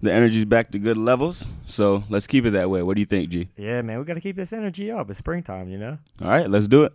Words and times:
The 0.00 0.12
energy's 0.12 0.44
back 0.44 0.70
to 0.70 0.78
good 0.78 0.96
levels, 0.96 1.44
so 1.64 2.04
let's 2.08 2.28
keep 2.28 2.44
it 2.46 2.50
that 2.50 2.70
way. 2.70 2.84
What 2.84 2.94
do 2.94 3.00
you 3.00 3.06
think, 3.06 3.30
G? 3.30 3.48
Yeah, 3.56 3.82
man, 3.82 3.98
we 3.98 4.04
got 4.04 4.14
to 4.14 4.20
keep 4.20 4.36
this 4.36 4.52
energy 4.52 4.92
up. 4.92 5.10
It's 5.10 5.18
springtime, 5.18 5.68
you 5.68 5.78
know. 5.78 5.98
All 6.22 6.28
right, 6.28 6.48
let's 6.48 6.68
do 6.68 6.84
it. 6.84 6.92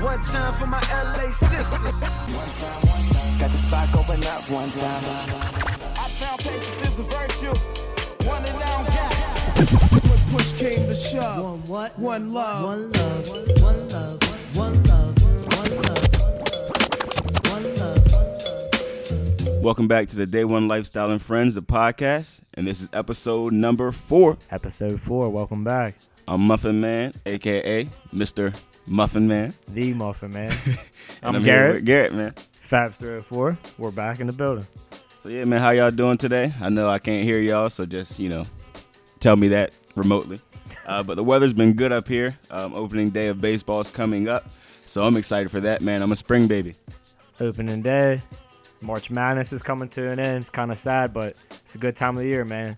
One 0.00 0.22
time 0.22 0.54
for 0.54 0.66
my 0.66 0.80
LA 0.90 1.30
sisters. 1.32 1.70
Got 3.38 3.50
the 3.50 3.58
spot 3.58 3.88
open 3.94 4.24
up 4.26 4.48
one 4.50 4.70
time. 4.70 5.04
I 5.98 6.08
found 6.18 6.40
patience 6.40 6.82
is 6.82 6.98
a 6.98 7.02
virtue. 7.02 7.54
One 8.26 8.42
that 8.42 8.54
I 8.56 8.68
don't 8.72 8.86
got. 8.86 10.10
When 10.10 10.36
push 10.36 10.52
came 10.52 10.86
to 10.86 10.94
shove, 10.94 11.44
One 11.44 11.60
what? 11.68 11.98
one 11.98 12.32
love. 12.32 12.64
One 12.64 12.92
love. 12.92 13.60
One 13.62 13.88
love. 13.88 14.27
Welcome 19.68 19.86
back 19.86 20.08
to 20.08 20.16
the 20.16 20.24
Day 20.24 20.46
One 20.46 20.66
Lifestyle 20.66 21.10
and 21.10 21.20
Friends, 21.20 21.54
the 21.54 21.60
podcast, 21.60 22.40
and 22.54 22.66
this 22.66 22.80
is 22.80 22.88
episode 22.94 23.52
number 23.52 23.92
four. 23.92 24.38
Episode 24.50 24.98
four. 24.98 25.28
Welcome 25.28 25.62
back, 25.62 25.94
I'm 26.26 26.40
Muffin 26.40 26.80
Man, 26.80 27.12
aka 27.26 27.86
Mr. 28.14 28.56
Muffin 28.86 29.28
Man. 29.28 29.52
the 29.68 29.92
Muffin 29.92 30.32
Man. 30.32 30.56
I'm 31.22 31.34
here 31.34 31.44
Garrett. 31.44 31.84
Garrett, 31.84 32.14
man. 32.14 32.34
Fabs 32.66 32.94
304. 32.94 33.58
We're 33.76 33.90
back 33.90 34.20
in 34.20 34.26
the 34.26 34.32
building. 34.32 34.66
So 35.22 35.28
yeah, 35.28 35.44
man, 35.44 35.60
how 35.60 35.68
y'all 35.68 35.90
doing 35.90 36.16
today? 36.16 36.50
I 36.62 36.70
know 36.70 36.88
I 36.88 36.98
can't 36.98 37.22
hear 37.22 37.38
y'all, 37.38 37.68
so 37.68 37.84
just 37.84 38.18
you 38.18 38.30
know, 38.30 38.46
tell 39.20 39.36
me 39.36 39.48
that 39.48 39.74
remotely. 39.94 40.40
Uh, 40.86 41.02
but 41.02 41.16
the 41.16 41.24
weather's 41.24 41.52
been 41.52 41.74
good 41.74 41.92
up 41.92 42.08
here. 42.08 42.38
Um, 42.50 42.72
opening 42.72 43.10
day 43.10 43.28
of 43.28 43.42
baseball's 43.42 43.90
coming 43.90 44.26
up, 44.26 44.48
so 44.86 45.04
I'm 45.04 45.18
excited 45.18 45.50
for 45.50 45.60
that, 45.60 45.82
man. 45.82 46.00
I'm 46.00 46.12
a 46.12 46.16
spring 46.16 46.46
baby. 46.46 46.76
Opening 47.40 47.82
day. 47.82 48.22
March 48.80 49.10
Madness 49.10 49.52
is 49.52 49.62
coming 49.62 49.88
to 49.90 50.08
an 50.10 50.18
end. 50.18 50.38
It's 50.38 50.50
kind 50.50 50.70
of 50.70 50.78
sad, 50.78 51.12
but 51.12 51.36
it's 51.50 51.74
a 51.74 51.78
good 51.78 51.96
time 51.96 52.10
of 52.10 52.22
the 52.22 52.28
year, 52.28 52.44
man. 52.44 52.76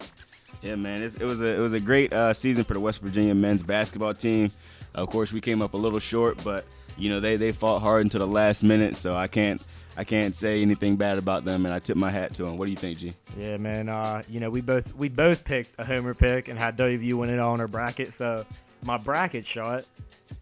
Yeah, 0.63 0.77
man, 0.77 1.03
it 1.03 1.21
was 1.21 1.41
a 1.41 1.57
it 1.57 1.59
was 1.59 1.73
a 1.73 1.81
great 1.81 2.13
uh, 2.13 2.33
season 2.35 2.65
for 2.65 2.75
the 2.75 2.81
West 2.81 3.01
Virginia 3.01 3.35
men's 3.35 3.63
basketball 3.63 4.15
team. 4.15 4.53
Of 4.95 5.09
course, 5.09 5.33
we 5.33 5.41
came 5.41 5.63
up 5.63 5.75
a 5.75 5.77
little 5.77 5.99
short, 5.99 6.43
but 6.45 6.65
you 6.99 7.09
know 7.09 7.21
they 7.21 7.37
they 7.37 7.53
fought 7.53 7.81
hard 7.81 8.03
until 8.03 8.21
the 8.21 8.27
last 8.27 8.63
minute, 8.63 8.97
so 8.97 9.15
I 9.15 9.27
can't 9.27 9.63
I 9.97 10.05
can't 10.05 10.35
say 10.35 10.63
anything 10.63 10.97
bad 10.97 11.19
about 11.19 11.45
them, 11.45 11.67
and 11.67 11.75
I 11.75 11.79
tip 11.79 11.97
my 11.97 12.11
hat 12.11 12.35
to 12.35 12.45
them. 12.45 12.59
What 12.59 12.67
do 12.67 12.71
you 12.71 12.77
think, 12.77 12.99
G? 12.99 13.15
Yeah, 13.39 13.57
man. 13.57 13.89
Uh, 13.89 14.23
you 14.29 14.41
know, 14.41 14.51
we 14.51 14.61
both 14.61 14.95
we 14.97 15.09
both 15.09 15.45
picked 15.45 15.79
a 15.79 15.85
homer 15.85 16.15
pick 16.15 16.49
and 16.49 16.59
had 16.59 16.77
WVU 16.77 17.15
win 17.15 17.31
it 17.31 17.39
all 17.39 17.55
in 17.55 17.61
our 17.61 17.69
bracket. 17.69 18.13
So 18.13 18.45
my 18.85 18.97
bracket 18.97 19.47
shot. 19.47 19.85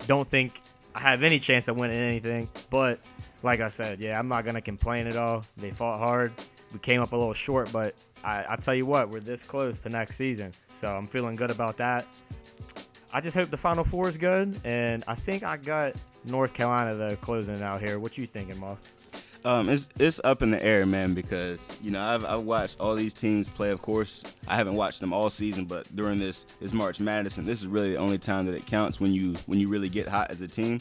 Don't 0.07 0.29
think 0.29 0.61
I 0.95 1.01
have 1.01 1.23
any 1.23 1.39
chance 1.39 1.69
of 1.69 1.77
winning 1.77 1.99
anything. 1.99 2.49
But 2.71 3.01
like 3.43 3.61
I 3.61 3.69
said, 3.69 4.01
yeah, 4.01 4.19
I'm 4.19 4.29
not 4.29 4.45
gonna 4.45 4.61
complain 4.61 5.07
at 5.07 5.17
all. 5.17 5.45
They 5.57 5.71
fought 5.71 5.99
hard. 5.99 6.33
We 6.73 6.79
came 6.81 7.01
up 7.01 7.13
a 7.13 7.17
little 7.17 7.33
short, 7.33 7.71
but 7.73 7.95
I, 8.25 8.45
I 8.51 8.57
tell 8.57 8.75
you 8.75 8.85
what, 8.87 9.09
we're 9.11 9.21
this 9.21 9.43
close 9.43 9.81
to 9.81 9.89
next 9.89 10.17
season. 10.17 10.53
So 10.73 10.95
I'm 10.95 11.07
feeling 11.07 11.37
good 11.37 11.51
about 11.51 11.77
that. 11.79 12.07
I 13.13 13.21
just 13.21 13.37
hope 13.37 13.51
the 13.51 13.57
Final 13.57 13.85
Four 13.85 14.09
is 14.09 14.19
good, 14.19 14.61
and 14.65 15.03
I 15.09 15.15
think 15.15 15.43
I 15.43 15.57
got 15.57 15.95
North 16.25 16.53
Carolina 16.53 16.95
though 16.95 17.17
closing 17.17 17.55
it 17.55 17.63
out 17.63 17.81
here. 17.81 17.99
What 17.99 18.19
you 18.19 18.27
thinking, 18.27 18.59
Muff? 18.59 18.79
Um, 19.45 19.69
it's 19.69 19.89
it's 19.99 20.21
up 20.25 20.43
in 20.43 20.51
the 20.51 20.63
air, 20.63 20.85
man, 20.85 21.15
because 21.15 21.73
you 21.81 21.91
know 21.91 22.03
I've 22.03 22.25
I've 22.25 22.43
watched 22.43 22.81
all 22.81 22.95
these 22.95 23.15
teams 23.15 23.49
play. 23.49 23.71
Of 23.71 23.81
course, 23.81 24.23
I 24.47 24.57
haven't 24.57 24.75
watched 24.75 25.01
them 25.01 25.13
all 25.13 25.31
season, 25.31 25.65
but 25.65 25.95
during 25.97 26.19
this 26.19 26.45
this 26.61 26.75
March 26.75 27.01
Madness, 27.01 27.39
and 27.39 27.47
this 27.47 27.61
is 27.61 27.67
really 27.67 27.93
the 27.93 27.99
only 27.99 28.19
time 28.19 28.47
that 28.47 28.55
it 28.55 28.67
counts 28.67 29.01
when 29.01 29.13
you 29.13 29.37
when 29.47 29.59
you 29.59 29.69
really 29.69 29.89
get 29.89 30.09
hot 30.09 30.31
as 30.31 30.43
a 30.43 30.49
team. 30.49 30.81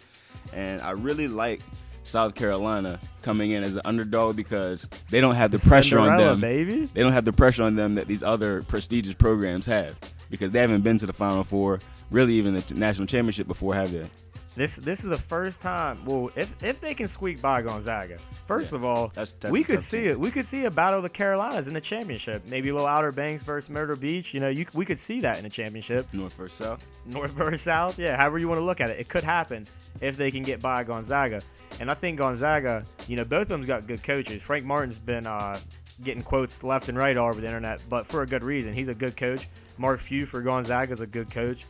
And 0.54 0.82
I 0.82 0.92
really 0.92 1.28
like 1.28 1.62
South 2.08 2.36
Carolina 2.36 3.00
coming 3.22 3.52
in 3.52 3.64
as 3.64 3.76
an 3.76 3.82
underdog 3.86 4.36
because 4.36 4.88
they 5.10 5.22
don't 5.22 5.36
have 5.36 5.52
the 5.52 5.60
pressure 5.60 6.00
on 6.00 6.18
them. 6.18 6.40
baby. 6.40 6.90
They 6.94 7.02
don't 7.02 7.12
have 7.12 7.26
the 7.26 7.34
pressure 7.34 7.64
on 7.64 7.76
them 7.76 7.96
that 7.96 8.08
these 8.08 8.24
other 8.24 8.64
prestigious 8.64 9.16
programs 9.16 9.66
have 9.66 9.96
because 10.30 10.52
they 10.52 10.60
haven't 10.60 10.82
been 10.82 10.98
to 10.98 11.06
the 11.06 11.14
Final 11.14 11.44
Four, 11.44 11.80
really 12.12 12.34
even 12.34 12.54
the 12.54 12.74
national 12.76 13.08
championship 13.08 13.48
before, 13.48 13.74
have 13.74 13.92
they? 13.92 14.10
This 14.58 14.76
this 14.76 15.04
is 15.04 15.10
the 15.12 15.18
first 15.20 15.62
time. 15.62 16.04
Well, 16.04 16.32
if 16.36 16.52
if 16.64 16.82
they 16.82 16.96
can 16.96 17.08
squeak 17.08 17.40
by 17.42 17.62
Gonzaga, 17.62 18.18
first 18.48 18.72
Yeah, 18.72 18.78
of 18.80 18.84
all, 18.84 19.08
that's- 19.10 19.34
that's 19.40 19.52
we 19.52 19.64
could 19.64 19.84
see 19.84 20.06
it. 20.08 20.20
We 20.20 20.32
could 20.32 20.48
see 20.48 20.66
a 20.66 20.72
battle 20.72 20.98
of 20.98 21.04
the 21.04 21.10
Carolinas 21.10 21.68
in 21.68 21.76
the 21.76 21.80
championship. 21.82 22.42
Maybe 22.50 22.70
a 22.70 22.74
little 22.74 22.88
Outer 22.88 23.12
Banks 23.12 23.44
versus 23.44 23.70
Myrtle 23.70 23.96
Beach. 23.96 24.34
You 24.34 24.40
know, 24.40 24.50
you 24.50 24.66
we 24.74 24.84
could 24.84 24.98
see 24.98 25.22
that 25.22 25.38
in 25.38 25.44
the 25.44 25.50
championship. 25.50 26.12
North 26.12 26.34
versus 26.34 26.58
South. 26.58 26.84
North 27.06 27.32
versus 27.32 27.62
South. 27.62 28.00
Yeah, 28.00 28.18
however 28.18 28.40
you 28.40 28.48
want 28.48 28.60
to 28.60 28.66
look 28.66 28.82
at 28.82 28.90
it, 28.90 29.00
it 29.00 29.08
could 29.08 29.24
happen 29.24 29.68
if 30.02 30.18
they 30.18 30.32
can 30.32 30.42
get 30.42 30.60
by 30.60 30.84
Gonzaga. 30.84 31.40
And 31.80 31.92
I 31.92 31.94
think 31.94 32.18
Gonzaga, 32.18 32.84
you 33.08 33.16
know, 33.16 33.24
both 33.26 33.44
of 33.44 33.50
them's 33.50 33.68
got 33.68 33.86
good 33.86 34.02
coaches. 34.02 34.42
Frank 34.42 34.66
Martin's 34.66 34.98
been 34.98 35.28
uh, 35.28 35.60
getting 36.04 36.24
quotes 36.24 36.64
left 36.64 36.90
and 36.90 36.98
right 36.98 37.16
all 37.16 37.30
over 37.30 37.40
the 37.40 37.46
internet, 37.46 37.80
but 37.90 38.08
for 38.08 38.24
a 38.24 38.26
good 38.26 38.44
reason. 38.44 38.74
He's 38.74 38.88
a 38.88 38.96
good 38.96 39.16
coach. 39.16 39.48
Mark 39.78 40.00
Few 40.02 40.26
for 40.26 40.42
Gonzaga 40.42 40.92
is 40.94 41.02
a 41.02 41.06
good 41.06 41.30
coach. 41.30 41.66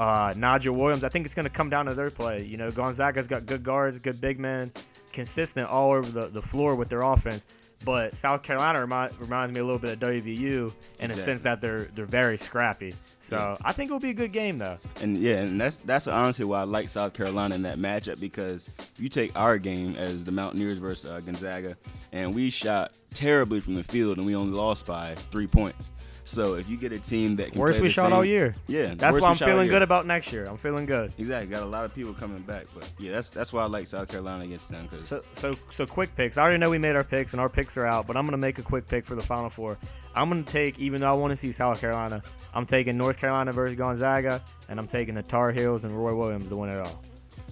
Uh, 0.00 0.32
Nigel 0.34 0.74
Williams, 0.74 1.04
I 1.04 1.10
think 1.10 1.26
it's 1.26 1.34
going 1.34 1.44
to 1.44 1.50
come 1.50 1.68
down 1.68 1.84
to 1.84 1.92
their 1.92 2.10
play. 2.10 2.42
You 2.42 2.56
know, 2.56 2.70
Gonzaga's 2.70 3.28
got 3.28 3.44
good 3.44 3.62
guards, 3.62 3.98
good 3.98 4.18
big 4.18 4.40
men, 4.40 4.72
consistent 5.12 5.68
all 5.68 5.92
over 5.92 6.10
the, 6.10 6.28
the 6.28 6.40
floor 6.40 6.74
with 6.74 6.88
their 6.88 7.02
offense. 7.02 7.44
But 7.84 8.16
South 8.16 8.42
Carolina 8.42 8.80
remind, 8.80 9.18
reminds 9.20 9.54
me 9.54 9.60
a 9.60 9.64
little 9.64 9.78
bit 9.78 10.02
of 10.02 10.08
WVU 10.08 10.72
in 11.00 11.10
a 11.10 11.14
sense 11.14 11.42
that 11.42 11.60
they're 11.60 11.88
they're 11.94 12.06
very 12.06 12.36
scrappy. 12.36 12.94
So 13.20 13.36
Yeah. 13.36 13.56
I 13.68 13.72
think 13.72 13.88
it'll 13.88 13.98
be 13.98 14.10
a 14.10 14.14
good 14.14 14.32
game 14.32 14.56
though. 14.58 14.78
And 15.00 15.16
yeah, 15.16 15.36
and 15.36 15.60
that's 15.60 15.80
that's 15.80 16.06
honestly 16.06 16.44
why 16.44 16.60
I 16.60 16.64
like 16.64 16.88
South 16.90 17.14
Carolina 17.14 17.54
in 17.54 17.62
that 17.62 17.78
matchup 17.78 18.20
because 18.20 18.68
you 18.98 19.08
take 19.08 19.38
our 19.38 19.58
game 19.58 19.96
as 19.96 20.24
the 20.24 20.32
Mountaineers 20.32 20.76
versus 20.78 21.10
uh, 21.10 21.20
Gonzaga, 21.20 21.76
and 22.12 22.34
we 22.34 22.50
shot 22.50 22.98
terribly 23.14 23.60
from 23.60 23.74
the 23.74 23.84
field 23.84 24.18
and 24.18 24.26
we 24.26 24.36
only 24.36 24.56
lost 24.56 24.86
by 24.86 25.14
three 25.30 25.46
points. 25.46 25.90
So 26.30 26.54
if 26.54 26.68
you 26.68 26.76
get 26.76 26.92
a 26.92 26.98
team 26.98 27.36
that 27.36 27.52
can 27.52 27.60
Worst 27.60 27.78
play 27.78 27.82
we 27.82 27.88
shot 27.88 28.04
same- 28.04 28.12
all 28.12 28.24
year. 28.24 28.54
yeah, 28.68 28.94
That's 28.96 29.20
why 29.20 29.28
I'm 29.30 29.34
feeling 29.36 29.68
good 29.68 29.82
about 29.82 30.06
next 30.06 30.32
year. 30.32 30.44
I'm 30.46 30.56
feeling 30.56 30.86
good. 30.86 31.12
Exactly, 31.18 31.48
got 31.50 31.62
a 31.62 31.66
lot 31.66 31.84
of 31.84 31.94
people 31.94 32.14
coming 32.14 32.42
back, 32.42 32.66
but 32.74 32.88
yeah, 32.98 33.12
that's 33.12 33.30
that's 33.30 33.52
why 33.52 33.62
I 33.62 33.66
like 33.66 33.86
South 33.86 34.08
Carolina 34.08 34.44
against 34.44 34.68
them 34.68 34.86
because 34.90 35.08
So, 35.08 35.22
so, 35.32 35.54
so 35.72 35.86
quick 35.86 36.14
picks. 36.14 36.38
I 36.38 36.42
already 36.42 36.58
know 36.58 36.70
we 36.70 36.78
made 36.78 36.94
our 36.96 37.04
picks 37.04 37.32
and 37.32 37.40
our 37.40 37.48
picks 37.48 37.76
are 37.76 37.86
out, 37.86 38.06
but 38.06 38.16
I'm 38.16 38.24
gonna 38.24 38.36
make 38.36 38.58
a 38.58 38.62
quick 38.62 38.86
pick 38.86 39.04
for 39.04 39.14
the 39.16 39.22
Final 39.22 39.50
Four. 39.50 39.76
I'm 40.14 40.28
gonna 40.28 40.42
take, 40.42 40.78
even 40.78 41.00
though 41.00 41.08
I 41.08 41.12
want 41.14 41.30
to 41.32 41.36
see 41.36 41.52
South 41.52 41.80
Carolina, 41.80 42.22
I'm 42.54 42.66
taking 42.66 42.96
North 42.96 43.18
Carolina 43.18 43.52
versus 43.52 43.76
Gonzaga, 43.76 44.42
and 44.68 44.78
I'm 44.78 44.86
taking 44.86 45.14
the 45.14 45.22
Tar 45.22 45.52
Heels 45.52 45.84
and 45.84 45.92
Roy 45.92 46.14
Williams 46.14 46.48
to 46.50 46.56
win 46.56 46.70
it 46.70 46.78
all. 46.80 47.02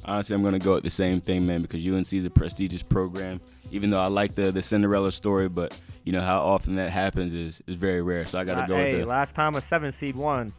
honestly, 0.05 0.35
I'm 0.37 0.43
gonna 0.43 0.59
go 0.59 0.75
with 0.75 0.85
the 0.85 0.91
same 0.91 1.21
thing, 1.21 1.47
man, 1.47 1.63
because 1.63 1.85
UNC 1.87 2.13
is 2.13 2.25
a 2.25 2.31
prestigious 2.31 2.83
program. 2.83 3.41
Even 3.71 3.91
though 3.91 3.99
I 4.01 4.07
like 4.07 4.35
the 4.35 4.51
the 4.51 4.63
Cinderella 4.63 5.13
story, 5.13 5.49
but 5.49 5.77
you 6.09 6.13
know 6.13 6.23
how 6.23 6.39
often 6.41 6.77
that 6.77 6.91
happens 6.91 7.35
is 7.35 7.63
is 7.67 7.75
very 7.75 8.01
rare. 8.01 8.25
So 8.27 8.39
I 8.39 8.45
got 8.45 8.63
to 8.63 8.67
go 8.67 8.77
hey, 8.77 8.93
with 8.93 9.01
the 9.03 9.07
last 9.07 9.35
time 9.35 9.57
a 9.57 9.61
seven 9.61 9.93
seed 9.93 10.17
won 10.17 10.51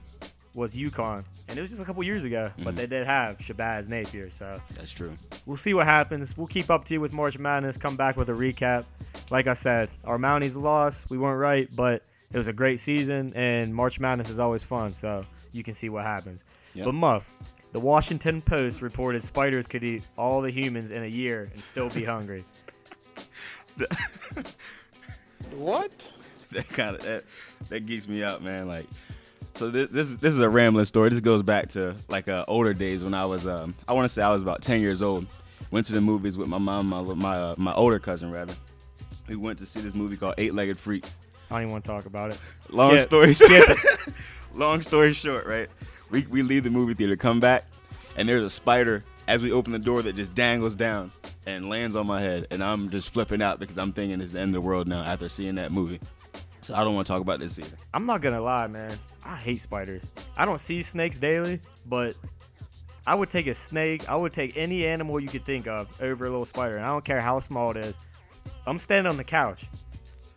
was 0.54 0.76
UConn, 0.76 1.24
and 1.48 1.58
it 1.58 1.62
was 1.62 1.72
just 1.72 1.82
a 1.82 1.86
couple 1.86 2.04
years 2.04 2.24
ago, 2.24 2.44
Mm-hmm. 2.52 2.64
but 2.66 2.76
they 2.76 2.86
did 2.86 3.08
have 3.08 3.40
Shabazz 3.40 3.88
Napier, 3.88 4.30
so 4.30 4.62
that's 4.76 4.92
true. 4.92 5.12
we'll 5.48 5.58
see 5.58 5.74
what 5.74 5.86
happens. 5.88 6.38
We'll 6.38 6.46
keep 6.46 6.70
up 6.70 6.86
to 6.86 6.94
you 6.94 7.02
with 7.02 7.14
March 7.14 7.40
Madness. 7.40 7.78
Come 7.78 7.96
back 7.96 8.16
with 8.16 8.30
a 8.30 8.34
recap. 8.34 8.86
Like 9.32 9.48
I 9.48 9.54
said, 9.54 9.90
our 10.04 10.20
Mounties 10.20 10.56
lost. 10.56 11.10
We 11.10 11.18
weren't 11.18 11.40
right, 11.40 11.68
but 11.76 12.04
it 12.32 12.38
was 12.38 12.48
a 12.48 12.54
great 12.54 12.80
season, 12.80 13.34
and 13.36 13.74
March 13.74 14.00
Madness 14.00 14.30
is 14.30 14.38
always 14.38 14.62
fun. 14.62 14.94
So 14.94 15.26
you 15.52 15.64
can 15.64 15.74
see 15.74 15.90
what 15.90 16.04
happens. 16.06 16.44
Yep. 16.76 16.86
But 16.86 16.94
Muff, 16.94 17.24
the 17.72 17.80
Washington 17.80 18.40
Post 18.40 18.84
reported 18.84 19.24
spiders 19.24 19.66
could 19.66 19.84
eat 19.84 20.04
all 20.16 20.42
the 20.42 20.52
humans 20.52 20.92
in 20.92 21.02
a 21.02 21.08
year 21.08 21.50
and 21.52 21.60
still 21.60 21.90
be 21.90 22.04
hungry. 22.04 22.46
What? 25.56 26.12
that 26.52 26.68
kind 26.70 26.96
of 26.96 27.04
that, 27.04 27.24
that 27.70 27.86
geeks 27.86 28.08
me 28.08 28.24
out, 28.24 28.42
man. 28.42 28.68
Like, 28.68 28.88
so 29.56 29.70
this 29.70 29.90
this 29.90 30.16
this 30.16 30.34
is 30.34 30.40
a 30.40 30.50
rambling 30.50 30.86
story. 30.86 31.10
This 31.10 31.22
goes 31.22 31.44
back 31.44 31.70
to 31.70 31.96
like 32.08 32.28
uh, 32.28 32.46
older 32.48 32.74
days 32.74 33.04
when 33.04 33.14
I 33.14 33.26
was 33.26 33.46
um 33.46 33.76
I 33.88 33.94
want 33.94 34.06
to 34.06 34.10
say 34.10 34.22
I 34.22 34.32
was 34.32 34.42
about 34.42 34.62
ten 34.62 34.82
years 34.82 35.02
old. 35.02 35.28
Went 35.72 35.86
to 35.88 35.94
the 35.94 36.02
movies 36.02 36.38
with 36.38 36.48
my 36.48 36.58
mom, 36.58 36.88
my 36.88 37.02
my 37.02 37.36
uh, 37.36 37.56
my 37.58 37.74
older 37.74 38.00
cousin 38.00 38.32
rather. 38.32 38.56
We 39.28 39.36
went 39.36 39.60
to 39.60 39.66
see 39.66 39.82
this 39.82 39.94
movie 39.94 40.18
called 40.18 40.36
Eight 40.40 40.56
Legged 40.56 40.80
Freaks. 40.80 41.20
I 41.52 41.56
don't 41.56 41.64
even 41.64 41.72
want 41.72 41.86
to 41.86 41.92
talk 41.92 42.06
about 42.06 42.32
it. 42.32 42.40
Long 42.70 42.98
Skip. 42.98 43.02
story 43.02 43.34
short, 43.34 43.80
long 44.54 44.82
story 44.82 45.14
short, 45.14 45.46
right? 45.46 45.70
We 46.10 46.26
we 46.28 46.42
leave 46.42 46.64
the 46.64 46.70
movie 46.70 46.94
theater, 46.96 47.16
come 47.16 47.40
back, 47.40 47.66
and 48.16 48.28
there's 48.28 48.44
a 48.44 48.50
spider 48.50 49.04
as 49.28 49.44
we 49.44 49.52
open 49.52 49.72
the 49.72 49.80
door 49.80 50.02
that 50.04 50.16
just 50.16 50.34
dangles 50.34 50.76
down 50.76 51.12
and 51.46 51.70
lands 51.70 51.96
on 51.96 52.08
my 52.08 52.22
head, 52.22 52.48
and 52.52 52.64
I'm 52.64 52.90
just 52.90 53.12
flipping 53.14 53.42
out 53.42 53.60
because 53.60 53.78
I'm 53.78 53.94
thinking 53.94 54.22
it's 54.22 54.32
the 54.32 54.40
end 54.40 54.50
of 54.50 54.62
the 54.62 54.68
world 54.68 54.88
now 54.88 55.04
after 55.04 55.30
seeing 55.30 55.56
that 55.56 55.72
movie. 55.72 56.00
So 56.62 56.76
I 56.76 56.84
don't 56.84 56.94
want 56.94 57.08
to 57.08 57.14
talk 57.14 57.22
about 57.22 57.40
this 57.40 57.58
either. 57.58 57.78
I'm 57.94 58.06
not 58.06 58.22
gonna 58.22 58.42
lie, 58.42 58.68
man. 58.68 59.00
I 59.24 59.36
hate 59.36 59.62
spiders. 59.62 60.04
I 60.38 60.46
don't 60.46 60.60
see 60.60 60.82
snakes 60.82 61.18
daily, 61.18 61.62
but 61.86 62.16
I 63.08 63.16
would 63.16 63.30
take 63.30 63.48
a 63.48 63.54
snake. 63.54 64.08
I 64.08 64.16
would 64.16 64.32
take 64.32 64.56
any 64.58 64.86
animal 64.86 65.20
you 65.20 65.30
could 65.30 65.46
think 65.46 65.68
of 65.68 65.90
over 66.02 66.26
a 66.26 66.30
little 66.30 66.46
spider, 66.46 66.78
and 66.78 66.86
I 66.86 66.90
don't 66.90 67.04
care 67.04 67.22
how 67.22 67.40
small 67.40 67.72
it 67.72 67.78
is. 67.78 67.98
I'm 68.68 68.78
standing 68.78 69.10
on 69.10 69.18
the 69.18 69.24
couch. 69.24 69.66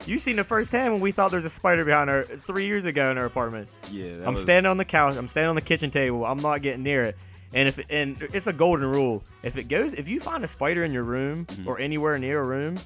You 0.06 0.18
seen 0.18 0.36
the 0.36 0.44
first 0.44 0.72
time 0.72 0.92
when 0.92 1.00
we 1.00 1.12
thought 1.12 1.30
there 1.30 1.38
was 1.38 1.44
a 1.44 1.50
spider 1.50 1.84
behind 1.84 2.10
her 2.10 2.24
three 2.24 2.66
years 2.66 2.86
ago 2.86 3.10
in 3.10 3.16
her 3.18 3.26
apartment. 3.26 3.68
Yeah, 3.90 4.16
that 4.16 4.26
I'm 4.26 4.34
was, 4.34 4.42
standing 4.42 4.70
on 4.70 4.76
the 4.76 4.84
couch. 4.84 5.16
I'm 5.16 5.28
standing 5.28 5.50
on 5.50 5.54
the 5.54 5.60
kitchen 5.60 5.90
table. 5.90 6.24
I'm 6.24 6.38
not 6.38 6.62
getting 6.62 6.82
near 6.82 7.02
it. 7.02 7.16
And 7.54 7.68
if 7.68 7.78
and 7.90 8.20
it's 8.32 8.46
a 8.46 8.52
golden 8.52 8.86
rule. 8.90 9.22
If 9.42 9.56
it 9.56 9.64
goes, 9.64 9.92
if 9.94 10.08
you 10.08 10.20
find 10.20 10.42
a 10.44 10.48
spider 10.48 10.82
in 10.84 10.92
your 10.92 11.04
room 11.04 11.46
Mm-hmm. 11.46 11.68
or 11.68 11.78
anywhere 11.78 12.18
near 12.18 12.40
a 12.40 12.46
room, 12.46 12.78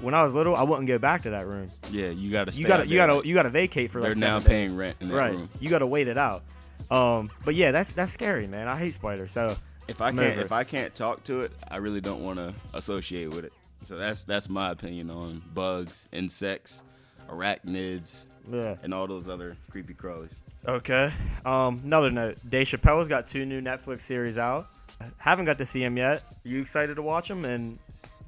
when 0.00 0.12
I 0.14 0.22
was 0.24 0.34
little, 0.34 0.54
I 0.56 0.62
wouldn't 0.62 0.88
go 0.88 0.98
back 0.98 1.22
to 1.22 1.30
that 1.30 1.46
room. 1.46 1.70
Yeah, 1.90 2.08
you 2.10 2.30
gotta. 2.30 2.52
Stay 2.52 2.62
You 2.62 2.68
gotta 2.68 2.86
you 2.86 2.96
gotta 2.96 3.26
you 3.26 3.34
gotta 3.34 3.50
vacate 3.50 3.90
for 3.90 4.00
like 4.00 4.08
They're 4.08 4.14
now 4.16 4.38
seven 4.38 4.42
days. 4.42 4.48
paying 4.48 4.76
rent 4.76 4.96
in 5.00 5.08
that 5.08 5.14
right. 5.14 5.34
room. 5.34 5.48
You 5.60 5.70
gotta 5.70 5.86
wait 5.86 6.08
it 6.08 6.18
out. 6.18 6.42
Um, 6.90 7.28
but 7.44 7.54
yeah, 7.54 7.70
that's 7.70 7.92
that's 7.92 8.12
scary, 8.12 8.46
man. 8.46 8.68
I 8.68 8.76
hate 8.76 8.92
spiders. 8.94 9.32
So 9.32 9.56
If 9.88 10.00
I 10.02 10.10
can't, 10.12 10.38
if. 10.40 10.52
I 10.52 10.64
can't 10.64 10.94
talk 10.94 11.22
to 11.24 11.40
it, 11.42 11.52
I 11.70 11.78
really 11.78 12.00
don't 12.02 12.22
want 12.22 12.38
to 12.38 12.54
associate 12.74 13.30
with 13.30 13.44
it. 13.46 13.52
So 13.82 13.96
that's 13.96 14.24
that's 14.24 14.48
my 14.50 14.70
opinion 14.70 15.08
on 15.10 15.42
bugs, 15.54 16.06
insects, 16.12 16.82
arachnids, 17.28 18.24
yeah. 18.50 18.76
and 18.82 18.92
all 18.94 19.06
those 19.06 19.28
other 19.28 19.56
creepy 19.70 19.94
crawlies. 19.94 20.38
Okay. 20.66 21.12
Um, 21.44 21.80
another 21.84 22.10
note: 22.10 22.38
Dave 22.48 22.66
Chappelle's 22.68 23.08
got 23.08 23.28
two 23.28 23.44
new 23.44 23.60
Netflix 23.60 24.02
series 24.02 24.38
out. 24.38 24.66
I 25.00 25.06
haven't 25.18 25.44
got 25.46 25.58
to 25.58 25.66
see 25.66 25.80
them 25.80 25.96
yet. 25.96 26.18
Are 26.44 26.48
you 26.48 26.60
excited 26.60 26.94
to 26.96 27.02
watch 27.02 27.28
them? 27.28 27.44
And 27.44 27.78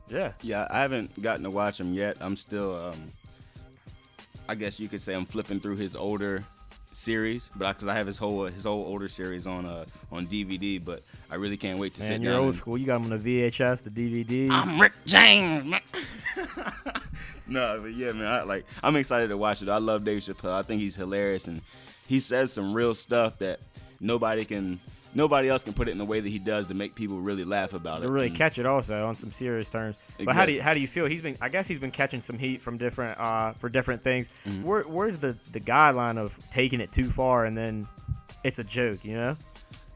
yeah, 0.08 0.32
Yeah, 0.43 0.66
I 0.70 0.81
haven't 0.82 1.20
gotten 1.22 1.44
to 1.44 1.50
watch 1.50 1.81
him 1.81 1.94
yet. 1.94 2.16
I'm 2.20 2.37
still, 2.37 2.76
um, 2.76 3.00
I 4.48 4.54
guess 4.54 4.78
you 4.81 4.88
could 4.88 5.00
say, 5.00 5.14
I'm 5.14 5.25
flipping 5.25 5.60
through 5.60 5.76
his 5.76 5.94
older 5.96 6.44
series, 6.93 7.50
but 7.56 7.75
because 7.75 7.88
I, 7.88 7.94
have 7.94 8.06
his 8.06 8.16
whole 8.16 8.44
his 8.44 8.64
whole 8.64 8.84
older 8.87 9.08
series 9.08 9.46
on 9.46 9.66
uh 9.66 9.84
on 10.10 10.26
DVD, 10.26 10.82
but 10.84 11.02
I 11.31 11.34
really 11.37 11.56
can't 11.56 11.78
wait 11.78 11.94
to 11.94 12.00
man, 12.00 12.08
sit 12.08 12.20
you're 12.22 12.32
down. 12.32 12.40
old 12.40 12.48
and- 12.50 12.58
school. 12.58 12.78
You 12.78 12.87
got 12.87 12.96
him 13.02 13.12
on 13.12 13.19
the 13.19 13.43
VHS, 13.50 13.82
the 13.82 13.90
DVD. 13.90 14.50
I'm 14.50 14.81
Rick 14.81 14.93
James. 15.04 15.75
no, 17.48 17.81
but 17.82 17.94
yeah, 17.94 18.12
man, 18.12 18.26
I, 18.26 18.43
like 18.43 18.64
I'm 18.82 18.96
excited 18.96 19.28
to 19.28 19.37
watch 19.37 19.62
it. 19.62 19.69
I 19.69 19.78
love 19.78 20.04
Dave 20.04 20.22
Chappelle. 20.22 20.52
I 20.52 20.62
think 20.62 20.81
he's 20.81 20.96
hilarious, 20.96 21.48
and 21.48 21.62
he 22.06 22.20
says 22.20 22.52
some 22.52 22.72
real 22.72 22.94
stuff 22.94 23.38
that 23.38 23.60
nobody 24.00 24.44
can, 24.44 24.81
nobody 25.14 25.48
else 25.48 25.64
can 25.64 25.72
put 25.72 25.88
it 25.88 25.93
in 25.93 25.98
the 25.98 26.04
way 26.04 26.20
that 26.20 26.28
he 26.28 26.38
does 26.38 26.66
to 26.69 26.75
make 26.75 26.94
people 26.94 27.20
really 27.20 27.44
laugh 27.44 27.72
about 27.72 28.00
to 28.00 28.06
it. 28.06 28.10
really 28.10 28.28
And 28.28 28.37
catch 28.37 28.58
it 28.58 28.66
also 28.66 29.06
on 29.06 29.14
some 29.14 29.32
serious 29.32 29.69
terms. 29.70 29.96
But 30.22 30.34
how 30.34 30.46
do 30.46 30.52
you 30.52 30.62
how 30.62 30.75
do 30.75 30.81
you 30.81 30.88
feel? 30.88 31.06
He's 31.06 31.22
been 31.22 31.37
I 31.40 31.48
guess 31.48 31.66
he's 31.66 31.81
been 31.81 31.90
catching 31.90 32.22
some 32.22 32.38
heat 32.38 32.62
from 32.62 32.78
different 32.78 33.19
uh 33.19 33.52
for 33.52 33.69
different 33.69 34.02
things. 34.02 34.28
Mm-hmm. 34.46 34.62
Where 34.62 34.82
where's 34.82 35.19
the 35.19 35.37
the 35.52 35.60
guideline 35.60 36.19
of 36.19 36.37
taking 36.52 36.81
it 36.81 36.93
too 36.93 37.10
far 37.10 37.44
and 37.44 37.56
then 37.56 37.87
it's 38.44 38.58
a 38.58 38.64
joke, 38.64 39.04
you 39.04 39.14
know? 39.14 39.37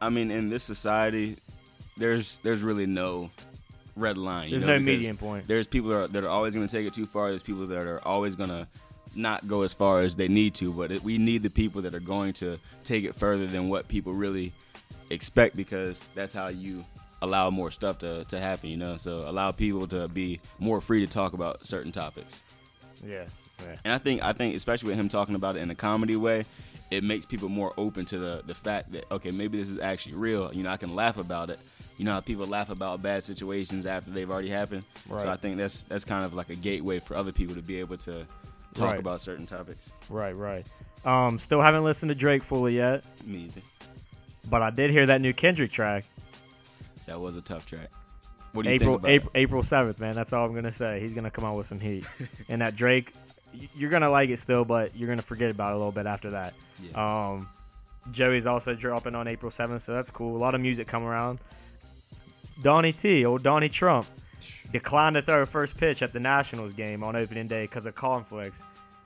I 0.02 0.08
mean, 0.08 0.30
in 0.30 0.48
this 0.48 0.64
society, 0.64 1.36
there's 1.96 2.38
there's 2.38 2.62
really 2.62 2.86
no 2.86 3.30
red 4.00 4.18
line. 4.18 4.50
you 4.50 4.58
There's 4.58 4.68
know, 4.68 4.78
no 4.78 4.84
median 4.84 5.16
point. 5.16 5.46
There's 5.46 5.66
people 5.66 5.90
that 5.90 5.96
are, 5.96 6.08
that 6.08 6.24
are 6.24 6.28
always 6.28 6.54
going 6.54 6.66
to 6.66 6.74
take 6.74 6.86
it 6.86 6.94
too 6.94 7.06
far. 7.06 7.30
There's 7.30 7.42
people 7.42 7.66
that 7.66 7.86
are 7.86 8.00
always 8.04 8.34
going 8.34 8.50
to 8.50 8.66
not 9.14 9.46
go 9.46 9.62
as 9.62 9.74
far 9.74 10.00
as 10.00 10.16
they 10.16 10.28
need 10.28 10.54
to. 10.54 10.72
But 10.72 10.92
it, 10.92 11.02
we 11.02 11.18
need 11.18 11.42
the 11.42 11.50
people 11.50 11.82
that 11.82 11.94
are 11.94 12.00
going 12.00 12.32
to 12.34 12.58
take 12.84 13.04
it 13.04 13.14
further 13.14 13.46
than 13.46 13.68
what 13.68 13.88
people 13.88 14.12
really 14.12 14.52
expect 15.10 15.56
because 15.56 16.00
that's 16.14 16.32
how 16.32 16.48
you 16.48 16.84
allow 17.22 17.50
more 17.50 17.70
stuff 17.70 17.98
to, 17.98 18.24
to 18.24 18.40
happen. 18.40 18.70
You 18.70 18.76
know, 18.76 18.96
so 18.96 19.28
allow 19.28 19.52
people 19.52 19.86
to 19.88 20.08
be 20.08 20.40
more 20.58 20.80
free 20.80 21.04
to 21.04 21.12
talk 21.12 21.32
about 21.32 21.66
certain 21.66 21.92
topics. 21.92 22.42
Yeah. 23.06 23.24
Yeah. 23.62 23.76
And 23.84 23.92
I 23.92 23.98
think 23.98 24.24
I 24.24 24.32
think 24.32 24.54
especially 24.54 24.88
with 24.88 24.98
him 24.98 25.08
talking 25.08 25.34
about 25.34 25.56
it 25.56 25.60
in 25.60 25.70
a 25.70 25.74
comedy 25.74 26.16
way, 26.16 26.44
it 26.90 27.04
makes 27.04 27.26
people 27.26 27.48
more 27.48 27.72
open 27.76 28.04
to 28.06 28.18
the 28.18 28.42
the 28.46 28.54
fact 28.54 28.92
that 28.92 29.10
okay, 29.12 29.30
maybe 29.30 29.58
this 29.58 29.68
is 29.68 29.78
actually 29.78 30.14
real. 30.14 30.52
You 30.52 30.62
know, 30.62 30.70
I 30.70 30.76
can 30.76 30.94
laugh 30.94 31.18
about 31.18 31.50
it. 31.50 31.58
You 32.00 32.06
know 32.06 32.12
how 32.14 32.20
people 32.20 32.46
laugh 32.46 32.70
about 32.70 33.02
bad 33.02 33.24
situations 33.24 33.84
after 33.84 34.10
they've 34.10 34.30
already 34.30 34.48
happened. 34.48 34.84
Right. 35.06 35.20
So 35.20 35.28
I 35.28 35.36
think 35.36 35.58
that's 35.58 35.82
that's 35.82 36.06
kind 36.06 36.24
of 36.24 36.32
like 36.32 36.48
a 36.48 36.54
gateway 36.54 36.98
for 36.98 37.14
other 37.14 37.30
people 37.30 37.54
to 37.56 37.60
be 37.60 37.78
able 37.78 37.98
to 37.98 38.24
talk 38.72 38.92
Right. 38.92 38.98
about 38.98 39.20
certain 39.20 39.44
topics. 39.46 39.90
Right, 40.08 40.32
right. 40.34 40.64
Um 41.04 41.38
still 41.38 41.60
haven't 41.60 41.84
listened 41.84 42.08
to 42.08 42.14
Drake 42.14 42.42
fully 42.42 42.76
yet, 42.76 43.04
Me 43.26 43.40
either. 43.40 43.60
but 44.48 44.62
I 44.62 44.70
did 44.70 44.90
hear 44.90 45.04
that 45.04 45.20
new 45.20 45.34
Kendrick 45.34 45.72
track. 45.72 46.04
That 47.04 47.20
was 47.20 47.36
a 47.36 47.42
tough 47.42 47.66
track. 47.66 47.90
What 48.52 48.62
do 48.62 48.70
you 48.70 48.76
April 48.76 48.92
think 48.94 49.00
about 49.02 49.10
April 49.10 49.30
April 49.34 49.62
seventh, 49.62 50.00
man. 50.00 50.14
That's 50.14 50.32
all 50.32 50.46
I'm 50.46 50.54
gonna 50.54 50.72
say. 50.72 51.00
He's 51.00 51.12
gonna 51.12 51.30
come 51.30 51.44
out 51.44 51.58
with 51.58 51.66
some 51.66 51.80
heat, 51.80 52.06
and 52.48 52.62
that 52.62 52.76
Drake, 52.76 53.12
you're 53.76 53.90
gonna 53.90 54.08
like 54.10 54.30
it 54.30 54.38
still, 54.38 54.64
but 54.64 54.96
you're 54.96 55.08
gonna 55.10 55.20
forget 55.20 55.50
about 55.50 55.72
it 55.72 55.74
a 55.74 55.76
little 55.76 55.92
bit 55.92 56.06
after 56.06 56.30
that. 56.30 56.54
it? 56.82 56.96
Um, 56.96 57.46
Joey's 58.10 58.46
also 58.46 58.74
dropping 58.74 59.14
on 59.14 59.28
April 59.28 59.52
seventh, 59.52 59.82
so 59.84 59.92
that's 59.92 60.08
cool. 60.08 60.34
A 60.34 60.38
lot 60.40 60.54
of 60.54 60.62
music 60.62 60.86
coming 60.88 61.06
around. 61.06 61.40
Donnie 62.62 62.92
T, 62.92 63.24
old 63.24 63.42
Donnie 63.42 63.68
Trump, 63.68 64.06
declined 64.72 65.14
to 65.14 65.22
throw 65.22 65.44
first 65.44 65.76
pitch 65.76 66.02
at 66.02 66.12
the 66.12 66.20
Nationals 66.20 66.74
game 66.74 67.02
on 67.02 67.16
opening 67.16 67.48
day 67.48 67.64
because 67.64 67.86
of 67.86 67.94
conflicts, 67.94 68.62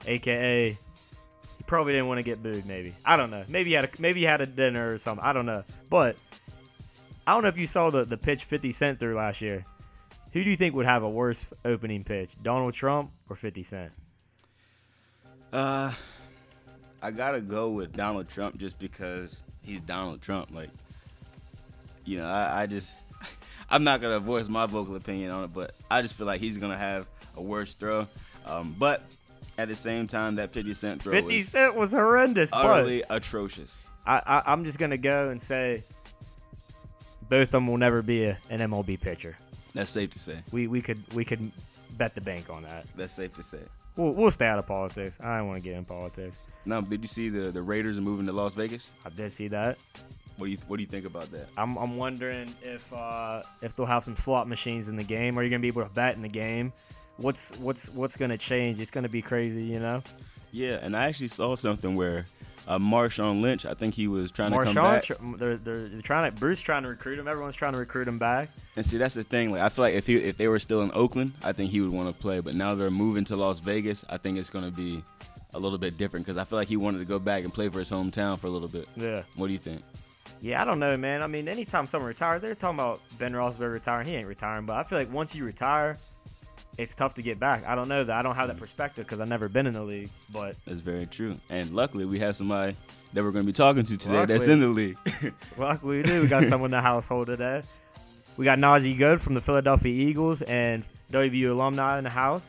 aka 0.07 0.71
he 0.71 1.65
probably 1.67 1.93
didn't 1.93 2.09
want 2.09 2.19
to 2.19 2.25
get 2.25 2.43
booed. 2.43 2.67
Maybe 2.67 2.93
I 3.05 3.17
don't 3.17 3.31
know. 3.31 3.45
Maybe 3.49 3.71
he 3.71 3.75
had 3.75 3.85
a, 3.85 3.89
maybe 3.99 4.21
he 4.21 4.27
had 4.27 4.41
a 4.41 4.47
dinner 4.47 4.93
or 4.93 4.99
something. 4.99 5.25
I 5.25 5.33
don't 5.33 5.47
know. 5.47 5.65
But 5.89 6.17
I 7.27 7.33
don't 7.33 7.43
know 7.43 7.49
if 7.49 7.59
you 7.59 7.67
saw 7.67 7.91
the 7.91 8.05
the 8.05 8.17
pitch 8.17 8.45
50 8.45 8.73
Cent 8.73 9.01
threw 9.01 9.15
last 9.15 9.41
year. 9.41 9.65
Who 10.33 10.43
do 10.43 10.51
you 10.51 10.57
think 10.57 10.75
would 10.75 10.87
have 10.87 11.05
a 11.05 11.09
worse 11.09 11.45
opening 11.65 12.03
pitch, 12.03 12.31
Donald 12.43 12.75
Trump 12.75 13.13
or 13.31 13.37
50 13.37 13.63
Cent? 13.63 13.93
Uh, 15.53 15.93
I 17.01 17.11
gotta 17.13 17.41
go 17.41 17.71
with 17.71 17.93
Donald 17.93 18.29
Trump 18.29 18.57
just 18.57 18.81
because 18.81 19.43
he's 19.63 19.81
Donald 19.83 20.21
Trump. 20.21 20.53
Like, 20.53 20.71
you 22.05 22.19
know, 22.19 22.27
I, 22.27 22.63
I 22.63 22.67
just, 22.67 22.97
I'm 23.71 23.85
not 23.85 24.01
gonna 24.01 24.21
voice 24.21 24.49
my 24.49 24.67
vocal 24.67 24.97
opinion 24.97 25.31
on 25.31 25.45
it, 25.45 25.55
but 25.55 25.73
I 25.91 26.03
just 26.03 26.15
feel 26.15 26.27
like 26.27 26.41
he's 26.41 26.59
gonna 26.59 26.77
have 26.77 27.07
a 27.37 27.43
worse 27.43 27.75
throw. 27.75 28.07
Um, 28.47 28.75
but 28.79 29.03
at 29.59 29.69
the 29.69 29.77
same 29.77 30.07
time, 30.07 30.37
that 30.37 30.53
50 30.53 30.75
Cent 30.75 31.03
throw 31.03 31.13
50 31.13 31.37
was 31.37 31.49
Cent 31.49 31.75
was 31.75 31.93
horrendous, 31.93 32.51
but 32.51 32.65
utterly 32.65 33.03
atrocious. 33.11 33.91
I, 34.07 34.21
I, 34.27 34.53
I'm 34.53 34.65
just 34.65 34.79
gonna 34.79 34.99
go 34.99 35.31
and 35.31 35.41
say 35.41 35.83
both 37.29 37.49
of 37.49 37.51
them 37.53 37.67
will 37.67 37.79
never 37.79 38.03
be 38.03 38.25
a, 38.25 38.39
an 38.51 38.61
MLB 38.61 39.01
pitcher. 39.01 39.37
That's 39.75 39.91
safe 39.91 40.11
to 40.11 40.19
say. 40.19 40.39
We 40.53 40.67
we 40.67 40.81
could 40.81 41.03
we 41.15 41.25
could 41.25 41.51
bet 41.97 42.15
the 42.15 42.21
bank 42.21 42.51
on 42.51 42.63
that. 42.65 42.87
That's 42.97 43.13
safe 43.13 43.35
to 43.37 43.43
say. 43.43 43.61
We'll, 43.97 44.13
we'll 44.13 44.31
stay 44.31 44.47
out 44.47 44.59
of 44.59 44.67
politics. 44.67 45.17
I 45.21 45.39
don't 45.39 45.47
want 45.47 45.63
to 45.63 45.69
get 45.69 45.77
in 45.77 45.85
politics. 45.85 46.37
Now, 46.67 46.81
did 46.81 47.03
you 47.03 47.09
see 47.09 47.29
the 47.29 47.51
the 47.51 47.63
Raiders 47.63 47.99
are 47.99 48.03
moving 48.03 48.27
to 48.27 48.33
Las 48.33 48.55
Vegas? 48.55 48.91
I 49.05 49.11
did 49.11 49.33
see 49.33 49.49
that. 49.49 49.79
What 50.37 50.47
do 50.47 50.53
you 50.53 50.59
What 50.67 50.77
do 50.77 50.83
you 50.83 50.89
think 50.89 51.07
about 51.07 51.31
that? 51.33 51.49
I'm, 51.57 51.77
I'm 51.77 51.97
wondering 51.97 52.55
if 52.63 52.93
uh, 52.93 53.43
if 53.63 53.75
they'll 53.75 53.87
have 53.87 54.05
some 54.05 54.17
slot 54.17 54.49
machines 54.49 54.89
in 54.89 54.97
the 54.97 55.05
game. 55.05 55.39
Are 55.39 55.43
you 55.43 55.51
gonna 55.51 55.61
be 55.61 55.69
able 55.69 55.83
to 55.83 55.91
bet 55.91 56.17
in 56.17 56.23
the 56.23 56.29
game? 56.29 56.73
What's 57.17 57.57
what's 57.59 57.89
what's 57.91 58.17
gonna 58.17 58.39
change? 58.39 58.81
It's 58.81 58.91
gonna 58.91 59.09
be 59.09 59.23
crazy, 59.23 59.65
you 59.65 59.79
know. 59.79 60.03
Yeah, 60.51 60.79
and 60.83 60.97
I 60.97 61.07
actually 61.07 61.29
saw 61.29 61.57
something 61.57 61.97
where 61.97 62.27
uh, 62.67 62.79
Marshawn 62.79 63.41
Lynch, 63.41 63.67
I 63.67 63.75
think 63.75 63.95
he 63.95 64.09
was 64.09 64.31
trying 64.31 64.53
to 64.53 64.63
come 64.63 64.75
back. 64.75 65.05
Tr- 65.05 65.15
they're, 65.37 65.57
they're, 65.57 65.89
they're 65.89 66.03
trying 66.03 66.31
to 66.31 66.39
Bruce 66.39 66.61
trying 66.61 66.83
to 66.85 66.89
recruit 66.89 67.19
him. 67.19 67.29
Everyone's 67.29 67.57
trying 67.57 67.75
to 67.75 67.79
recruit 67.79 68.09
him 68.09 68.19
back. 68.19 68.49
And 68.77 68.85
see, 68.85 68.97
that's 68.97 69.15
the 69.15 69.25
thing. 69.25 69.53
Like, 69.53 69.61
I 69.61 69.69
feel 69.69 69.85
like 69.85 69.95
if 69.95 70.07
he 70.07 70.17
if 70.17 70.37
they 70.37 70.49
were 70.49 70.59
still 70.59 70.83
in 70.83 70.91
Oakland, 70.95 71.33
I 71.43 71.53
think 71.53 71.71
he 71.71 71.81
would 71.81 71.91
want 71.91 72.09
to 72.09 72.15
play. 72.15 72.41
But 72.41 72.55
now 72.55 72.75
they're 72.75 72.91
moving 72.91 73.25
to 73.25 73.37
Las 73.37 73.61
Vegas. 73.61 74.05
I 74.09 74.17
think 74.17 74.39
it's 74.39 74.51
going 74.51 74.65
to 74.65 74.71
be 74.71 75.03
a 75.53 75.59
little 75.59 75.79
bit 75.79 75.97
different 75.99 76.27
because 76.27 76.37
I 76.37 76.45
feel 76.45 76.59
like 76.59 76.69
he 76.69 76.77
wanted 76.77 76.99
to 76.99 77.05
go 77.05 77.19
back 77.19 77.45
and 77.45 77.53
play 77.53 77.69
for 77.69 77.79
his 77.79 77.91
hometown 77.91 78.39
for 78.39 78.49
a 78.49 78.51
little 78.51 78.69
bit. 78.69 78.89
Yeah. 78.97 79.23
What 79.37 79.47
do 79.47 79.53
you 79.53 79.59
think? 79.59 79.83
Yeah, 80.45 80.61
I 80.61 80.67
don't 80.67 80.79
know, 80.79 80.95
man. 80.99 81.23
I 81.23 81.27
mean, 81.27 81.49
anytime 81.49 81.87
someone 81.87 82.09
retires, 82.09 82.43
they're 82.43 82.55
talking 82.55 82.79
about 82.79 83.01
Ben 83.19 83.33
Roethlisberger 83.33 83.73
retiring. 83.73 84.07
He 84.07 84.15
ain't 84.15 84.27
retiring, 84.29 84.67
but 84.67 84.77
I 84.77 84.83
feel 84.83 84.99
like 84.99 85.11
once 85.11 85.35
you 85.35 85.43
retire, 85.43 85.97
it's 86.77 86.95
tough 86.95 87.15
to 87.15 87.23
get 87.23 87.41
back. 87.41 87.67
I 87.67 87.75
don't 87.75 87.89
know 87.89 88.05
that. 88.05 88.15
I 88.15 88.21
don't 88.21 88.35
have 88.35 88.49
that 88.49 88.59
perspective 88.59 89.07
because 89.07 89.21
I've 89.21 89.29
never 89.31 89.49
been 89.49 89.67
in 89.67 89.73
the 89.73 89.83
league. 89.83 90.11
But 90.31 90.57
That's 90.67 90.81
very 90.81 91.07
true. 91.07 91.37
And 91.49 91.71
luckily, 91.75 92.05
we 92.05 92.19
have 92.19 92.37
somebody 92.37 92.77
that 93.15 93.25
we're 93.25 93.31
going 93.31 93.45
to 93.47 93.47
be 93.47 93.55
talking 93.55 93.85
to 93.85 93.97
today 93.97 94.27
that's 94.27 94.47
in 94.47 94.61
the 94.61 94.69
league. 94.69 94.99
luckily, 95.57 95.99
we 95.99 96.03
do. 96.03 96.21
We 96.21 96.27
got 96.27 96.43
someone 96.51 96.69
in 96.69 96.73
the 96.77 96.83
household 96.83 97.29
today. 97.29 97.63
We 98.37 98.45
got 98.45 98.59
Najee 98.59 98.99
Goode 98.99 99.23
from 99.23 99.33
the 99.35 99.41
Philadelphia 99.41 99.93
Eagles 100.09 100.43
and 100.43 100.85
WVU 101.11 101.53
alumni 101.53 101.97
in 101.97 102.05
the 102.05 102.11
house. 102.11 102.45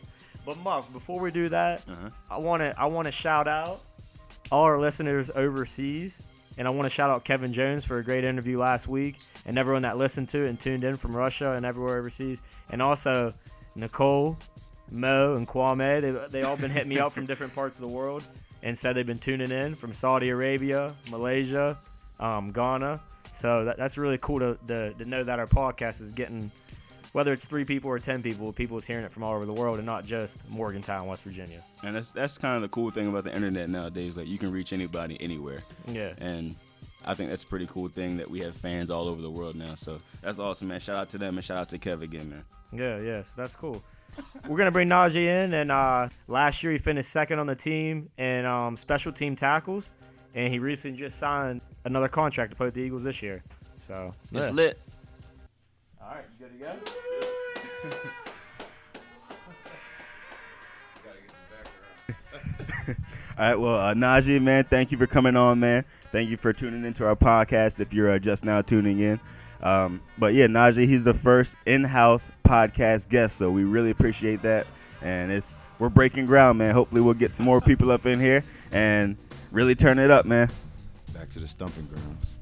But 0.46 0.58
Muff, 0.60 0.92
before 0.92 1.22
we 1.22 1.32
do 1.32 1.48
that, 1.50 1.86
Uh-huh. 1.88 2.10
I 2.30 2.38
want 2.40 2.62
to 2.62 2.74
I 2.78 2.86
want 2.88 3.06
to 3.06 3.12
shout 3.14 3.48
out 3.48 3.80
all 4.52 4.64
our 4.64 4.80
listeners 4.80 5.30
overseas, 5.34 6.22
and 6.58 6.68
I 6.68 6.72
want 6.72 6.86
to 6.86 6.90
shout 6.90 7.10
out 7.10 7.24
Kevin 7.24 7.54
Jones 7.54 7.86
for 7.86 7.98
a 8.00 8.04
great 8.04 8.24
interview 8.24 8.58
last 8.60 8.88
week, 8.88 9.18
and 9.46 9.58
everyone 9.58 9.84
that 9.84 9.98
listened 9.98 10.30
to 10.30 10.46
and 10.46 10.60
tuned 10.60 10.84
in 10.84 10.98
from 10.98 11.16
Russia 11.16 11.52
and 11.54 11.66
everywhere 11.66 11.98
overseas, 11.98 12.42
and 12.72 12.82
also 12.82 13.34
Nicole, 13.76 14.38
Mo, 14.92 15.36
and 15.36 15.48
Kwame. 15.48 16.02
They 16.02 16.40
they 16.40 16.44
all 16.44 16.58
been 16.58 16.72
hitting 16.72 16.90
me 16.90 17.00
up 17.00 17.12
from 17.12 17.26
different 17.26 17.54
parts 17.54 17.76
of 17.76 17.82
the 17.82 17.88
world 17.88 18.28
and 18.64 18.78
said 18.78 18.96
they've 18.96 19.06
been 19.06 19.20
tuning 19.20 19.52
in 19.52 19.76
from 19.76 19.94
Saudi 19.94 20.30
Arabia, 20.30 20.94
Malaysia, 21.10 21.78
um, 22.20 22.52
Ghana. 22.52 23.00
So 23.36 23.66
that, 23.66 23.78
that's 23.78 23.98
really 23.98 24.18
cool 24.18 24.40
to, 24.40 24.58
to 24.68 24.94
to 24.94 25.06
know 25.06 25.24
that 25.24 25.40
our 25.40 25.48
podcast 25.48 26.02
is 26.02 26.12
getting. 26.12 26.52
Whether 27.16 27.32
it's 27.32 27.46
three 27.46 27.64
people 27.64 27.90
or 27.90 27.98
ten 27.98 28.22
people, 28.22 28.52
people 28.52 28.78
is 28.78 28.84
hearing 28.86 29.06
it 29.06 29.10
from 29.14 29.24
all 29.24 29.34
over 29.36 29.46
the 29.46 29.54
world, 29.54 29.78
and 29.78 29.86
not 29.86 30.06
just 30.06 30.38
Morgantown, 30.50 31.08
West 31.08 31.22
Virginia. 31.22 31.62
and 31.82 31.96
that's 31.96 32.10
that's 32.10 32.38
kind 32.38 32.58
of 32.58 32.62
the 32.62 32.68
cool 32.68 32.90
thing 32.90 33.08
about 33.08 33.24
the 33.24 33.34
internet 33.34 33.70
nowadays. 33.70 34.18
Like, 34.18 34.28
you 34.28 34.38
can 34.38 34.52
reach 34.52 34.74
anybody 34.74 35.16
anywhere. 35.22 35.64
Yeah. 35.88 36.12
And 36.18 36.56
I 37.06 37.14
think 37.14 37.30
that's 37.30 37.46
a 37.46 37.48
pretty 37.48 37.68
cool 37.68 37.88
thing 37.88 38.18
that 38.18 38.30
we 38.30 38.42
have 38.42 38.54
fans 38.54 38.90
all 38.90 39.08
over 39.08 39.22
the 39.22 39.32
world 39.32 39.56
now. 39.56 39.76
So 39.76 39.98
that's 40.22 40.40
awesome, 40.40 40.68
man. 40.68 40.82
Shout 40.82 40.98
out 40.98 41.08
to 41.12 41.18
them 41.18 41.38
and 41.38 41.46
shout 41.46 41.58
out 41.58 41.70
to 41.70 41.80
Kev 41.80 42.02
again, 42.02 42.30
man. 42.30 42.44
Yeah, 42.74 43.00
yeah, 43.00 43.24
so 43.24 43.32
that's 43.38 43.56
cool. 43.56 43.82
We're 44.50 44.58
gonna 44.58 44.72
bring 44.72 44.90
Najee 44.90 45.26
in, 45.26 45.54
and 45.54 45.72
uh, 45.72 46.10
last 46.28 46.64
year 46.64 46.74
he 46.74 46.80
finished 46.80 47.12
second 47.12 47.40
on 47.40 47.48
the 47.48 47.56
team 47.56 48.10
in 48.18 48.46
um, 48.46 48.76
special 48.76 49.14
team 49.14 49.38
tackles, 49.38 49.90
and 50.34 50.52
he 50.52 50.60
recently 50.60 50.98
just 50.98 51.18
signed 51.18 51.62
another 51.86 52.10
contract 52.10 52.52
to 52.52 52.58
play 52.58 52.66
with 52.66 52.74
the 52.74 52.82
Eagles 52.82 53.06
this 53.06 53.22
year. 53.22 53.42
So 53.88 54.14
It's 54.34 54.52
lit. 54.52 54.78
All 56.08 56.14
right, 56.14 56.24
you 56.40 56.46
good 56.46 56.60
to 56.60 56.64
go? 56.64 56.76
All 63.38 63.50
right, 63.50 63.56
well, 63.56 63.76
uh, 63.76 63.94
Najee, 63.96 64.40
man, 64.42 64.66
thank 64.66 64.92
you 64.92 64.98
for 65.00 65.08
coming 65.08 65.36
on, 65.36 65.60
man. 65.60 65.84
Thank 66.12 66.30
you 66.30 66.38
for 66.38 66.54
tuning 66.54 66.86
into 66.86 67.08
our 67.08 67.16
podcast. 67.16 67.80
If 67.80 67.92
you're 67.92 68.10
uh, 68.12 68.20
just 68.20 68.46
now 68.46 68.62
tuning 68.62 69.00
in, 69.00 69.20
um, 69.64 70.00
but 70.20 70.36
yeah, 70.36 70.46
Najee, 70.46 70.88
he's 70.88 71.04
the 71.04 71.14
first 71.16 71.56
in-house 71.66 72.30
podcast 72.46 73.10
guest, 73.10 73.38
so 73.38 73.50
we 73.50 73.64
really 73.64 73.90
appreciate 73.90 74.44
that. 74.44 74.68
And 75.02 75.32
it's 75.32 75.56
we're 75.80 75.90
breaking 75.90 76.28
ground, 76.28 76.60
man. 76.60 76.74
Hopefully, 76.74 77.02
we'll 77.02 77.16
get 77.16 77.34
some 77.34 77.48
more 77.48 77.62
people 77.62 77.92
up 77.92 78.06
in 78.06 78.20
here 78.20 78.44
and 78.72 79.18
really 79.52 79.74
turn 79.74 79.98
it 79.98 80.12
up, 80.12 80.26
man. 80.26 80.52
Back 81.14 81.30
to 81.30 81.40
the 81.40 81.48
stumping 81.48 81.88
grounds. 81.88 82.36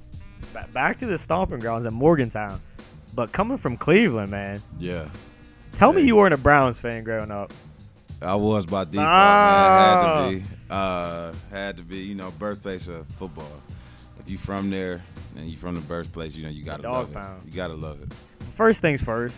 Ba- 0.51 0.67
Back 0.73 0.99
to 0.99 1.05
the 1.05 1.17
stomping 1.17 1.59
grounds 1.59 1.85
in 1.85 1.93
Morgantown, 1.93 2.61
but 3.15 3.31
coming 3.31 3.57
from 3.57 3.77
Cleveland, 3.77 4.31
man. 4.31 4.61
Yeah. 4.79 5.07
Tell 5.77 5.91
me 5.93 6.03
you 6.03 6.15
weren't 6.15 6.33
a 6.33 6.37
Browns 6.37 6.77
fan 6.79 7.03
growing 7.03 7.31
up. 7.31 7.51
I 8.21 8.35
was 8.35 8.65
by 8.65 8.85
default, 8.85 9.07
Ah. 9.07 10.25
man. 10.29 10.33
Had 10.33 10.41
to 10.41 10.47
be. 10.47 10.55
Uh, 10.69 11.33
had 11.51 11.77
to 11.77 11.83
be, 11.83 11.97
you 11.97 12.15
know, 12.15 12.31
birthplace 12.31 12.87
of 12.87 13.05
football. 13.19 13.51
If 14.19 14.29
you 14.29 14.37
from 14.37 14.69
there 14.69 15.01
and 15.35 15.45
you 15.47 15.57
from 15.57 15.75
the 15.75 15.81
birthplace, 15.81 16.35
you 16.35 16.43
know, 16.43 16.49
you 16.49 16.63
gotta 16.63 16.83
dog 16.83 16.93
love 16.93 17.13
pound. 17.13 17.41
it. 17.43 17.49
You 17.49 17.55
gotta 17.55 17.73
love 17.73 18.01
it. 18.01 18.11
First 18.55 18.81
things 18.81 19.01
first. 19.01 19.35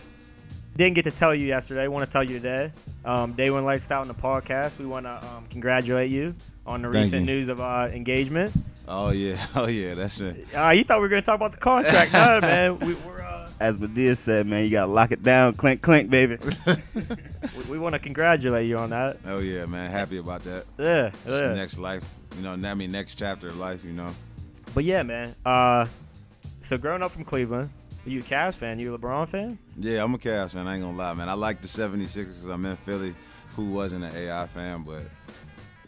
Didn't 0.76 0.94
get 0.94 1.04
to 1.04 1.10
tell 1.10 1.34
you 1.34 1.46
yesterday. 1.46 1.88
Want 1.88 2.04
to 2.06 2.12
tell 2.12 2.22
you 2.22 2.34
today. 2.38 2.70
Um, 3.04 3.32
Day 3.32 3.50
One 3.50 3.64
Lifestyle 3.64 4.02
in 4.02 4.08
the 4.08 4.14
podcast. 4.14 4.78
We 4.78 4.84
want 4.86 5.06
to 5.06 5.12
um, 5.26 5.46
congratulate 5.50 6.10
you 6.10 6.34
on 6.66 6.82
the 6.82 6.90
Thank 6.90 7.04
recent 7.06 7.20
you. 7.28 7.34
news 7.34 7.48
of 7.48 7.60
uh, 7.60 7.88
engagement. 7.92 8.52
Oh 8.86 9.10
yeah, 9.10 9.44
oh 9.56 9.66
yeah, 9.68 9.94
that's 9.94 10.20
it. 10.20 10.46
Uh, 10.54 10.70
you 10.70 10.84
thought 10.84 10.98
we 10.98 11.02
were 11.02 11.08
going 11.08 11.22
to 11.22 11.26
talk 11.26 11.36
about 11.36 11.52
the 11.52 11.58
contract. 11.58 12.12
no, 12.14 12.40
man. 12.40 12.78
We, 12.78 12.94
we're, 12.94 13.22
uh, 13.22 13.35
As 13.58 13.76
Madea 13.78 14.16
said, 14.16 14.46
man, 14.46 14.64
you 14.64 14.70
gotta 14.70 14.90
lock 14.92 15.12
it 15.12 15.22
down, 15.22 15.54
clink, 15.54 15.80
clink, 15.80 16.10
baby. 16.10 16.36
we, 16.66 17.62
we 17.70 17.78
want 17.78 17.94
to 17.94 17.98
congratulate 17.98 18.66
you 18.68 18.76
on 18.76 18.90
that. 18.90 19.18
Oh 19.24 19.38
yeah, 19.38 19.64
man, 19.66 19.90
happy 19.90 20.18
about 20.18 20.42
that. 20.44 20.64
Yeah, 20.78 21.10
It's 21.24 21.32
yeah. 21.32 21.54
Next 21.54 21.78
life, 21.78 22.04
you 22.36 22.42
know, 22.42 22.52
I 22.52 22.74
mean, 22.74 22.92
next 22.92 23.14
chapter 23.14 23.48
of 23.48 23.56
life, 23.56 23.84
you 23.84 23.92
know. 23.92 24.14
But 24.74 24.84
yeah, 24.84 25.02
man. 25.02 25.34
Uh, 25.44 25.86
so 26.60 26.76
growing 26.76 27.02
up 27.02 27.12
from 27.12 27.24
Cleveland, 27.24 27.70
are 28.04 28.10
you 28.10 28.20
a 28.20 28.22
Cavs 28.22 28.54
fan? 28.54 28.78
You 28.78 28.94
a 28.94 28.98
LeBron 28.98 29.28
fan? 29.28 29.58
Yeah, 29.78 30.04
I'm 30.04 30.14
a 30.14 30.18
Cavs 30.18 30.52
fan. 30.52 30.66
I 30.66 30.74
ain't 30.74 30.82
gonna 30.84 30.96
lie, 30.96 31.14
man. 31.14 31.28
I 31.28 31.32
like 31.34 31.62
the 31.62 31.68
76ers 31.68 32.14
because 32.14 32.46
I'm 32.46 32.64
in 32.66 32.76
Philly. 32.78 33.14
Who 33.56 33.70
wasn't 33.70 34.04
an 34.04 34.14
AI 34.14 34.46
fan, 34.48 34.82
but 34.82 35.00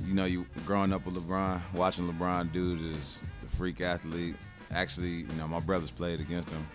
you 0.06 0.14
know, 0.14 0.24
you 0.24 0.46
growing 0.64 0.92
up 0.92 1.04
with 1.04 1.16
LeBron, 1.16 1.60
watching 1.74 2.10
LeBron 2.10 2.50
dudes 2.50 2.82
is 2.82 3.22
the 3.42 3.56
freak 3.56 3.80
athlete. 3.82 4.36
Actually, 4.70 5.10
you 5.10 5.32
know, 5.36 5.46
my 5.46 5.60
brothers 5.60 5.90
played 5.90 6.20
against 6.20 6.50
him, 6.50 6.66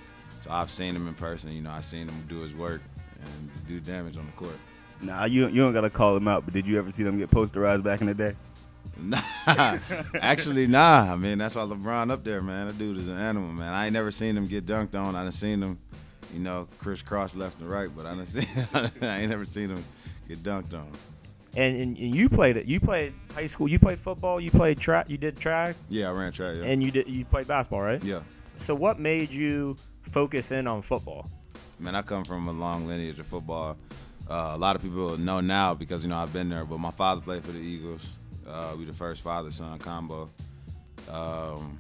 so 0.44 0.52
I've 0.52 0.70
seen 0.70 0.96
him 0.96 1.08
in 1.08 1.14
person. 1.14 1.52
You 1.54 1.62
know, 1.62 1.72
I've 1.72 1.86
seen 1.86 2.08
him 2.08 2.26
do 2.28 2.40
his 2.40 2.54
work 2.54 2.82
and 3.22 3.68
do 3.68 3.80
damage 3.80 4.18
on 4.18 4.26
the 4.26 4.32
court. 4.34 4.58
nah, 5.02 5.24
you 5.26 5.48
you 5.48 5.62
don't 5.62 5.74
gotta 5.74 5.90
call 5.90 6.18
him 6.18 6.28
out, 6.28 6.44
but 6.46 6.54
did 6.54 6.68
you 6.68 6.78
ever 6.78 6.92
see 6.92 7.04
them 7.04 7.18
get 7.18 7.32
posterized 7.32 7.84
back 7.84 8.02
in 8.02 8.08
the 8.08 8.14
day? 8.14 8.36
Nah, 8.98 9.22
actually, 10.22 10.68
nah. 10.68 11.12
I 11.12 11.16
mean, 11.16 11.38
that's 11.38 11.56
why 11.56 11.62
LeBron 11.64 12.12
up 12.12 12.24
there, 12.26 12.42
man. 12.42 12.68
That 12.68 12.78
dude 12.78 12.98
is 12.98 13.08
an 13.08 13.18
animal, 13.18 13.50
man. 13.54 13.74
I 13.74 13.86
ain't 13.86 13.94
never 13.94 14.12
seen 14.12 14.36
him 14.36 14.46
get 14.48 14.66
dunked 14.66 14.94
on. 14.96 15.16
I 15.16 15.24
done 15.24 15.32
seen 15.32 15.62
him, 15.64 15.80
you 16.34 16.40
know, 16.40 16.68
crisscross 16.80 17.34
left 17.36 17.60
and 17.60 17.70
right, 17.70 17.90
but 17.96 18.06
I 18.06 18.14
done 18.16 18.26
seen, 18.28 18.46
I 18.74 19.20
ain't 19.22 19.30
never 19.30 19.46
seen 19.46 19.70
him 19.70 19.84
get 20.28 20.44
dunked 20.44 20.74
on. 20.74 20.92
And, 21.56 21.78
and, 21.78 21.98
and 21.98 22.16
you 22.16 22.28
played 22.30 22.58
it. 22.58 22.66
You 22.66 22.80
played 22.80 23.14
high 23.34 23.46
school. 23.46 23.68
You 23.68 23.80
played 23.80 24.00
football. 24.00 24.42
You 24.42 24.52
played 24.52 24.80
track. 24.80 25.10
You 25.10 25.18
did 25.18 25.38
track, 25.40 25.76
Yeah, 25.88 26.10
I 26.10 26.12
ran 26.12 26.32
track. 26.32 26.56
Yeah. 26.58 26.66
and 26.66 26.84
you 26.84 26.92
did 26.92 27.08
you 27.08 27.24
played 27.26 27.48
basketball, 27.48 27.82
right? 27.82 28.04
yeah. 28.04 28.22
So 28.58 28.76
what 28.76 29.00
made 29.00 29.32
you 29.32 29.76
focus 30.02 30.52
in 30.52 30.68
on 30.68 30.82
football? 30.82 31.30
Man, 31.80 31.96
I 31.96 32.02
come 32.02 32.24
from 32.24 32.48
a 32.48 32.52
long 32.52 32.88
lineage 32.88 33.20
of 33.20 33.26
football. 33.28 33.78
Uh, 34.30 34.52
a 34.54 34.58
lot 34.58 34.76
of 34.76 34.82
people 34.82 35.18
know 35.18 35.42
now 35.42 35.74
because 35.74 36.04
you 36.04 36.10
know 36.10 36.18
I've 36.18 36.32
been 36.32 36.50
there. 36.50 36.64
But 36.64 36.80
my 36.80 36.92
father 36.92 37.22
played 37.22 37.44
for 37.44 37.52
the 37.52 37.60
Eagles. 37.60 38.14
Uh, 38.48 38.76
we 38.78 38.86
the 38.86 38.94
first 38.94 39.22
father-son 39.22 39.80
combo. 39.80 40.30
Um, 41.10 41.80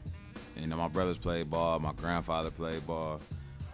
you 0.58 0.68
know, 0.68 0.76
my 0.76 0.88
brothers 0.88 1.18
played 1.18 1.50
ball. 1.50 1.80
My 1.80 1.94
grandfather 1.94 2.52
played 2.52 2.86
ball. 2.86 3.22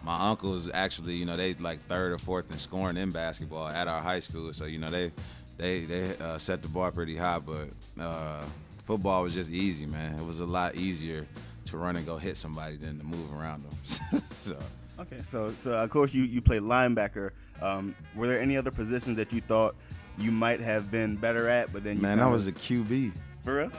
My 0.02 0.30
uncles 0.30 0.70
actually, 0.72 1.14
you 1.14 1.26
know, 1.26 1.36
they 1.36 1.54
like 1.54 1.80
third 1.82 2.12
or 2.12 2.18
fourth 2.18 2.50
in 2.50 2.58
scoring 2.58 2.96
in 2.96 3.10
basketball 3.10 3.68
at 3.68 3.88
our 3.88 4.00
high 4.00 4.20
school. 4.20 4.52
So 4.52 4.66
you 4.66 4.78
know, 4.78 4.90
they 4.90 5.12
they 5.56 5.80
they 5.80 6.16
uh, 6.18 6.38
set 6.38 6.62
the 6.62 6.68
bar 6.68 6.92
pretty 6.92 7.16
high. 7.16 7.38
But 7.38 7.68
uh, 8.00 8.44
football 8.84 9.22
was 9.22 9.34
just 9.34 9.50
easy, 9.50 9.86
man. 9.86 10.18
It 10.18 10.24
was 10.24 10.40
a 10.40 10.46
lot 10.46 10.76
easier 10.76 11.26
to 11.70 11.76
run 11.78 11.96
and 11.96 12.04
go 12.06 12.16
hit 12.18 12.36
somebody 12.36 12.76
than 12.76 12.98
to 12.98 13.04
move 13.04 13.32
around 13.32 13.64
them. 13.64 14.22
so. 14.40 14.56
Okay, 14.98 15.22
so 15.22 15.52
so 15.54 15.72
of 15.78 15.88
course 15.90 16.12
you 16.12 16.24
you 16.24 16.42
played 16.42 16.62
linebacker. 16.62 17.30
Um, 17.62 17.94
were 18.14 18.26
there 18.26 18.40
any 18.40 18.56
other 18.56 18.70
positions 18.70 19.16
that 19.16 19.32
you 19.32 19.40
thought 19.40 19.74
you 20.18 20.30
might 20.30 20.60
have 20.60 20.90
been 20.90 21.16
better 21.16 21.48
at, 21.48 21.72
but 21.72 21.82
then 21.84 21.96
you 21.96 22.02
Man, 22.02 22.18
I 22.18 22.22
kinda- 22.24 22.32
was 22.32 22.46
a 22.48 22.52
QB. 22.52 23.12
for 23.44 23.56
real. 23.56 23.72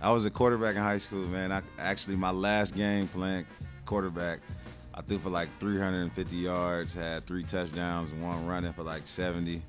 I 0.00 0.10
was 0.10 0.24
a 0.24 0.30
quarterback 0.30 0.74
in 0.76 0.82
high 0.82 0.98
school, 0.98 1.24
man. 1.26 1.52
I 1.52 1.62
actually 1.78 2.16
my 2.16 2.30
last 2.32 2.74
game 2.74 3.06
playing 3.08 3.46
quarterback, 3.86 4.40
I 4.94 5.02
threw 5.02 5.18
for 5.18 5.30
like 5.30 5.48
350 5.60 6.34
yards, 6.36 6.92
had 6.94 7.24
three 7.26 7.44
touchdowns, 7.44 8.12
one 8.12 8.44
running 8.46 8.72
for 8.72 8.82
like 8.82 9.06
70, 9.06 9.62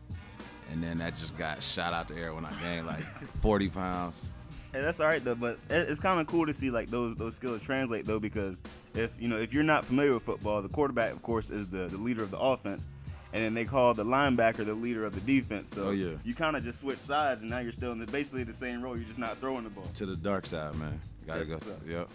and 0.71 0.83
then 0.83 0.97
that 0.99 1.15
just 1.15 1.37
got 1.37 1.61
shot 1.61 1.93
out 1.93 2.07
the 2.07 2.15
air 2.15 2.33
when 2.33 2.45
I 2.45 2.53
gained 2.63 2.87
like 2.87 3.03
40 3.41 3.69
pounds. 3.69 4.27
Hey, 4.75 4.81
that's 4.81 4.99
all 4.99 5.07
right 5.07 5.23
though, 5.23 5.35
but 5.35 5.57
it- 5.69 5.89
it's 5.89 6.01
kind 6.01 6.19
of 6.19 6.27
cool 6.27 6.45
to 6.45 6.53
see 6.53 6.69
like 6.69 6.89
those 6.89 7.15
those 7.15 7.33
skills 7.35 7.61
translate 7.61 8.05
though, 8.05 8.19
because 8.19 8.61
if 8.93 9.15
you 9.17 9.29
know 9.29 9.37
if 9.37 9.53
you're 9.53 9.63
not 9.63 9.85
familiar 9.85 10.13
with 10.13 10.23
football, 10.23 10.61
the 10.61 10.67
quarterback 10.67 11.13
of 11.13 11.21
course 11.21 11.49
is 11.49 11.67
the 11.67 11.87
the 11.87 11.97
leader 11.97 12.21
of 12.23 12.29
the 12.31 12.37
offense, 12.37 12.85
and 13.31 13.41
then 13.41 13.53
they 13.53 13.63
call 13.63 13.93
the 13.93 14.03
linebacker 14.03 14.65
the 14.65 14.73
leader 14.73 15.05
of 15.05 15.15
the 15.15 15.21
defense. 15.21 15.69
So 15.73 15.85
Oh, 15.85 15.91
yeah. 15.91 16.09
you 16.25 16.33
kind 16.35 16.57
of 16.57 16.63
just 16.65 16.81
switch 16.81 16.99
sides, 16.99 17.39
and 17.41 17.49
now 17.49 17.59
you're 17.59 17.71
still 17.71 17.93
in 17.93 17.99
the, 17.99 18.05
basically 18.05 18.43
the 18.43 18.51
same 18.53 18.81
role. 18.81 18.97
You're 18.97 19.07
just 19.07 19.17
not 19.17 19.37
throwing 19.37 19.63
the 19.63 19.69
ball. 19.69 19.85
To 19.93 20.05
the 20.05 20.17
dark 20.17 20.45
side, 20.45 20.75
man. 20.75 20.99
You 21.21 21.27
Gotta 21.27 21.45
That's 21.45 21.71
go. 21.71 21.77
To, 21.77 21.89
yep. 21.89 22.09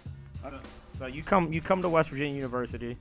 So 0.99 1.07
you 1.07 1.23
come 1.23 1.55
you 1.55 1.62
come 1.62 1.81
to 1.81 1.88
West 1.88 2.11
Virginia 2.11 2.35
University. 2.37 2.95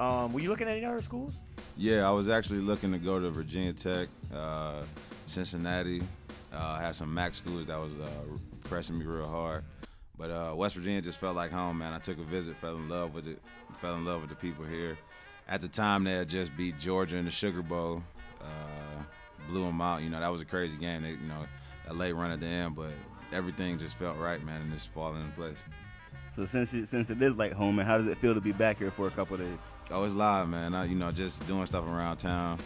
Um, 0.00 0.32
were 0.32 0.40
you 0.40 0.48
looking 0.48 0.66
at 0.66 0.76
any 0.76 0.84
other 0.84 1.02
schools? 1.02 1.34
Yeah, 1.76 2.08
I 2.08 2.10
was 2.10 2.28
actually 2.28 2.58
looking 2.62 2.90
to 2.90 2.98
go 2.98 3.20
to 3.20 3.30
Virginia 3.30 3.72
Tech, 3.74 4.08
uh, 4.34 4.82
Cincinnati. 5.26 6.02
Uh, 6.52 6.76
I 6.78 6.82
had 6.82 6.96
some 6.96 7.14
MAC 7.14 7.34
schools 7.34 7.66
that 7.66 7.78
was 7.78 7.92
uh, 7.92 8.08
pressing 8.72 8.98
me 8.98 9.04
real 9.04 9.28
hard. 9.28 9.64
But 10.16 10.30
uh, 10.30 10.54
West 10.56 10.76
Virginia 10.76 11.02
just 11.02 11.18
felt 11.18 11.36
like 11.36 11.50
home, 11.50 11.78
man. 11.78 11.92
I 11.92 11.98
took 11.98 12.16
a 12.18 12.22
visit, 12.22 12.56
fell 12.56 12.76
in 12.76 12.88
love 12.88 13.12
with 13.12 13.26
it, 13.26 13.38
fell 13.82 13.96
in 13.96 14.04
love 14.06 14.22
with 14.22 14.30
the 14.30 14.36
people 14.36 14.64
here. 14.64 14.96
At 15.46 15.60
the 15.60 15.68
time, 15.68 16.04
they 16.04 16.12
had 16.12 16.28
just 16.30 16.56
beat 16.56 16.78
Georgia 16.78 17.18
in 17.18 17.26
the 17.26 17.30
Sugar 17.30 17.60
Bowl, 17.60 18.02
uh, 18.40 19.02
blew 19.46 19.66
them 19.66 19.82
out. 19.82 20.00
You 20.00 20.08
know, 20.08 20.20
that 20.20 20.32
was 20.32 20.40
a 20.40 20.46
crazy 20.46 20.78
game. 20.78 21.02
They, 21.02 21.10
you 21.10 21.28
know, 21.28 21.44
a 21.88 21.92
late 21.92 22.14
run 22.14 22.30
at 22.30 22.40
the 22.40 22.46
end, 22.46 22.74
but 22.74 22.92
everything 23.30 23.78
just 23.78 23.98
felt 23.98 24.16
right, 24.16 24.42
man, 24.42 24.62
and 24.62 24.72
it's 24.72 24.86
falling 24.86 25.20
in 25.20 25.32
place. 25.32 25.58
So 26.34 26.46
since 26.46 26.72
it, 26.72 26.86
since 26.88 27.10
it 27.10 27.20
is 27.20 27.36
like 27.36 27.52
home, 27.52 27.78
and 27.78 27.86
how 27.86 27.98
does 27.98 28.06
it 28.06 28.16
feel 28.16 28.32
to 28.32 28.40
be 28.40 28.52
back 28.52 28.78
here 28.78 28.90
for 28.90 29.06
a 29.06 29.10
couple 29.10 29.34
of 29.34 29.40
days? 29.40 29.58
Oh, 29.90 30.02
it's 30.04 30.14
live, 30.14 30.48
man. 30.48 30.74
I, 30.74 30.86
you 30.86 30.94
know, 30.94 31.12
just 31.12 31.46
doing 31.46 31.66
stuff 31.66 31.84
around 31.84 32.16
town, 32.16 32.58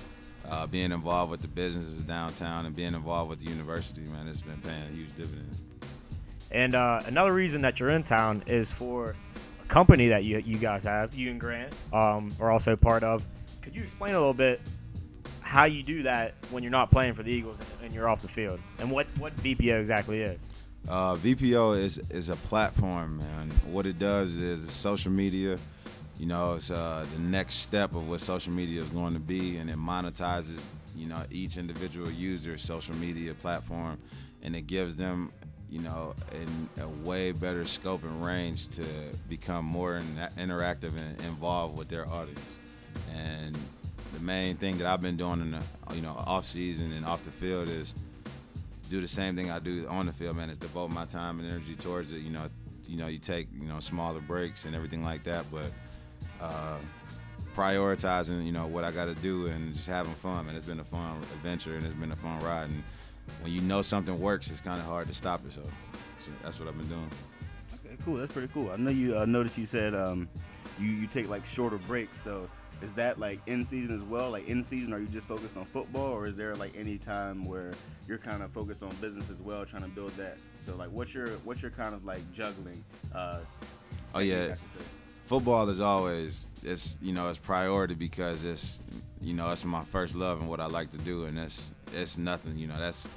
uh, 0.49 0.69
being 0.69 0.93
involved 0.93 1.33
with 1.33 1.41
the 1.41 1.49
businesses 1.49 2.03
downtown, 2.03 2.65
and 2.65 2.77
being 2.77 2.95
involved 2.95 3.31
with 3.31 3.41
the 3.41 3.51
university, 3.51 4.03
man. 4.03 4.29
It's 4.29 4.43
been 4.43 4.61
paying 4.61 4.85
a 4.85 4.95
huge 4.95 5.17
dividends. 5.17 5.63
And 6.51 6.75
uh, 6.75 7.03
another 7.07 7.33
reason 7.33 7.63
that 7.63 7.81
you're 7.81 7.91
in 7.91 8.03
town 8.03 8.43
is 8.47 8.71
for 8.71 9.15
a 9.63 9.67
company 9.67 10.09
that 10.09 10.25
you 10.25 10.39
you 10.39 10.59
guys 10.59 10.85
have, 10.85 11.15
you 11.15 11.31
and 11.31 11.41
Grant, 11.41 11.73
um, 11.93 12.33
are 12.41 12.51
also 12.51 12.77
part 12.77 13.03
of. 13.03 13.25
Could 13.63 13.75
you 13.75 13.83
explain 13.83 14.15
a 14.15 14.19
little 14.19 14.35
bit 14.35 14.61
how 15.41 15.65
you 15.65 15.83
do 15.83 16.03
that 16.03 16.35
when 16.51 16.63
you're 16.63 16.73
not 16.73 16.91
playing 16.91 17.15
for 17.15 17.23
the 17.23 17.31
Eagles 17.31 17.57
and, 17.59 17.87
and 17.87 17.95
you're 17.95 18.09
off 18.09 18.23
the 18.23 18.29
field, 18.29 18.61
and 18.79 18.91
what 18.91 19.07
what 19.19 19.37
VPO 19.37 19.81
exactly 19.81 20.23
is? 20.23 20.41
Uh, 20.89 21.17
VPO 21.17 21.79
is 21.79 21.99
is 22.11 22.29
a 22.29 22.37
platform, 22.37 23.19
man. 23.19 23.51
What 23.67 23.87
it 23.87 23.99
does 23.99 24.37
is 24.37 24.71
social 24.71 25.11
media. 25.11 25.59
You 26.19 26.27
know, 26.27 26.55
it's 26.55 26.71
uh, 26.71 27.05
the 27.15 27.21
next 27.21 27.57
step 27.57 27.95
of 27.95 28.09
what 28.09 28.21
social 28.21 28.53
media 28.53 28.81
is 28.81 28.89
going 28.89 29.13
to 29.13 29.21
be, 29.21 29.59
and 29.59 29.69
it 29.69 29.77
monetizes, 29.77 30.63
you 30.97 31.09
know, 31.09 31.23
each 31.31 31.59
individual 31.59 32.11
user's 32.11 32.63
social 32.63 32.95
media 32.95 33.35
platform, 33.35 33.99
and 34.43 34.57
it 34.57 34.67
gives 34.67 34.97
them, 34.97 35.31
you 35.71 35.81
know, 35.81 36.15
in 36.33 36.83
a 36.83 36.89
way 37.07 37.33
better 37.33 37.65
scope 37.65 38.03
and 38.05 38.25
range 38.25 38.69
to 38.71 38.85
become 39.29 39.65
more 39.65 39.97
in, 39.97 40.05
interactive 40.39 40.93
and 40.97 41.21
involved 41.27 41.77
with 41.77 41.89
their 41.89 42.09
audience. 42.09 42.57
And 43.15 43.57
the 44.13 44.21
main 44.21 44.57
thing 44.57 44.79
that 44.79 44.87
I've 44.87 45.03
been 45.03 45.17
doing 45.17 45.41
in 45.41 45.51
the, 45.51 45.63
you 45.95 46.03
know, 46.03 46.15
off 46.27 46.45
season 46.45 46.93
and 46.93 47.05
off 47.05 47.23
the 47.23 47.31
field 47.31 47.69
is 47.69 47.95
do 48.89 49.01
the 49.01 49.09
same 49.09 49.37
thing 49.37 49.51
I 49.51 49.59
do 49.59 49.87
on 49.89 50.07
the 50.07 50.13
field, 50.13 50.37
man. 50.37 50.51
Is 50.51 50.59
devote 50.59 50.91
my 50.91 51.05
time 51.05 51.41
and 51.41 51.51
energy 51.51 51.75
towards 51.75 52.13
it. 52.13 52.19
You 52.19 52.31
know, 52.31 52.49
you 52.89 52.97
know, 52.97 53.09
you 53.09 53.19
take 53.19 53.49
you 53.53 53.67
know 53.67 53.81
smaller 53.81 54.21
breaks 54.21 54.65
and 54.65 54.75
everything 54.75 55.05
like 55.05 55.25
that, 55.25 55.45
but 55.51 55.73
uh, 56.41 56.79
prioritizing 57.57 58.45
you 58.45 58.53
know 58.53 58.67
what 58.67 58.85
I 58.85 58.91
got 58.91 59.07
to 59.07 59.15
do 59.17 59.47
and 59.47 59.75
just 59.75 59.89
having 59.89 60.15
fun, 60.15 60.47
man. 60.47 60.57
It's 60.57 60.67
been 60.67 60.81
a 60.81 60.85
fun 60.85 61.21
adventure 61.35 61.77
and 61.77 61.85
it's 61.85 61.95
been 61.95 62.13
a 62.13 62.17
fun 62.17 62.43
ride. 62.43 62.69
And 62.69 62.83
when 63.41 63.53
you 63.53 63.61
know 63.61 63.83
something 63.83 64.19
works, 64.21 64.51
it's 64.51 64.61
kind 64.61 64.81
of 64.81 64.87
hard 64.87 65.09
to 65.09 65.15
stop 65.15 65.45
yourself. 65.45 65.71
So 66.21 66.31
that's 66.43 66.59
what 66.59 66.69
I've 66.69 66.77
been 66.77 66.89
doing. 66.89 67.11
Okay, 67.85 67.97
cool. 68.05 68.17
That's 68.17 68.33
pretty 68.33 68.49
cool. 68.53 68.71
I 68.71 68.77
know 68.77 68.91
you 68.91 69.17
uh, 69.17 69.25
noticed 69.25 69.57
you 69.59 69.67
said 69.67 69.95
um, 69.95 70.29
you 70.79 70.89
you 70.89 71.07
take 71.07 71.29
like 71.29 71.47
shorter 71.47 71.79
breaks. 71.79 72.21
So 72.21 72.49
is 72.83 72.93
that 72.95 73.19
like 73.19 73.41
in 73.47 73.65
season 73.65 73.95
as 73.95 74.03
well? 74.03 74.31
Like 74.31 74.49
in 74.49 74.63
season, 74.63 74.93
are 74.93 74.99
you 74.99 75.07
just 75.07 75.29
focused 75.29 75.57
on 75.57 75.65
football, 75.65 76.13
or 76.13 76.27
is 76.27 76.37
there 76.37 76.55
like 76.57 76.75
any 76.77 76.99
time 76.99 77.45
where 77.45 77.73
you're 78.09 78.19
kind 78.19 78.43
of 78.43 78.51
focused 78.51 78.83
on 78.83 78.91
business 79.01 79.31
as 79.31 79.41
well, 79.41 79.65
trying 79.65 79.83
to 79.83 79.89
build 79.89 80.17
that? 80.17 80.37
So 80.65 80.75
like, 80.77 80.91
what's 80.91 81.15
your 81.15 81.29
what's 81.45 81.63
your 81.63 81.71
kind 81.71 81.95
of 81.95 82.05
like 82.05 82.21
juggling? 82.33 82.85
Uh, 83.15 83.41
Oh 84.15 84.21
yeah, 84.21 84.37
I 84.37 84.47
should 84.49 84.59
say? 84.59 84.81
football 85.27 85.69
is 85.69 85.81
always 85.81 86.49
it's 86.63 86.99
you 87.03 87.13
know 87.13 87.29
it's 87.29 87.39
priority 87.39 87.95
because 87.95 88.45
it's 88.45 88.81
you 89.21 89.35
know 89.35 89.49
that's 89.49 89.65
my 89.65 89.85
first 89.85 90.15
love 90.15 90.41
and 90.41 90.49
what 90.49 90.61
I 90.61 90.67
like 90.67 90.91
to 90.93 90.99
do 90.99 91.25
and 91.25 91.39
that's 91.39 91.73
it's 91.93 92.19
nothing 92.19 92.59
you 92.59 92.67
know 92.67 92.79
that's 92.79 93.09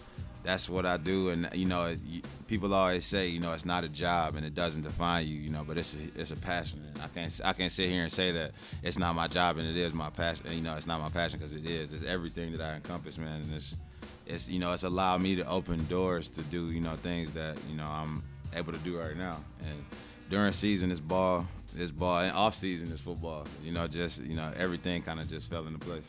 that's 0.43 0.69
what 0.69 0.85
I 0.85 0.97
do. 0.97 1.29
And 1.29 1.49
you 1.53 1.65
know 1.65 1.85
it, 1.85 1.99
you, 2.05 2.21
people 2.47 2.73
always 2.73 3.05
say 3.05 3.27
you 3.27 3.39
know 3.39 3.51
it's 3.53 3.65
not 3.65 3.83
a 3.83 3.89
job 3.89 4.35
and 4.35 4.45
it 4.45 4.55
doesn't 4.55 4.81
define 4.81 5.27
you 5.27 5.35
you 5.35 5.49
know 5.49 5.63
but 5.65 5.77
it's 5.77 5.95
a, 5.95 6.19
it's 6.19 6.31
a 6.31 6.35
passion. 6.35 6.83
And 6.93 7.01
I 7.01 7.07
can't 7.07 7.41
I 7.43 7.53
can't 7.53 7.71
sit 7.71 7.89
here 7.89 8.03
and 8.03 8.11
say 8.11 8.31
that 8.31 8.51
it's 8.83 8.97
not 8.97 9.15
my 9.15 9.27
job 9.27 9.57
and 9.57 9.67
it 9.67 9.77
is 9.77 9.93
my 9.93 10.09
passion 10.09 10.47
and, 10.47 10.55
you 10.55 10.61
know 10.61 10.75
it's 10.75 10.87
not 10.87 11.01
my 11.01 11.09
passion 11.09 11.39
because 11.39 11.53
it 11.53 11.65
is. 11.65 11.91
It's 11.91 12.03
everything 12.03 12.51
that 12.53 12.61
I 12.61 12.75
encompass 12.75 13.17
man. 13.17 13.41
And 13.41 13.53
it's 13.53 13.77
it's 14.25 14.49
you 14.49 14.59
know 14.59 14.71
it's 14.71 14.83
allowed 14.83 15.21
me 15.21 15.35
to 15.35 15.47
open 15.47 15.85
doors 15.85 16.29
to 16.31 16.41
do 16.43 16.71
you 16.71 16.81
know 16.81 16.95
things 16.97 17.31
that 17.33 17.57
you 17.69 17.75
know 17.75 17.85
I'm 17.85 18.23
able 18.55 18.71
to 18.71 18.79
do 18.79 18.97
right 18.97 19.17
now. 19.17 19.37
And 19.59 19.85
during 20.29 20.51
season 20.53 20.91
it's 20.91 20.99
ball 20.99 21.47
is 21.77 21.91
ball 21.91 22.19
and 22.19 22.31
off 22.35 22.55
season 22.55 22.91
is 22.91 22.99
football 22.99 23.45
you 23.63 23.71
know 23.71 23.87
just 23.87 24.23
you 24.23 24.35
know 24.35 24.51
everything 24.57 25.01
kind 25.01 25.19
of 25.19 25.27
just 25.27 25.49
fell 25.49 25.65
into 25.67 25.79
place 25.79 26.05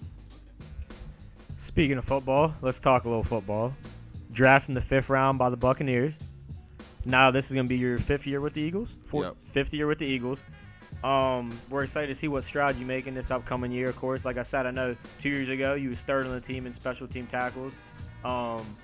Speaking 1.61 1.99
of 1.99 2.07
football, 2.07 2.55
let's 2.63 2.81
talk 2.81 3.05
a 3.05 3.09
little 3.09 3.23
football. 3.23 3.75
Drafted 4.33 4.71
in 4.71 4.75
the 4.75 4.81
fifth 4.81 5.11
round 5.11 5.39
by 5.39 5.51
the 5.51 5.59
Buccaneers. 5.59 6.19
Now 7.05 7.31
this 7.31 7.51
is 7.51 7.55
gonna 7.55 7.69
be 7.69 7.77
your 7.77 7.99
fifth 7.99 8.27
year 8.27 8.41
with 8.41 8.55
the 8.55 8.63
Eagles. 8.63 8.89
Yep. 9.13 9.37
Fifth 9.53 9.75
year 9.75 9.87
with 9.87 9.99
the 9.99 10.07
Eagles. 10.07 10.43
Um, 11.05 11.61
we're 11.69 11.83
excited 11.83 12.07
to 12.07 12.15
see 12.15 12.29
what 12.29 12.45
strides 12.45 12.81
you 12.81 12.87
make 12.87 13.07
in 13.07 13.13
this 13.13 13.31
upcoming 13.31 13.73
year. 13.73 13.91
Of 13.91 13.97
course, 13.97 14.25
like 14.25 14.39
I 14.39 14.43
said, 14.43 14.65
I 14.65 14.71
know 14.71 14.97
two 15.19 15.29
years 15.29 15.51
ago 15.51 15.75
you 15.75 15.91
was 15.91 15.99
third 15.99 16.25
on 16.25 16.33
the 16.33 16.41
team 16.41 16.67
in 16.67 16.73
special 16.73 17.07
team 17.07 17.27
tackles. 17.27 17.75
Um, 18.25 18.75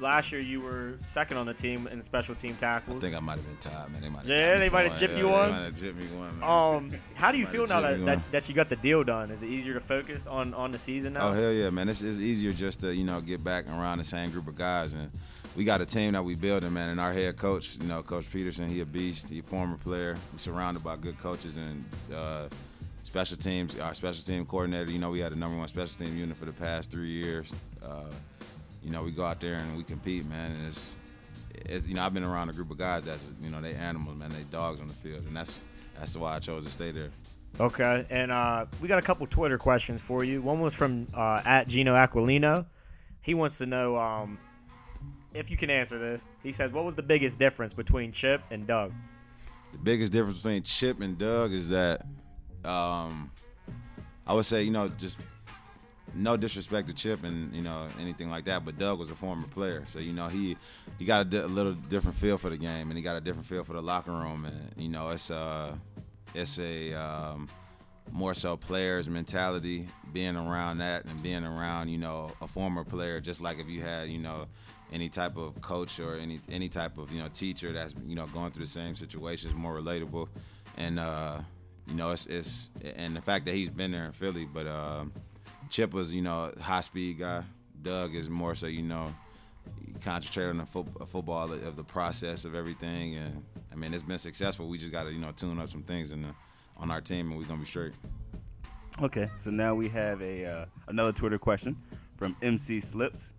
last 0.00 0.32
year 0.32 0.40
you 0.40 0.60
were 0.60 0.94
second 1.12 1.36
on 1.36 1.46
the 1.46 1.54
team 1.54 1.86
in 1.86 2.02
special 2.04 2.34
team 2.34 2.54
tackle. 2.54 2.66
I 2.66 2.78
tackles. 2.78 3.02
think 3.02 3.16
I 3.16 3.20
might 3.20 3.36
have 3.36 3.46
been 3.46 3.56
tied 3.56 3.90
man 3.92 4.02
they 4.02 4.08
might 4.08 4.18
have 4.20 4.28
Yeah, 4.28 4.58
they 4.58 4.68
might 4.68 4.90
have 4.90 5.00
gypped 5.00 5.12
Yeah, 5.12 5.16
you 5.18 5.26
they 5.26 5.32
one. 5.32 5.50
might 5.50 5.64
have 5.64 5.74
gypped 5.74 5.96
me 5.96 6.06
one. 6.16 6.42
Um, 6.42 6.92
how 7.14 7.32
do 7.32 7.38
you 7.38 7.46
feel 7.46 7.66
now 7.66 7.80
that, 7.80 8.04
that, 8.06 8.32
that 8.32 8.48
you 8.48 8.54
got 8.54 8.68
the 8.68 8.76
deal 8.76 9.04
done? 9.04 9.30
Is 9.30 9.42
it 9.42 9.48
easier 9.48 9.74
to 9.74 9.80
focus 9.80 10.26
on, 10.26 10.54
on 10.54 10.72
the 10.72 10.78
season 10.78 11.14
now? 11.14 11.28
Oh 11.28 11.32
hell 11.32 11.52
yeah, 11.52 11.70
man! 11.70 11.88
It's, 11.88 12.02
it's 12.02 12.18
easier 12.18 12.52
just 12.52 12.80
to 12.80 12.94
you 12.94 13.04
know 13.04 13.20
get 13.20 13.42
back 13.42 13.68
around 13.68 13.98
the 13.98 14.04
same 14.04 14.30
group 14.30 14.48
of 14.48 14.54
guys, 14.56 14.92
and 14.92 15.10
we 15.56 15.64
got 15.64 15.80
a 15.80 15.86
team 15.86 16.12
that 16.12 16.24
we 16.24 16.34
building, 16.34 16.72
man. 16.72 16.90
And 16.90 17.00
our 17.00 17.12
head 17.12 17.36
coach, 17.36 17.76
you 17.80 17.86
know, 17.86 18.02
Coach 18.02 18.30
Pederson, 18.30 18.68
he 18.68 18.80
a 18.80 18.86
beast. 18.86 19.28
He 19.30 19.38
a 19.38 19.42
former 19.42 19.76
player. 19.78 20.16
We're 20.32 20.38
surrounded 20.38 20.84
by 20.84 20.96
good 20.96 21.18
coaches 21.18 21.56
and 21.56 21.84
uh, 22.14 22.48
special 23.04 23.36
teams. 23.38 23.78
Our 23.78 23.94
special 23.94 24.22
team 24.22 24.44
coordinator, 24.44 24.90
you 24.90 24.98
know, 24.98 25.10
we 25.10 25.20
had 25.20 25.32
the 25.32 25.36
number 25.36 25.56
one 25.56 25.66
special 25.68 26.04
team 26.04 26.16
unit 26.16 26.36
for 26.36 26.44
the 26.44 26.52
past 26.52 26.90
three 26.90 27.08
years. 27.10 27.52
Uh, 27.82 28.04
you 28.86 28.92
know, 28.92 29.02
we 29.02 29.10
go 29.10 29.24
out 29.24 29.40
there 29.40 29.56
and 29.56 29.76
we 29.76 29.82
compete, 29.82 30.24
man. 30.26 30.52
And 30.52 30.68
it's, 30.68 30.96
it's 31.56 31.86
you 31.88 31.94
know, 31.94 32.02
I've 32.02 32.14
been 32.14 32.22
around 32.22 32.50
a 32.50 32.52
group 32.52 32.70
of 32.70 32.78
guys 32.78 33.02
that's 33.02 33.32
you 33.42 33.50
know 33.50 33.60
they 33.60 33.74
animals, 33.74 34.16
man. 34.16 34.30
They 34.30 34.44
dogs 34.44 34.80
on 34.80 34.86
the 34.86 34.94
field, 34.94 35.24
and 35.26 35.36
that's 35.36 35.60
that's 35.98 36.16
why 36.16 36.36
I 36.36 36.38
chose 36.38 36.64
to 36.64 36.70
stay 36.70 36.92
there. 36.92 37.10
Okay, 37.58 38.06
and 38.10 38.30
uh, 38.30 38.66
we 38.80 38.86
got 38.86 38.98
a 38.98 39.02
couple 39.02 39.26
Twitter 39.26 39.58
questions 39.58 40.00
for 40.00 40.22
you. 40.22 40.40
One 40.40 40.60
was 40.60 40.72
from 40.72 41.08
uh, 41.14 41.42
at 41.44 41.66
Gino 41.66 41.94
Aquilino. 41.94 42.66
He 43.22 43.34
wants 43.34 43.58
to 43.58 43.66
know 43.66 43.96
um, 43.96 44.38
if 45.34 45.50
you 45.50 45.56
can 45.56 45.68
answer 45.68 45.98
this. 45.98 46.22
He 46.44 46.52
says, 46.52 46.70
"What 46.70 46.84
was 46.84 46.94
the 46.94 47.02
biggest 47.02 47.40
difference 47.40 47.74
between 47.74 48.12
Chip 48.12 48.40
and 48.52 48.68
Doug?" 48.68 48.92
the 49.72 49.78
biggest 49.78 50.12
difference 50.12 50.38
between 50.38 50.62
Chip 50.62 51.00
and 51.00 51.18
Doug 51.18 51.52
is 51.52 51.70
that 51.70 52.02
um, 52.64 53.32
I 54.26 54.32
would 54.32 54.44
say, 54.44 54.62
you 54.62 54.70
know, 54.70 54.88
just 54.90 55.18
no 56.14 56.36
disrespect 56.36 56.88
to 56.88 56.94
Chip 56.94 57.24
and 57.24 57.54
you 57.54 57.62
know 57.62 57.88
anything 58.00 58.30
like 58.30 58.44
that, 58.46 58.64
but 58.64 58.78
Doug 58.78 58.98
was 58.98 59.10
a 59.10 59.14
former 59.16 59.46
player, 59.48 59.82
so 59.86 59.98
you 59.98 60.12
know 60.12 60.28
he 60.28 60.56
he 60.98 61.04
got 61.04 61.22
a, 61.22 61.24
di- 61.24 61.38
a 61.38 61.46
little 61.46 61.74
different 61.74 62.16
feel 62.16 62.38
for 62.38 62.50
the 62.50 62.56
game, 62.56 62.90
and 62.90 62.96
he 62.96 63.02
got 63.02 63.16
a 63.16 63.20
different 63.20 63.46
feel 63.46 63.64
for 63.64 63.72
the 63.72 63.82
locker 63.82 64.12
room, 64.12 64.44
and 64.44 64.72
you 64.76 64.88
know 64.88 65.10
it's 65.10 65.30
a 65.30 65.78
it's 66.34 66.58
a 66.58 66.92
um, 66.94 67.48
more 68.12 68.34
so 68.34 68.56
players 68.56 69.08
mentality, 69.08 69.88
being 70.12 70.36
around 70.36 70.78
that 70.78 71.04
and 71.04 71.22
being 71.22 71.44
around 71.44 71.88
you 71.88 71.98
know 71.98 72.32
a 72.40 72.48
former 72.48 72.84
player, 72.84 73.20
just 73.20 73.40
like 73.40 73.58
if 73.58 73.68
you 73.68 73.82
had 73.82 74.08
you 74.08 74.18
know 74.18 74.46
any 74.92 75.08
type 75.08 75.36
of 75.36 75.60
coach 75.60 75.98
or 75.98 76.16
any 76.16 76.40
any 76.50 76.68
type 76.68 76.98
of 76.98 77.10
you 77.10 77.20
know 77.20 77.28
teacher 77.28 77.72
that's 77.72 77.94
you 78.06 78.14
know 78.14 78.26
going 78.28 78.50
through 78.52 78.64
the 78.64 78.70
same 78.70 78.94
situations, 78.94 79.54
more 79.54 79.74
relatable, 79.74 80.28
and 80.76 80.98
uh, 81.00 81.40
you 81.86 81.94
know 81.94 82.10
it's 82.10 82.26
it's 82.26 82.70
and 82.96 83.16
the 83.16 83.20
fact 83.20 83.44
that 83.46 83.54
he's 83.54 83.70
been 83.70 83.90
there 83.90 84.04
in 84.06 84.12
Philly, 84.12 84.44
but. 84.44 84.66
Um, 84.66 85.12
Chip 85.70 85.92
was, 85.92 86.14
you 86.14 86.22
know, 86.22 86.52
high 86.60 86.80
speed 86.80 87.18
guy. 87.18 87.44
Doug 87.82 88.14
is 88.14 88.28
more 88.28 88.54
so, 88.54 88.66
you 88.66 88.82
know, 88.82 89.14
he 89.84 89.92
concentrate 90.00 90.46
on 90.46 90.58
the 90.58 90.66
fo- 90.66 90.86
football 91.06 91.52
of 91.52 91.76
the 91.76 91.84
process 91.84 92.44
of 92.44 92.54
everything. 92.54 93.16
And 93.16 93.44
I 93.72 93.76
mean, 93.76 93.94
it's 93.94 94.02
been 94.02 94.18
successful. 94.18 94.68
We 94.68 94.78
just 94.78 94.92
got 94.92 95.04
to, 95.04 95.12
you 95.12 95.18
know, 95.18 95.32
tune 95.32 95.60
up 95.60 95.68
some 95.68 95.82
things 95.82 96.12
in 96.12 96.22
the, 96.22 96.34
on 96.76 96.90
our 96.90 97.00
team, 97.00 97.30
and 97.30 97.38
we're 97.38 97.46
gonna 97.46 97.60
be 97.60 97.66
straight. 97.66 97.92
Okay, 99.02 99.30
so 99.36 99.50
now 99.50 99.74
we 99.74 99.88
have 99.90 100.22
a 100.22 100.44
uh, 100.46 100.64
another 100.88 101.12
Twitter 101.12 101.38
question 101.38 101.76
from 102.16 102.34
MC 102.42 102.80
Slips, 102.80 103.34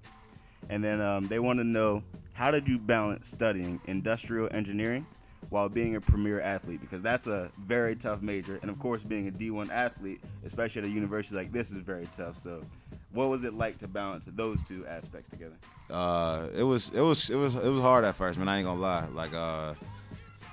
and 0.69 0.83
then 0.83 1.01
um, 1.01 1.27
they 1.27 1.39
want 1.39 1.59
to 1.59 1.63
know 1.63 2.03
how 2.33 2.51
did 2.51 2.67
you 2.67 2.77
balance 2.77 3.27
studying 3.27 3.81
industrial 3.85 4.47
engineering 4.51 5.05
while 5.49 5.69
being 5.69 5.95
a 5.95 6.01
premier 6.01 6.41
athlete? 6.41 6.81
Because 6.81 7.01
that's 7.01 7.27
a 7.27 7.51
very 7.65 7.95
tough 7.95 8.21
major, 8.21 8.59
and 8.61 8.69
of 8.69 8.79
course, 8.79 9.03
being 9.03 9.27
a 9.27 9.31
D1 9.31 9.69
athlete, 9.69 10.21
especially 10.45 10.81
at 10.81 10.87
a 10.87 10.91
university 10.91 11.35
like 11.35 11.51
this, 11.51 11.71
is 11.71 11.77
very 11.77 12.07
tough. 12.15 12.37
So, 12.37 12.63
what 13.11 13.29
was 13.29 13.43
it 13.43 13.53
like 13.53 13.77
to 13.79 13.87
balance 13.87 14.25
those 14.35 14.61
two 14.63 14.85
aspects 14.87 15.29
together? 15.29 15.55
Uh, 15.89 16.47
it 16.55 16.63
was, 16.63 16.89
it 16.89 17.01
was, 17.01 17.29
it 17.29 17.35
was, 17.35 17.55
it 17.55 17.69
was 17.69 17.81
hard 17.81 18.03
at 18.03 18.15
first, 18.15 18.37
man. 18.37 18.49
I 18.49 18.57
ain't 18.57 18.65
gonna 18.65 18.79
lie. 18.79 19.07
Like, 19.13 19.33
uh, 19.33 19.73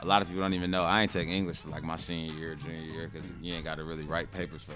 a 0.01 0.07
lot 0.07 0.23
of 0.23 0.29
people 0.29 0.43
don't 0.43 0.55
even 0.55 0.71
know 0.71 0.85
I 0.85 1.03
ain't 1.03 1.11
taking 1.11 1.33
English 1.33 1.65
like 1.65 1.83
my 1.83 1.97
senior 1.97 2.33
year, 2.35 2.55
junior 2.55 2.93
year, 2.93 3.11
because 3.13 3.29
you 3.41 3.55
ain't 3.55 3.65
got 3.65 3.77
to 3.77 3.85
really 3.85 4.05
write 4.05 4.31
papers 4.31 4.63
for, 4.63 4.75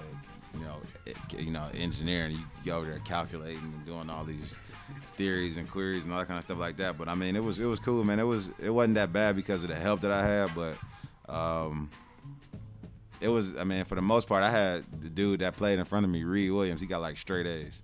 you 0.55 0.61
know, 0.61 0.81
you 1.39 1.51
know, 1.51 1.67
engineering. 1.75 2.33
You 2.33 2.45
go 2.65 2.79
over 2.79 2.87
there 2.87 3.01
calculating 3.01 3.59
and 3.63 3.87
doing 3.87 4.11
all 4.11 4.25
these 4.25 4.59
theories 5.17 5.57
and 5.57 5.69
queries 5.69 6.05
and 6.05 6.13
all 6.13 6.19
that 6.21 6.27
kind 6.29 6.39
of 6.39 6.43
stuff 6.43 6.59
like 6.59 6.77
that. 6.79 6.97
But 6.99 7.09
I 7.09 7.15
mean, 7.15 7.37
it 7.37 7.43
was 7.43 7.59
it 7.59 7.67
was 7.67 7.81
cool, 7.81 8.05
man. 8.05 8.19
It 8.19 8.25
was 8.25 8.51
it 8.63 8.71
wasn't 8.71 8.95
that 8.95 9.13
bad 9.13 9.37
because 9.37 9.63
of 9.63 9.69
the 9.69 9.77
help 9.77 10.01
that 10.03 10.13
I 10.13 10.27
had, 10.27 10.55
but 10.55 10.77
um, 11.29 11.91
it 13.21 13.29
was. 13.29 13.57
I 13.57 13.65
mean, 13.65 13.85
for 13.85 13.95
the 13.95 14.03
most 14.03 14.29
part, 14.29 14.43
I 14.43 14.51
had 14.51 14.85
the 15.01 15.09
dude 15.09 15.41
that 15.41 15.57
played 15.57 15.79
in 15.79 15.85
front 15.85 16.05
of 16.05 16.11
me, 16.11 16.25
Reed 16.25 16.51
Williams. 16.53 16.81
He 16.81 16.87
got 16.87 17.01
like 17.01 17.17
straight 17.19 17.47
A's. 17.47 17.83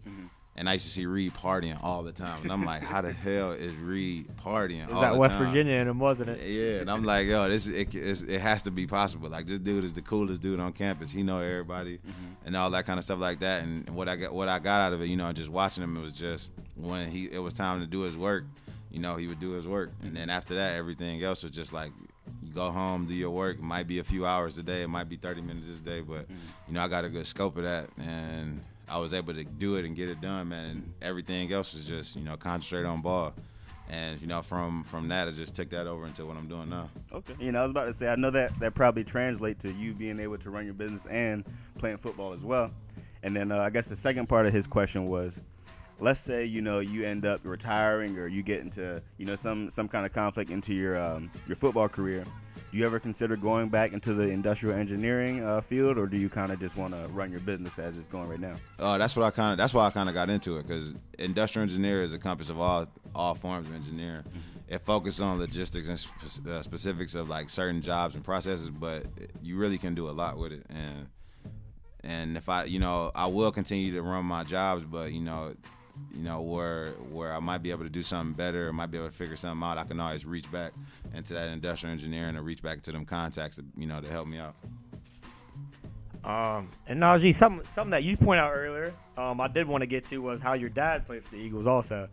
And 0.57 0.69
I 0.69 0.75
used 0.75 0.87
to 0.87 0.93
see 0.93 1.05
Reed 1.05 1.35
partying 1.35 1.77
all 1.83 2.05
the 2.05 2.13
time, 2.13 2.43
and 2.43 2.53
I'm 2.53 2.65
like, 2.65 2.81
"How 2.81 3.01
the 3.01 3.13
hell 3.13 3.53
is 3.53 3.75
Reed 3.75 4.29
partying?" 4.37 4.87
Is 4.87 4.95
all 4.95 5.01
that 5.01 5.15
the 5.15 5.19
West 5.19 5.35
time? 5.35 5.47
Virginia 5.47 5.75
and 5.75 5.89
him, 5.89 5.99
wasn't 5.99 6.31
it? 6.31 6.49
Yeah, 6.49 6.81
and 6.81 6.91
I'm 6.91 7.03
like, 7.03 7.27
yo, 7.27 7.49
this 7.49 7.67
it, 7.67 7.93
it 7.93 8.41
has 8.41 8.63
to 8.63 8.71
be 8.71 8.87
possible. 8.87 9.29
Like 9.29 9.47
this 9.47 9.59
dude 9.59 9.83
is 9.83 9.95
the 9.95 10.03
coolest 10.03 10.43
dude 10.43 10.61
on 10.61 10.73
campus. 10.73 11.11
He 11.11 11.25
know 11.25 11.41
everybody, 11.41 11.99
mm-hmm. 11.99 12.47
and 12.47 12.57
all 12.57 12.71
that 12.71 12.87
kind 12.87 12.99
of 12.99 13.05
stuff 13.05 13.19
like 13.19 13.41
that. 13.41 13.65
And 13.65 13.91
what 13.91 14.09
I 14.09 14.15
got, 14.15 14.33
what 14.33 14.49
I 14.49 14.61
got 14.61 14.81
out 14.81 14.93
of 14.93 15.03
it, 15.03 15.07
you 15.07 15.17
know, 15.17 15.33
just 15.33 15.51
watching 15.51 15.83
him, 15.83 15.97
it 15.97 16.01
was 16.01 16.13
just 16.13 16.53
when 16.77 17.09
he 17.09 17.25
it 17.33 17.41
was 17.41 17.55
time 17.55 17.81
to 17.81 17.87
do 17.87 18.01
his 18.01 18.17
work. 18.17 18.45
You 18.93 19.01
know, 19.01 19.17
he 19.17 19.27
would 19.27 19.41
do 19.41 19.51
his 19.51 19.67
work, 19.67 19.91
and 20.05 20.17
then 20.17 20.31
after 20.31 20.55
that, 20.55 20.77
everything 20.77 21.21
else 21.21 21.43
was 21.43 21.51
just 21.51 21.73
like 21.73 21.91
you 22.45 22.53
go 22.53 22.71
home, 22.71 23.07
do 23.07 23.15
your 23.15 23.31
work. 23.31 23.59
It 23.59 23.63
might 23.63 23.89
be 23.89 23.99
a 23.99 24.05
few 24.05 24.25
hours 24.25 24.57
a 24.59 24.63
day, 24.63 24.83
it 24.83 24.89
might 24.89 25.09
be 25.09 25.17
30 25.17 25.41
minutes 25.43 25.67
this 25.67 25.81
day, 25.81 26.01
but 26.01 26.23
mm-hmm. 26.23 26.35
you 26.69 26.75
know, 26.75 26.81
I 26.81 26.87
got 26.87 27.05
a 27.05 27.09
good 27.09 27.27
scope 27.27 27.57
of 27.57 27.65
that, 27.65 27.89
and 27.99 28.63
I 28.89 28.99
was 28.99 29.15
able 29.15 29.35
to 29.35 29.45
do 29.45 29.77
it 29.77 29.85
and 29.85 29.97
get 29.97 30.09
it 30.09 30.21
done, 30.21 30.51
man. 30.51 30.71
And 30.71 30.93
everything 31.03 31.53
else 31.53 31.75
was 31.75 31.85
just 31.85 32.17
you 32.17 32.23
know 32.23 32.37
concentrate 32.37 32.85
on 32.85 33.01
ball. 33.01 33.33
And 33.89 34.21
you 34.21 34.27
know, 34.27 34.43
from 34.43 34.85
from 34.85 35.09
that, 35.09 35.29
I 35.29 35.31
just 35.31 35.55
took 35.55 35.71
that 35.71 35.87
over 35.87 36.07
into 36.07 36.25
what 36.25 36.37
I'm 36.37 36.49
doing 36.49 36.71
now. 36.71 36.91
Okay. 37.13 37.35
You 37.39 37.53
know, 37.53 37.61
I 37.61 37.63
was 37.63 37.71
about 37.71 37.85
to 37.87 37.95
say, 37.95 38.09
I 38.09 38.17
know 38.17 38.31
that 38.31 38.59
that 38.61 38.75
probably 38.75 39.05
translates 39.05 39.63
to 39.63 39.73
you 39.73 39.93
being 39.93 40.21
able 40.21 40.39
to 40.39 40.51
run 40.51 40.65
your 40.65 40.75
business 40.75 41.07
and 41.07 41.45
playing 41.79 41.99
football 41.99 42.33
as 42.33 42.45
well. 42.45 42.71
And 43.23 43.37
then 43.37 43.53
uh, 43.53 43.59
I 43.59 43.71
guess 43.71 43.87
the 43.87 43.97
second 43.97 44.29
part 44.29 44.47
of 44.47 44.53
his 44.53 44.67
question 44.67 45.07
was, 45.07 45.41
let's 46.01 46.21
say 46.21 46.45
you 46.45 46.61
know 46.61 46.81
you 46.81 47.05
end 47.07 47.27
up 47.27 47.41
retiring 47.45 48.19
or 48.19 48.27
you 48.27 48.43
get 48.43 48.61
into 48.61 49.03
you 49.19 49.27
know 49.27 49.37
some 49.37 49.71
some 49.71 49.89
kind 49.89 50.07
of 50.07 50.13
conflict 50.13 50.51
into 50.51 50.75
your 50.75 50.99
um, 50.99 51.31
your 51.47 51.57
football 51.57 51.89
career. 51.89 52.25
Do 52.75 52.81
you 52.81 52.87
ever 52.87 52.99
consider 52.99 53.37
going 53.37 53.69
back 53.69 53.93
into 53.93 54.15
the 54.15 54.25
industrial 54.25 54.77
engineering 54.77 55.45
uh, 55.45 55.61
field, 55.61 55.97
or 55.97 56.09
do 56.09 56.17
you 56.17 56.29
kind 56.29 56.51
of 56.51 56.59
just 56.59 56.77
want 56.77 56.93
to 56.93 57.07
run 57.13 57.31
your 57.31 57.39
business 57.39 57.79
as 57.79 57.97
it's 57.97 58.09
going 58.09 58.29
right 58.29 58.41
now? 58.41 58.57
Uh, 58.81 58.99
that's 58.99 59.15
what 59.15 59.25
I 59.25 59.31
kind 59.31 59.53
of. 59.53 59.59
That's 59.59 59.73
why 59.73 59.87
I 59.87 59.91
kind 59.93 60.09
of 60.09 60.15
got 60.17 60.29
into 60.29 60.59
it 60.59 60.67
because 60.67 60.97
industrial 61.21 61.63
engineer 61.63 62.03
is 62.03 62.15
a 62.15 62.19
compass 62.19 62.49
of 62.49 62.59
all 62.59 62.89
all 63.15 63.37
forms 63.37 63.69
of 63.69 63.77
engineering. 63.77 64.25
It 64.67 64.81
focuses 64.81 65.21
on 65.21 65.39
logistics 65.39 65.87
and 65.87 66.01
spe- 66.01 66.49
uh, 66.49 66.63
specifics 66.63 67.15
of 67.15 67.29
like 67.29 67.49
certain 67.49 67.81
jobs 67.81 68.17
and 68.17 68.25
processes, 68.25 68.71
but 68.71 69.07
you 69.41 69.57
really 69.57 69.79
can 69.79 69.95
do 69.95 70.09
a 70.09 70.11
lot 70.11 70.37
with 70.37 70.51
it. 70.51 70.67
And 70.69 71.07
and 72.03 72.37
if 72.37 72.49
I, 72.49 72.65
you 72.65 72.81
know, 72.81 73.13
I 73.15 73.29
will 73.29 73.53
continue 73.53 73.93
to 73.93 74.03
run 74.03 74.25
my 74.25 74.43
jobs, 74.43 74.83
but 74.83 75.13
you 75.13 75.21
know, 75.21 75.55
you 76.15 76.23
know 76.23 76.41
where 76.41 76.93
where 77.11 77.33
I 77.33 77.39
might 77.41 77.63
be 77.63 77.71
able 77.71 77.85
to 77.85 77.91
do 77.91 78.03
something 78.03 78.35
better, 78.35 78.69
or 78.69 78.73
might 78.73 78.91
be 78.91 78.99
able 78.99 79.09
to 79.09 79.15
figure 79.15 79.37
something 79.37 79.63
out. 79.67 79.79
I 79.79 79.85
can 79.85 80.01
always 80.01 80.25
reach 80.25 80.51
back 80.51 80.73
into 81.15 81.35
that 81.35 81.49
industrial 81.49 81.93
engineering 81.93 82.37
or 82.37 82.43
reach 82.43 82.63
back 82.63 82.83
to 82.83 82.93
them 82.93 83.05
contacts, 83.05 83.57
to, 83.57 83.65
you 83.77 83.87
know, 83.87 84.01
to 84.01 84.09
help 84.09 84.27
me 84.27 84.39
out. 84.39 84.55
Um, 86.25 86.71
and 86.87 87.01
Najee, 87.01 87.35
something 87.35 87.67
something 87.73 87.91
that 87.91 88.03
you 88.03 88.17
point 88.17 88.41
out 88.41 88.53
earlier, 88.55 88.95
um, 89.19 89.41
I 89.41 89.49
did 89.49 89.69
want 89.69 89.83
to 89.83 89.87
get 89.87 90.07
to 90.07 90.19
was 90.19 90.41
how 90.41 90.55
your 90.55 90.71
dad 90.71 91.07
played 91.07 91.23
for 91.25 91.31
the 91.33 91.37
Eagles. 91.41 91.67
Also, 91.67 92.09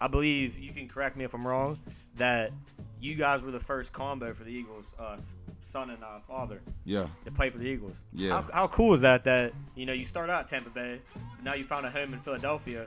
I 0.00 0.06
believe 0.06 0.56
you 0.58 0.72
can 0.72 0.88
correct 0.88 1.16
me 1.16 1.24
if 1.24 1.34
I'm 1.34 1.46
wrong. 1.46 1.78
That 2.18 2.52
you 3.00 3.14
guys 3.14 3.42
were 3.42 3.50
the 3.50 3.60
first 3.60 3.92
combo 3.92 4.32
for 4.34 4.44
the 4.44 4.50
Eagles, 4.50 4.84
uh, 4.98 5.16
son 5.62 5.90
and 5.90 6.02
uh, 6.02 6.18
father, 6.26 6.60
Yeah. 6.84 7.06
to 7.24 7.30
play 7.30 7.48
for 7.50 7.58
the 7.58 7.66
Eagles. 7.66 7.96
Yeah. 8.12 8.42
How, 8.42 8.50
how 8.52 8.68
cool 8.68 8.94
is 8.94 9.02
that? 9.02 9.24
That 9.24 9.52
you 9.76 9.86
know 9.86 9.92
you 9.92 10.04
start 10.04 10.30
out 10.30 10.40
at 10.44 10.48
Tampa 10.48 10.70
Bay, 10.70 11.00
now 11.44 11.54
you 11.54 11.64
found 11.64 11.84
a 11.86 11.90
home 11.90 12.12
in 12.14 12.20
Philadelphia, 12.20 12.86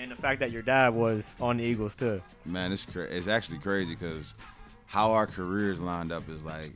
and 0.00 0.10
the 0.10 0.16
fact 0.16 0.40
that 0.40 0.50
your 0.50 0.62
dad 0.62 0.94
was 0.94 1.36
on 1.40 1.58
the 1.58 1.64
Eagles 1.64 1.94
too. 1.94 2.22
Man, 2.46 2.72
it's 2.72 2.86
cra- 2.86 3.04
it's 3.04 3.28
actually 3.28 3.58
crazy 3.58 3.94
because 3.94 4.34
how 4.86 5.12
our 5.12 5.26
careers 5.26 5.78
lined 5.78 6.10
up 6.10 6.28
is 6.28 6.42
like, 6.42 6.72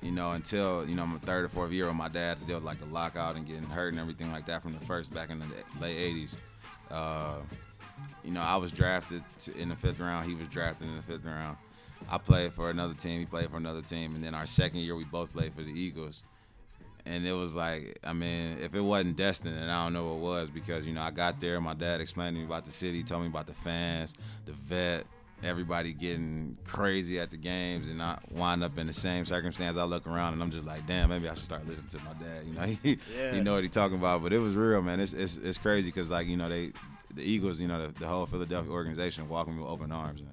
you 0.00 0.10
know, 0.10 0.32
until 0.32 0.88
you 0.88 0.94
know 0.94 1.06
my 1.06 1.18
third 1.18 1.44
or 1.44 1.48
fourth 1.48 1.72
year 1.72 1.86
with 1.86 1.94
my 1.94 2.08
dad 2.08 2.38
to 2.40 2.44
deal 2.46 2.56
with 2.56 2.64
like 2.64 2.80
the 2.80 2.86
lockout 2.86 3.36
and 3.36 3.46
getting 3.46 3.64
hurt 3.64 3.92
and 3.92 4.00
everything 4.00 4.32
like 4.32 4.46
that 4.46 4.62
from 4.62 4.72
the 4.72 4.84
first 4.86 5.12
back 5.12 5.30
in 5.30 5.38
the 5.38 5.46
late 5.80 5.96
'80s. 5.96 6.38
Uh, 6.90 7.36
you 8.22 8.32
know, 8.32 8.40
I 8.40 8.56
was 8.56 8.72
drafted 8.72 9.22
in 9.56 9.68
the 9.68 9.76
fifth 9.76 10.00
round. 10.00 10.26
He 10.26 10.34
was 10.34 10.48
drafted 10.48 10.88
in 10.88 10.96
the 10.96 11.02
fifth 11.02 11.24
round. 11.24 11.58
I 12.08 12.18
played 12.18 12.52
for 12.52 12.70
another 12.70 12.94
team. 12.94 13.20
He 13.20 13.26
played 13.26 13.50
for 13.50 13.56
another 13.56 13.82
team, 13.82 14.14
and 14.14 14.24
then 14.24 14.34
our 14.34 14.46
second 14.46 14.80
year 14.80 14.96
we 14.96 15.04
both 15.04 15.32
played 15.32 15.54
for 15.54 15.62
the 15.62 15.72
Eagles. 15.72 16.24
And 17.06 17.26
it 17.26 17.32
was 17.34 17.54
like, 17.54 17.98
I 18.02 18.12
mean, 18.14 18.56
if 18.62 18.74
it 18.74 18.80
wasn't 18.80 19.16
destined, 19.16 19.56
then 19.58 19.68
I 19.68 19.84
don't 19.84 19.92
know 19.92 20.06
what 20.14 20.20
was 20.20 20.50
because 20.50 20.86
you 20.86 20.94
know 20.94 21.02
I 21.02 21.10
got 21.10 21.38
there. 21.40 21.60
My 21.60 21.74
dad 21.74 22.00
explained 22.00 22.34
to 22.36 22.40
me 22.40 22.46
about 22.46 22.64
the 22.64 22.72
city, 22.72 23.02
told 23.02 23.22
me 23.22 23.28
about 23.28 23.46
the 23.46 23.52
fans, 23.54 24.14
the 24.46 24.52
vet, 24.52 25.04
everybody 25.42 25.92
getting 25.92 26.56
crazy 26.64 27.20
at 27.20 27.30
the 27.30 27.36
games, 27.36 27.88
and 27.88 28.00
I 28.02 28.18
wind 28.30 28.64
up 28.64 28.78
in 28.78 28.86
the 28.86 28.92
same 28.94 29.26
circumstance. 29.26 29.76
I 29.76 29.84
look 29.84 30.06
around 30.06 30.32
and 30.32 30.42
I'm 30.42 30.50
just 30.50 30.66
like, 30.66 30.86
damn, 30.86 31.10
maybe 31.10 31.28
I 31.28 31.34
should 31.34 31.44
start 31.44 31.66
listening 31.68 31.88
to 31.88 31.98
my 31.98 32.14
dad. 32.14 32.46
You 32.46 32.54
know, 32.54 32.62
he, 32.82 32.98
Yeah. 33.14 33.32
he 33.34 33.40
know 33.42 33.54
what 33.54 33.64
he 33.64 33.68
talking 33.68 33.98
about. 33.98 34.22
But 34.22 34.32
it 34.32 34.38
was 34.38 34.54
real, 34.54 34.80
man. 34.80 34.98
It's 35.00 35.12
it's, 35.12 35.36
it's 35.36 35.58
crazy 35.58 35.88
because 35.88 36.10
like 36.10 36.26
you 36.26 36.38
know 36.38 36.48
they, 36.48 36.72
the 37.14 37.22
Eagles, 37.22 37.60
you 37.60 37.68
know, 37.68 37.86
the, 37.86 37.92
the 38.00 38.06
whole 38.06 38.24
Philadelphia 38.24 38.72
organization 38.72 39.28
welcome 39.28 39.56
me 39.56 39.62
with 39.62 39.70
open 39.70 39.92
arms. 39.92 40.20
And 40.22 40.30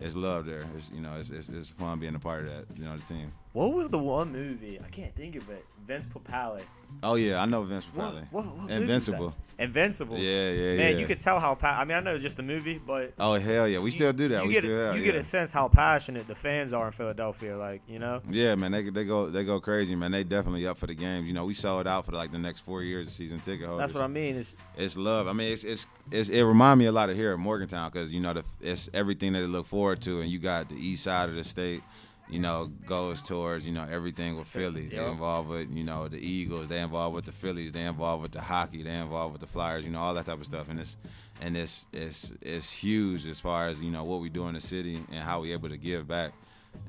It's 0.00 0.16
love 0.16 0.46
there. 0.46 0.64
It's 0.76 0.90
you 0.92 1.00
know, 1.00 1.14
it's, 1.18 1.30
it's 1.30 1.48
it's 1.48 1.68
fun 1.68 1.98
being 1.98 2.14
a 2.14 2.18
part 2.18 2.44
of 2.44 2.50
that. 2.50 2.66
You 2.76 2.84
know, 2.84 2.96
the 2.96 3.02
team. 3.02 3.32
What 3.52 3.72
was 3.72 3.88
the 3.88 3.98
one 3.98 4.32
movie? 4.32 4.80
I 4.84 4.88
can't 4.88 5.14
think 5.16 5.36
of 5.36 5.48
it. 5.50 5.64
Vince 5.86 6.06
Papale. 6.06 6.62
Oh 7.02 7.14
yeah, 7.14 7.40
I 7.40 7.46
know 7.46 7.62
Vince 7.62 7.84
What, 7.94 8.14
Papale. 8.14 8.26
what, 8.32 8.46
what 8.46 8.68
that? 8.68 8.80
Invincible. 8.82 9.34
Invincible. 9.60 10.16
Yeah, 10.18 10.50
yeah, 10.50 10.52
yeah. 10.52 10.76
Man, 10.76 10.92
yeah. 10.92 10.98
you 11.00 11.06
could 11.06 11.20
tell 11.20 11.40
how. 11.40 11.54
Pa- 11.56 11.78
I 11.80 11.84
mean, 11.84 11.96
I 11.96 12.00
know 12.00 12.14
it's 12.14 12.22
just 12.22 12.38
a 12.38 12.42
movie, 12.44 12.78
but 12.84 13.12
Oh 13.18 13.34
hell 13.34 13.66
yeah, 13.66 13.80
we 13.80 13.86
you- 13.86 13.90
still 13.90 14.12
do 14.12 14.28
that. 14.28 14.42
You 14.42 14.48
we 14.48 14.54
get 14.54 14.62
still 14.62 14.80
a, 14.80 14.84
have. 14.86 14.94
you 14.96 15.00
yeah. 15.02 15.12
get 15.12 15.16
a 15.16 15.24
sense 15.24 15.50
how 15.52 15.66
passionate 15.66 16.28
the 16.28 16.36
fans 16.36 16.72
are 16.72 16.86
in 16.86 16.92
Philadelphia. 16.92 17.56
Like 17.56 17.82
you 17.88 17.98
know. 17.98 18.20
Yeah, 18.30 18.54
man, 18.54 18.70
they 18.70 18.88
they 18.88 19.04
go 19.04 19.28
they 19.28 19.44
go 19.44 19.60
crazy, 19.60 19.96
man. 19.96 20.12
They 20.12 20.22
definitely 20.22 20.64
up 20.66 20.78
for 20.78 20.86
the 20.86 20.94
games. 20.94 21.26
You 21.26 21.32
know, 21.34 21.44
we 21.44 21.54
sold 21.54 21.88
out 21.88 22.06
for 22.06 22.12
like 22.12 22.30
the 22.30 22.38
next 22.38 22.60
four 22.60 22.82
years 22.84 23.08
of 23.08 23.12
season 23.12 23.40
ticket 23.40 23.66
holders. 23.66 23.88
That's 23.88 23.94
what 23.94 24.04
I 24.04 24.08
mean. 24.08 24.36
Is 24.36 24.54
It's 24.76 24.96
love. 24.96 25.26
I 25.26 25.32
mean, 25.32 25.52
it's 25.52 25.64
it's, 25.64 25.86
it's 26.12 26.28
it 26.28 26.42
remind 26.44 26.78
me 26.78 26.86
a 26.86 26.92
lot 26.92 27.10
of 27.10 27.16
here 27.16 27.32
at 27.32 27.38
Morgantown 27.40 27.90
because 27.90 28.12
you 28.12 28.20
know 28.20 28.34
the 28.34 28.44
it's 28.60 28.88
everything 28.94 29.32
that 29.32 29.40
they 29.40 29.46
look 29.46 29.66
forward 29.66 30.00
to, 30.02 30.20
and 30.20 30.30
you 30.30 30.38
got 30.38 30.68
the 30.68 30.76
east 30.76 31.02
side 31.02 31.28
of 31.28 31.34
the 31.34 31.42
state. 31.44 31.82
You 32.30 32.40
know, 32.40 32.70
goes 32.86 33.22
towards 33.22 33.64
you 33.66 33.72
know 33.72 33.86
everything 33.90 34.36
with 34.36 34.46
Philly. 34.46 34.88
They 34.88 34.96
Yep. 34.96 35.12
involved 35.12 35.48
with 35.48 35.70
you 35.70 35.82
know 35.82 36.08
the 36.08 36.18
Eagles. 36.18 36.68
They 36.68 36.80
involved 36.80 37.14
with 37.16 37.24
the 37.24 37.32
Phillies. 37.32 37.72
They 37.72 37.82
involved 37.86 38.22
with 38.22 38.32
the 38.32 38.40
hockey. 38.42 38.82
They 38.82 38.96
involved 38.98 39.32
with 39.32 39.40
the 39.40 39.46
Flyers. 39.46 39.84
You 39.84 39.90
know 39.90 40.00
all 40.00 40.12
that 40.14 40.26
type 40.26 40.38
of 40.38 40.44
stuff, 40.44 40.68
and 40.68 40.78
it's 40.78 40.98
and 41.40 41.56
it's 41.56 41.88
it's 41.92 42.32
it's 42.42 42.70
huge 42.70 43.24
as 43.26 43.40
far 43.40 43.68
as 43.68 43.80
you 43.80 43.90
know 43.90 44.04
what 44.04 44.20
we 44.20 44.28
do 44.28 44.46
in 44.48 44.54
the 44.54 44.60
city 44.60 44.96
and 45.10 45.20
how 45.24 45.40
we 45.40 45.52
able 45.52 45.70
to 45.70 45.78
give 45.78 46.06
back. 46.06 46.32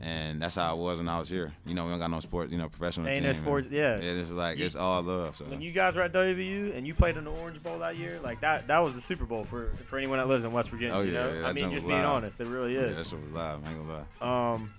And 0.01 0.41
that's 0.41 0.55
how 0.55 0.75
it 0.75 0.77
was 0.79 0.97
when 0.99 1.07
I 1.09 1.17
was 1.17 1.29
here. 1.29 1.53
You 1.65 1.73
know, 1.73 1.85
we 1.85 1.89
don't 1.91 1.99
got 1.99 2.11
no 2.11 2.19
sports, 2.19 2.51
you 2.51 2.57
know, 2.57 2.67
professional 2.69 3.07
Ain't 3.07 3.15
team. 3.15 3.23
no 3.23 3.29
and 3.29 3.37
sports- 3.37 3.67
yeah. 3.71 3.95
It's 3.95 4.29
like 4.29 4.59
You- 4.59 4.65
it's 4.65 4.75
all 4.75 5.01
love. 5.01 5.35
So 5.37 5.45
when 5.45 5.61
you 5.61 5.71
guys 5.71 5.95
were 5.95 6.03
at 6.03 6.11
WVU 6.11 6.73
and 6.75 6.85
you 6.85 6.93
played 6.93 7.17
in 7.17 7.23
the 7.23 7.31
Orange 7.31 7.63
Bowl 7.63 7.79
that 7.79 7.95
year, 7.97 8.19
like 8.21 8.41
that 8.41 8.67
that 8.67 8.79
was 8.79 8.93
the 8.93 9.01
Super 9.01 9.25
Bowl 9.25 9.45
for 9.45 9.71
for 9.87 9.97
anyone 9.97 10.19
that 10.19 10.27
lives 10.27 10.43
in 10.43 10.51
West 10.51 10.69
Virginia. 10.69 10.93
Oh, 10.95 11.01
you 11.01 11.13
yeah, 11.13 11.23
know? 11.23 11.39
yeah, 11.39 11.47
I 11.47 11.53
mean, 11.53 11.71
just 11.71 11.87
being 11.87 11.97
live. 11.97 12.09
honest, 12.09 12.39
it 12.41 12.47
really 12.47 12.75
yeah, 12.75 12.81
is. 12.81 12.97
that 12.97 13.07
shit 13.07 13.21
was 13.21 13.31
live. 13.31 13.63
I 13.65 13.69
ain't 13.71 13.79
gonna 13.87 14.05
lie. 14.21 14.53
Um, 14.53 14.73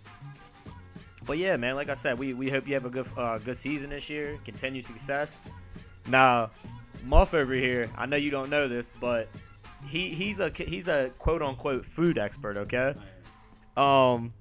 but 1.30 1.38
yeah, 1.38 1.56
man, 1.56 1.76
like 1.76 1.88
I 1.88 1.94
said, 1.94 2.18
we, 2.18 2.34
we 2.34 2.50
hope 2.50 2.66
you 2.66 2.74
have 2.74 2.86
a 2.86 2.90
good 2.90 3.06
uh, 3.16 3.38
good 3.38 3.56
season 3.56 3.90
this 3.90 4.10
year, 4.10 4.36
continued 4.44 4.84
success. 4.84 5.36
Now, 6.08 6.50
Muff 7.04 7.34
over 7.34 7.54
here, 7.54 7.88
I 7.96 8.06
know 8.06 8.16
you 8.16 8.32
don't 8.32 8.50
know 8.50 8.66
this, 8.66 8.90
but 8.98 9.28
he 9.86 10.08
he's 10.10 10.40
a 10.40 10.50
he's 10.50 10.88
a 10.88 11.12
quote 11.20 11.40
unquote 11.40 11.86
food 11.86 12.18
expert. 12.18 12.56
Okay. 12.56 12.96
Um. 13.76 14.32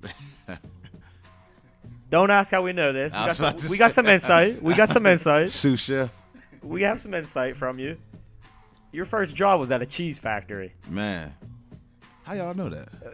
Don't 2.10 2.32
ask 2.32 2.50
how 2.50 2.64
we 2.64 2.74
know 2.74 2.92
this. 2.92 3.14
We 3.14 3.20
got, 3.20 3.36
some, 3.36 3.70
we 3.70 3.78
got 3.78 3.92
some 3.92 4.08
insight. 4.08 4.64
We 4.64 4.74
got 4.74 4.90
some 4.90 5.06
insight. 5.06 5.50
Sous 5.52 5.80
chef, 5.80 6.10
We 6.64 6.82
have 6.82 7.00
some 7.00 7.14
insight 7.14 7.56
from 7.56 7.78
you. 7.78 7.98
Your 8.92 9.06
first 9.06 9.36
job 9.36 9.60
was 9.60 9.70
at 9.70 9.84
a 9.84 9.86
cheese 9.86 10.18
factory. 10.18 10.74
man. 10.90 11.36
How 12.30 12.36
y'all 12.36 12.54
know 12.54 12.70
that? 12.70 12.90
Uh, 13.04 13.10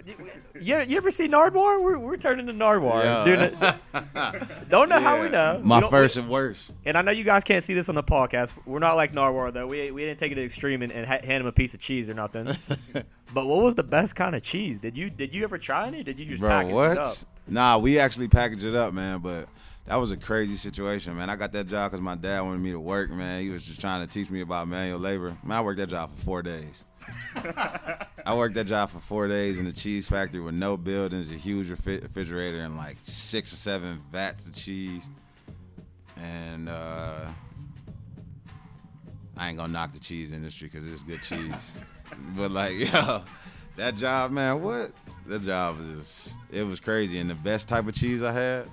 you, 0.59 0.77
you 0.77 0.97
ever 0.97 1.09
see 1.09 1.29
Nardwuar? 1.29 1.81
We're, 1.81 1.97
we're 1.97 2.17
turning 2.17 2.47
to 2.47 2.53
Nardwuar. 2.53 3.01
Yeah. 3.01 3.77
Uh, 4.13 4.33
don't 4.69 4.89
know 4.89 4.99
how 4.99 5.21
we 5.21 5.29
know. 5.29 5.61
My 5.63 5.79
We 5.79 5.89
first 5.89 6.17
and 6.17 6.29
worst. 6.29 6.73
And 6.83 6.97
I 6.97 7.01
know 7.01 7.11
you 7.11 7.23
guys 7.23 7.45
can't 7.45 7.63
see 7.63 7.73
this 7.73 7.87
on 7.87 7.95
the 7.95 8.03
podcast. 8.03 8.51
We're 8.65 8.79
not 8.79 8.95
like 8.95 9.13
Nardwuar 9.13 9.53
though. 9.53 9.67
We 9.67 9.89
we 9.91 10.03
didn't 10.03 10.19
take 10.19 10.33
it 10.33 10.35
to 10.35 10.41
the 10.41 10.45
extreme 10.45 10.81
and, 10.81 10.91
and 10.91 11.05
ha- 11.05 11.21
hand 11.23 11.39
him 11.39 11.45
a 11.45 11.53
piece 11.53 11.73
of 11.73 11.79
cheese 11.79 12.09
or 12.09 12.13
nothing. 12.13 12.45
but 13.33 13.45
what 13.45 13.63
was 13.63 13.75
the 13.75 13.83
best 13.83 14.17
kind 14.17 14.35
of 14.35 14.43
cheese? 14.43 14.79
Did 14.79 14.97
you 14.97 15.09
did 15.09 15.33
you 15.33 15.45
ever 15.45 15.57
try 15.57 15.87
any? 15.87 16.03
Did 16.03 16.19
you 16.19 16.25
just 16.25 16.41
Bro, 16.41 16.49
package 16.49 16.73
what? 16.73 16.91
it 16.91 16.97
up? 16.97 17.15
Nah, 17.47 17.77
we 17.77 17.97
actually 17.97 18.27
packaged 18.27 18.65
it 18.65 18.75
up, 18.75 18.93
man. 18.93 19.19
But 19.19 19.47
that 19.85 19.95
was 19.95 20.11
a 20.11 20.17
crazy 20.17 20.57
situation, 20.57 21.15
man. 21.15 21.29
I 21.29 21.37
got 21.37 21.53
that 21.53 21.67
job 21.67 21.91
because 21.91 22.01
my 22.01 22.15
dad 22.15 22.41
wanted 22.41 22.59
me 22.59 22.71
to 22.71 22.81
work, 22.81 23.09
man. 23.11 23.41
He 23.41 23.49
was 23.49 23.65
just 23.65 23.79
trying 23.79 24.05
to 24.05 24.07
teach 24.07 24.29
me 24.29 24.41
about 24.41 24.67
manual 24.67 24.99
labor. 24.99 25.37
Man, 25.41 25.57
I 25.57 25.61
worked 25.61 25.77
that 25.77 25.87
job 25.87 26.13
for 26.13 26.21
four 26.25 26.41
days. 26.41 26.83
I 28.25 28.33
worked 28.33 28.55
that 28.55 28.65
job 28.65 28.89
for 28.89 28.99
four 28.99 29.27
days 29.27 29.59
in 29.59 29.65
the 29.65 29.71
cheese 29.71 30.09
factory 30.09 30.39
with 30.39 30.55
no 30.55 30.77
buildings, 30.77 31.29
a 31.31 31.35
huge 31.35 31.67
refi- 31.67 32.01
refrigerator, 32.01 32.59
and 32.59 32.77
like 32.77 32.97
six 33.01 33.53
or 33.53 33.57
seven 33.57 34.01
vats 34.11 34.47
of 34.47 34.55
cheese. 34.55 35.09
And 36.17 36.69
uh, 36.69 37.25
I 39.37 39.49
ain't 39.49 39.57
gonna 39.57 39.71
knock 39.71 39.93
the 39.93 39.99
cheese 39.99 40.31
industry 40.31 40.69
because 40.71 40.87
it's 40.87 41.03
good 41.03 41.21
cheese. 41.21 41.81
but 42.35 42.51
like, 42.51 42.73
yo, 42.91 43.23
that 43.75 43.95
job, 43.95 44.31
man, 44.31 44.61
what? 44.61 44.91
That 45.27 45.41
job 45.41 45.77
was 45.77 45.87
just, 45.87 46.37
it 46.51 46.63
was 46.63 46.79
crazy. 46.79 47.19
And 47.19 47.29
the 47.29 47.35
best 47.35 47.67
type 47.67 47.87
of 47.87 47.93
cheese 47.93 48.23
I 48.23 48.31
had, 48.31 48.69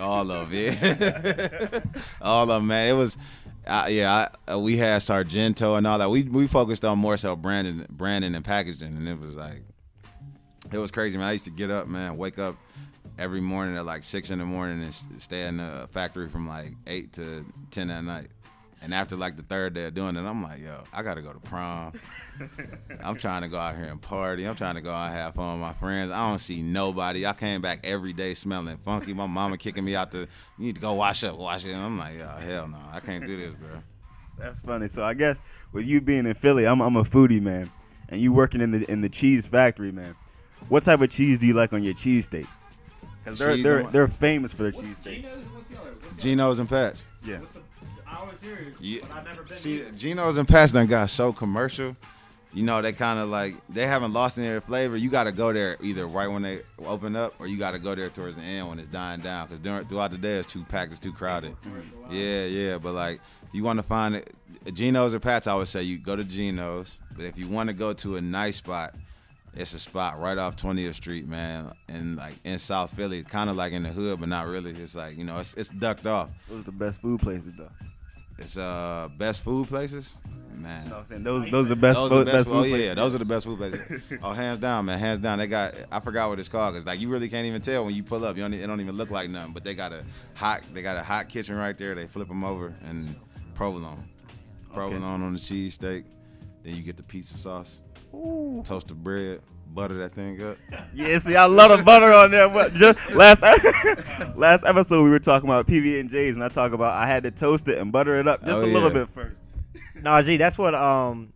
All 0.00 0.30
of 0.30 0.48
it, 0.52 1.84
all 2.20 2.50
of 2.50 2.64
man. 2.64 2.88
It 2.88 2.92
was, 2.92 3.16
uh, 3.66 3.86
yeah, 3.88 4.28
I, 4.48 4.52
uh, 4.52 4.58
we 4.58 4.76
had 4.76 5.02
Sargento 5.02 5.76
and 5.76 5.86
all 5.86 5.98
that. 5.98 6.10
We 6.10 6.24
we 6.24 6.46
focused 6.46 6.84
on 6.84 6.98
more 6.98 7.16
so 7.16 7.36
branding, 7.36 7.86
branding 7.90 8.34
and 8.34 8.44
packaging, 8.44 8.88
and 8.88 9.08
it 9.08 9.20
was 9.20 9.36
like, 9.36 9.62
it 10.72 10.78
was 10.78 10.90
crazy, 10.90 11.16
man. 11.16 11.28
I 11.28 11.32
used 11.32 11.44
to 11.44 11.50
get 11.50 11.70
up, 11.70 11.86
man, 11.86 12.16
wake 12.16 12.38
up 12.38 12.56
every 13.18 13.40
morning 13.40 13.76
at 13.76 13.84
like 13.84 14.02
six 14.02 14.30
in 14.30 14.40
the 14.40 14.44
morning 14.44 14.82
and 14.82 14.92
stay 14.92 15.46
in 15.46 15.58
the 15.58 15.88
factory 15.92 16.28
from 16.28 16.48
like 16.48 16.72
eight 16.86 17.12
to 17.14 17.44
ten 17.70 17.90
at 17.90 18.02
night. 18.02 18.28
And 18.84 18.92
after 18.92 19.16
like 19.16 19.36
the 19.36 19.42
third 19.42 19.72
day 19.72 19.86
of 19.86 19.94
doing 19.94 20.14
it, 20.14 20.20
I'm 20.20 20.42
like, 20.42 20.60
yo, 20.60 20.84
I 20.92 21.02
gotta 21.02 21.22
go 21.22 21.32
to 21.32 21.40
prom. 21.40 21.92
I'm 23.02 23.16
trying 23.16 23.40
to 23.42 23.48
go 23.48 23.56
out 23.56 23.76
here 23.76 23.86
and 23.86 24.00
party. 24.00 24.44
I'm 24.44 24.54
trying 24.54 24.74
to 24.74 24.82
go 24.82 24.92
out 24.92 25.06
and 25.06 25.14
have 25.14 25.34
fun 25.34 25.52
with 25.52 25.60
my 25.66 25.72
friends. 25.72 26.12
I 26.12 26.28
don't 26.28 26.38
see 26.38 26.60
nobody. 26.60 27.26
I 27.26 27.32
came 27.32 27.62
back 27.62 27.80
every 27.84 28.12
day 28.12 28.34
smelling 28.34 28.76
funky. 28.76 29.14
My 29.14 29.26
mama 29.26 29.56
kicking 29.56 29.84
me 29.84 29.96
out 29.96 30.10
the, 30.10 30.28
you 30.58 30.66
need 30.66 30.74
to 30.74 30.80
go 30.82 30.92
wash 30.92 31.24
up, 31.24 31.38
wash 31.38 31.64
it. 31.64 31.70
And 31.72 31.82
I'm 31.82 31.98
like, 31.98 32.18
yo, 32.18 32.28
hell 32.28 32.68
no, 32.68 32.78
I 32.92 33.00
can't 33.00 33.24
do 33.24 33.36
this, 33.36 33.54
bro. 33.54 33.70
That's 34.38 34.60
funny. 34.60 34.88
So 34.88 35.02
I 35.02 35.14
guess 35.14 35.40
with 35.72 35.86
you 35.86 36.02
being 36.02 36.26
in 36.26 36.34
Philly, 36.34 36.66
I'm 36.66 36.82
I'm 36.82 36.96
a 36.96 37.04
foodie 37.04 37.40
man, 37.40 37.70
and 38.10 38.20
you 38.20 38.34
working 38.34 38.60
in 38.60 38.70
the 38.70 38.90
in 38.90 39.00
the 39.00 39.08
cheese 39.08 39.46
factory, 39.46 39.92
man. 39.92 40.14
What 40.68 40.82
type 40.82 41.00
of 41.00 41.08
cheese 41.10 41.38
do 41.38 41.46
you 41.46 41.54
like 41.54 41.72
on 41.72 41.82
your 41.82 41.94
cheese 41.94 42.26
steaks? 42.26 42.48
Because 43.24 43.38
they're 43.38 43.54
Cheese 43.54 43.64
they're 43.64 43.84
on- 43.86 43.92
they're 43.92 44.08
famous 44.08 44.52
for 44.52 44.64
their 44.64 44.72
cheese 44.72 44.98
steaks. 44.98 45.28
Geno's 46.18 46.58
and 46.58 46.68
Pats. 46.68 47.06
Yeah. 47.24 47.40
I 48.14 48.20
always 48.20 48.40
hear 48.40 48.54
it, 48.54 48.74
Yeah. 48.80 49.00
but 49.02 49.10
I've 49.12 49.24
never 49.26 49.42
been. 49.42 49.56
See, 49.56 49.80
either. 49.80 49.90
Geno's 49.92 50.36
and 50.36 50.46
Pats 50.48 50.72
done 50.72 50.86
got 50.86 51.10
so 51.10 51.32
commercial. 51.32 51.96
You 52.52 52.62
know, 52.62 52.80
they 52.80 52.92
kind 52.92 53.18
of 53.18 53.28
like 53.28 53.56
they 53.68 53.84
haven't 53.84 54.12
lost 54.12 54.38
any 54.38 54.46
of 54.46 54.52
their 54.52 54.60
flavor. 54.60 54.96
You 54.96 55.10
got 55.10 55.24
to 55.24 55.32
go 55.32 55.52
there 55.52 55.76
either 55.82 56.06
right 56.06 56.28
when 56.28 56.42
they 56.42 56.60
open 56.86 57.16
up, 57.16 57.34
or 57.40 57.48
you 57.48 57.58
got 57.58 57.72
to 57.72 57.80
go 57.80 57.96
there 57.96 58.08
towards 58.10 58.36
the 58.36 58.42
end 58.42 58.68
when 58.68 58.78
it's 58.78 58.86
dying 58.86 59.20
down. 59.20 59.46
Because 59.46 59.58
during 59.58 59.84
throughout 59.86 60.12
the 60.12 60.18
day, 60.18 60.34
it's 60.36 60.52
too 60.52 60.62
packed, 60.68 60.92
it's 60.92 61.00
too 61.00 61.12
crowded. 61.12 61.56
Yeah, 62.10 62.44
yeah. 62.44 62.78
But 62.78 62.92
like, 62.94 63.20
if 63.48 63.54
you 63.54 63.64
want 63.64 63.78
to 63.80 63.82
find 63.82 64.14
it, 64.14 64.32
Geno's 64.72 65.14
or 65.14 65.18
Pats, 65.20 65.48
I 65.48 65.54
would 65.54 65.66
say 65.66 65.82
you 65.82 65.98
go 65.98 66.14
to 66.14 66.22
Geno's. 66.22 67.00
But 67.16 67.24
if 67.24 67.36
you 67.36 67.48
want 67.48 67.70
to 67.70 67.74
go 67.74 67.92
to 67.92 68.16
a 68.16 68.20
nice 68.20 68.56
spot, 68.58 68.94
it's 69.56 69.74
a 69.74 69.78
spot 69.80 70.20
right 70.20 70.38
off 70.38 70.54
20th 70.56 70.94
Street, 70.94 71.26
man, 71.26 71.72
and 71.88 72.14
like 72.16 72.34
in 72.44 72.60
South 72.60 72.94
Philly, 72.94 73.24
kind 73.24 73.50
of 73.50 73.56
like 73.56 73.72
in 73.72 73.82
the 73.82 73.88
hood, 73.88 74.20
but 74.20 74.28
not 74.28 74.46
really. 74.46 74.70
It's 74.70 74.94
like 74.94 75.16
you 75.16 75.24
know, 75.24 75.38
it's 75.40 75.54
it's 75.54 75.70
ducked 75.70 76.06
off. 76.06 76.30
Those 76.48 76.60
are 76.60 76.64
the 76.66 76.72
best 76.72 77.00
food 77.00 77.20
places 77.20 77.52
though. 77.58 77.70
It's 78.38 78.58
uh 78.58 79.08
best 79.16 79.42
food 79.42 79.68
places. 79.68 80.16
man. 80.52 80.84
You 80.84 80.90
know 80.90 80.96
what 80.96 81.00
I'm 81.00 81.06
saying? 81.06 81.22
Those 81.24 81.50
those 81.50 81.66
are 81.66 81.68
the 81.70 81.76
best 81.76 81.98
Those 81.98 82.12
are 82.12 82.18
the 82.18 82.24
best 82.24 82.36
best. 82.36 82.48
Oh 82.50 82.62
food 82.62 82.80
yeah, 82.80 82.94
those 82.94 83.14
are 83.14 83.18
the 83.18 83.24
best 83.24 83.46
food 83.46 83.58
places. 83.58 84.02
oh, 84.22 84.32
hands 84.32 84.58
down, 84.58 84.84
man, 84.86 84.98
hands 84.98 85.18
down. 85.20 85.38
They 85.38 85.46
got. 85.46 85.74
I 85.90 86.00
forgot 86.00 86.28
what 86.28 86.38
it's 86.38 86.48
called. 86.48 86.74
Cause 86.74 86.86
like 86.86 87.00
you 87.00 87.08
really 87.08 87.28
can't 87.28 87.46
even 87.46 87.60
tell 87.60 87.84
when 87.84 87.94
you 87.94 88.02
pull 88.02 88.24
up. 88.24 88.36
You 88.36 88.42
don't. 88.42 88.54
It 88.54 88.66
don't 88.66 88.80
even 88.80 88.96
look 88.96 89.10
like 89.10 89.30
nothing. 89.30 89.52
But 89.52 89.64
they 89.64 89.74
got 89.74 89.92
a 89.92 90.04
hot. 90.34 90.62
They 90.72 90.82
got 90.82 90.96
a 90.96 91.02
hot 91.02 91.28
kitchen 91.28 91.56
right 91.56 91.76
there. 91.76 91.94
They 91.94 92.06
flip 92.06 92.28
them 92.28 92.44
over 92.44 92.74
and 92.84 93.14
provolone, 93.54 94.08
provolone 94.72 95.22
on 95.22 95.32
the 95.32 95.38
cheese 95.38 95.74
steak. 95.74 96.04
Then 96.62 96.74
you 96.74 96.82
get 96.82 96.96
the 96.96 97.02
pizza 97.02 97.36
sauce, 97.36 97.80
toasted 98.64 99.02
bread, 99.04 99.40
butter 99.72 99.94
that 99.98 100.14
thing 100.14 100.42
up. 100.42 100.56
Yeah, 100.94 101.18
see, 101.18 101.34
I 101.36 101.46
love 101.46 101.76
the 101.76 101.82
butter 101.84 102.12
on 102.12 102.30
there. 102.30 102.48
But 102.48 102.74
just 102.74 102.98
last 103.12 103.42
last 104.36 104.64
episode, 104.64 105.02
we 105.04 105.10
were 105.10 105.18
talking 105.18 105.48
about 105.48 105.66
PB 105.66 106.00
and 106.00 106.10
J's, 106.10 106.36
and 106.36 106.44
I 106.44 106.48
talk 106.48 106.72
about 106.72 106.92
I 106.92 107.06
had 107.06 107.22
to 107.24 107.30
toast 107.30 107.66
it 107.68 107.78
and 107.78 107.90
butter 107.92 108.18
it 108.20 108.28
up 108.28 108.40
just 108.40 108.52
Oh, 108.52 108.62
a 108.64 108.66
little 108.66 108.92
yeah. 108.92 109.04
bit 109.04 109.08
first. 109.14 109.36
Nah, 110.02 110.20
gee, 110.22 110.36
that's 110.36 110.58
what 110.58 110.74
um, 110.74 111.32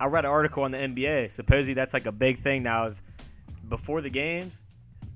I 0.00 0.06
read 0.06 0.24
an 0.24 0.30
article 0.30 0.64
on 0.64 0.72
the 0.72 0.78
NBA. 0.78 1.30
Supposedly 1.30 1.74
that's 1.74 1.94
like 1.94 2.06
a 2.06 2.12
big 2.12 2.42
thing 2.42 2.62
now. 2.64 2.86
Is 2.86 3.00
before 3.68 4.00
the 4.00 4.10
games, 4.10 4.62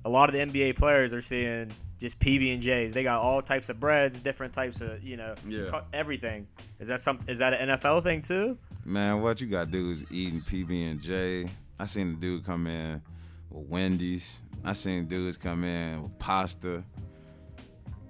a 0.05 0.09
lot 0.09 0.29
of 0.29 0.33
the 0.33 0.39
NBA 0.39 0.77
players 0.77 1.13
are 1.13 1.21
seeing 1.21 1.71
just 1.99 2.17
PB 2.19 2.53
and 2.53 2.61
J's. 2.61 2.93
They 2.93 3.03
got 3.03 3.19
all 3.19 3.41
types 3.41 3.67
of 3.69 3.79
breads, 3.79 4.19
different 4.19 4.53
types 4.53 4.79
of 4.81 5.03
you 5.03 5.17
know, 5.17 5.35
Yeah. 5.47 5.81
everything. 5.91 6.47
Is 6.79 6.87
that 6.87 7.01
some? 7.01 7.19
Is 7.27 7.39
that 7.39 7.53
an 7.53 7.69
NFL 7.69 8.03
thing 8.03 8.21
too? 8.21 8.57
Man, 8.85 9.21
what 9.21 9.41
you 9.41 9.47
got 9.47 9.65
to 9.65 9.71
do 9.71 9.89
is 9.91 10.05
eating 10.11 10.41
PB 10.41 10.91
and 10.91 11.01
J. 11.01 11.49
I 11.83 11.85
seen 11.85 12.13
the 12.13 12.15
dude 12.15 12.45
come 12.45 12.65
in 12.65 13.01
with 13.49 13.67
Wendy's. 13.67 14.41
I 14.63 14.71
seen 14.71 15.05
dudes 15.05 15.35
come 15.35 15.65
in 15.65 16.03
with 16.03 16.17
pasta. 16.17 16.81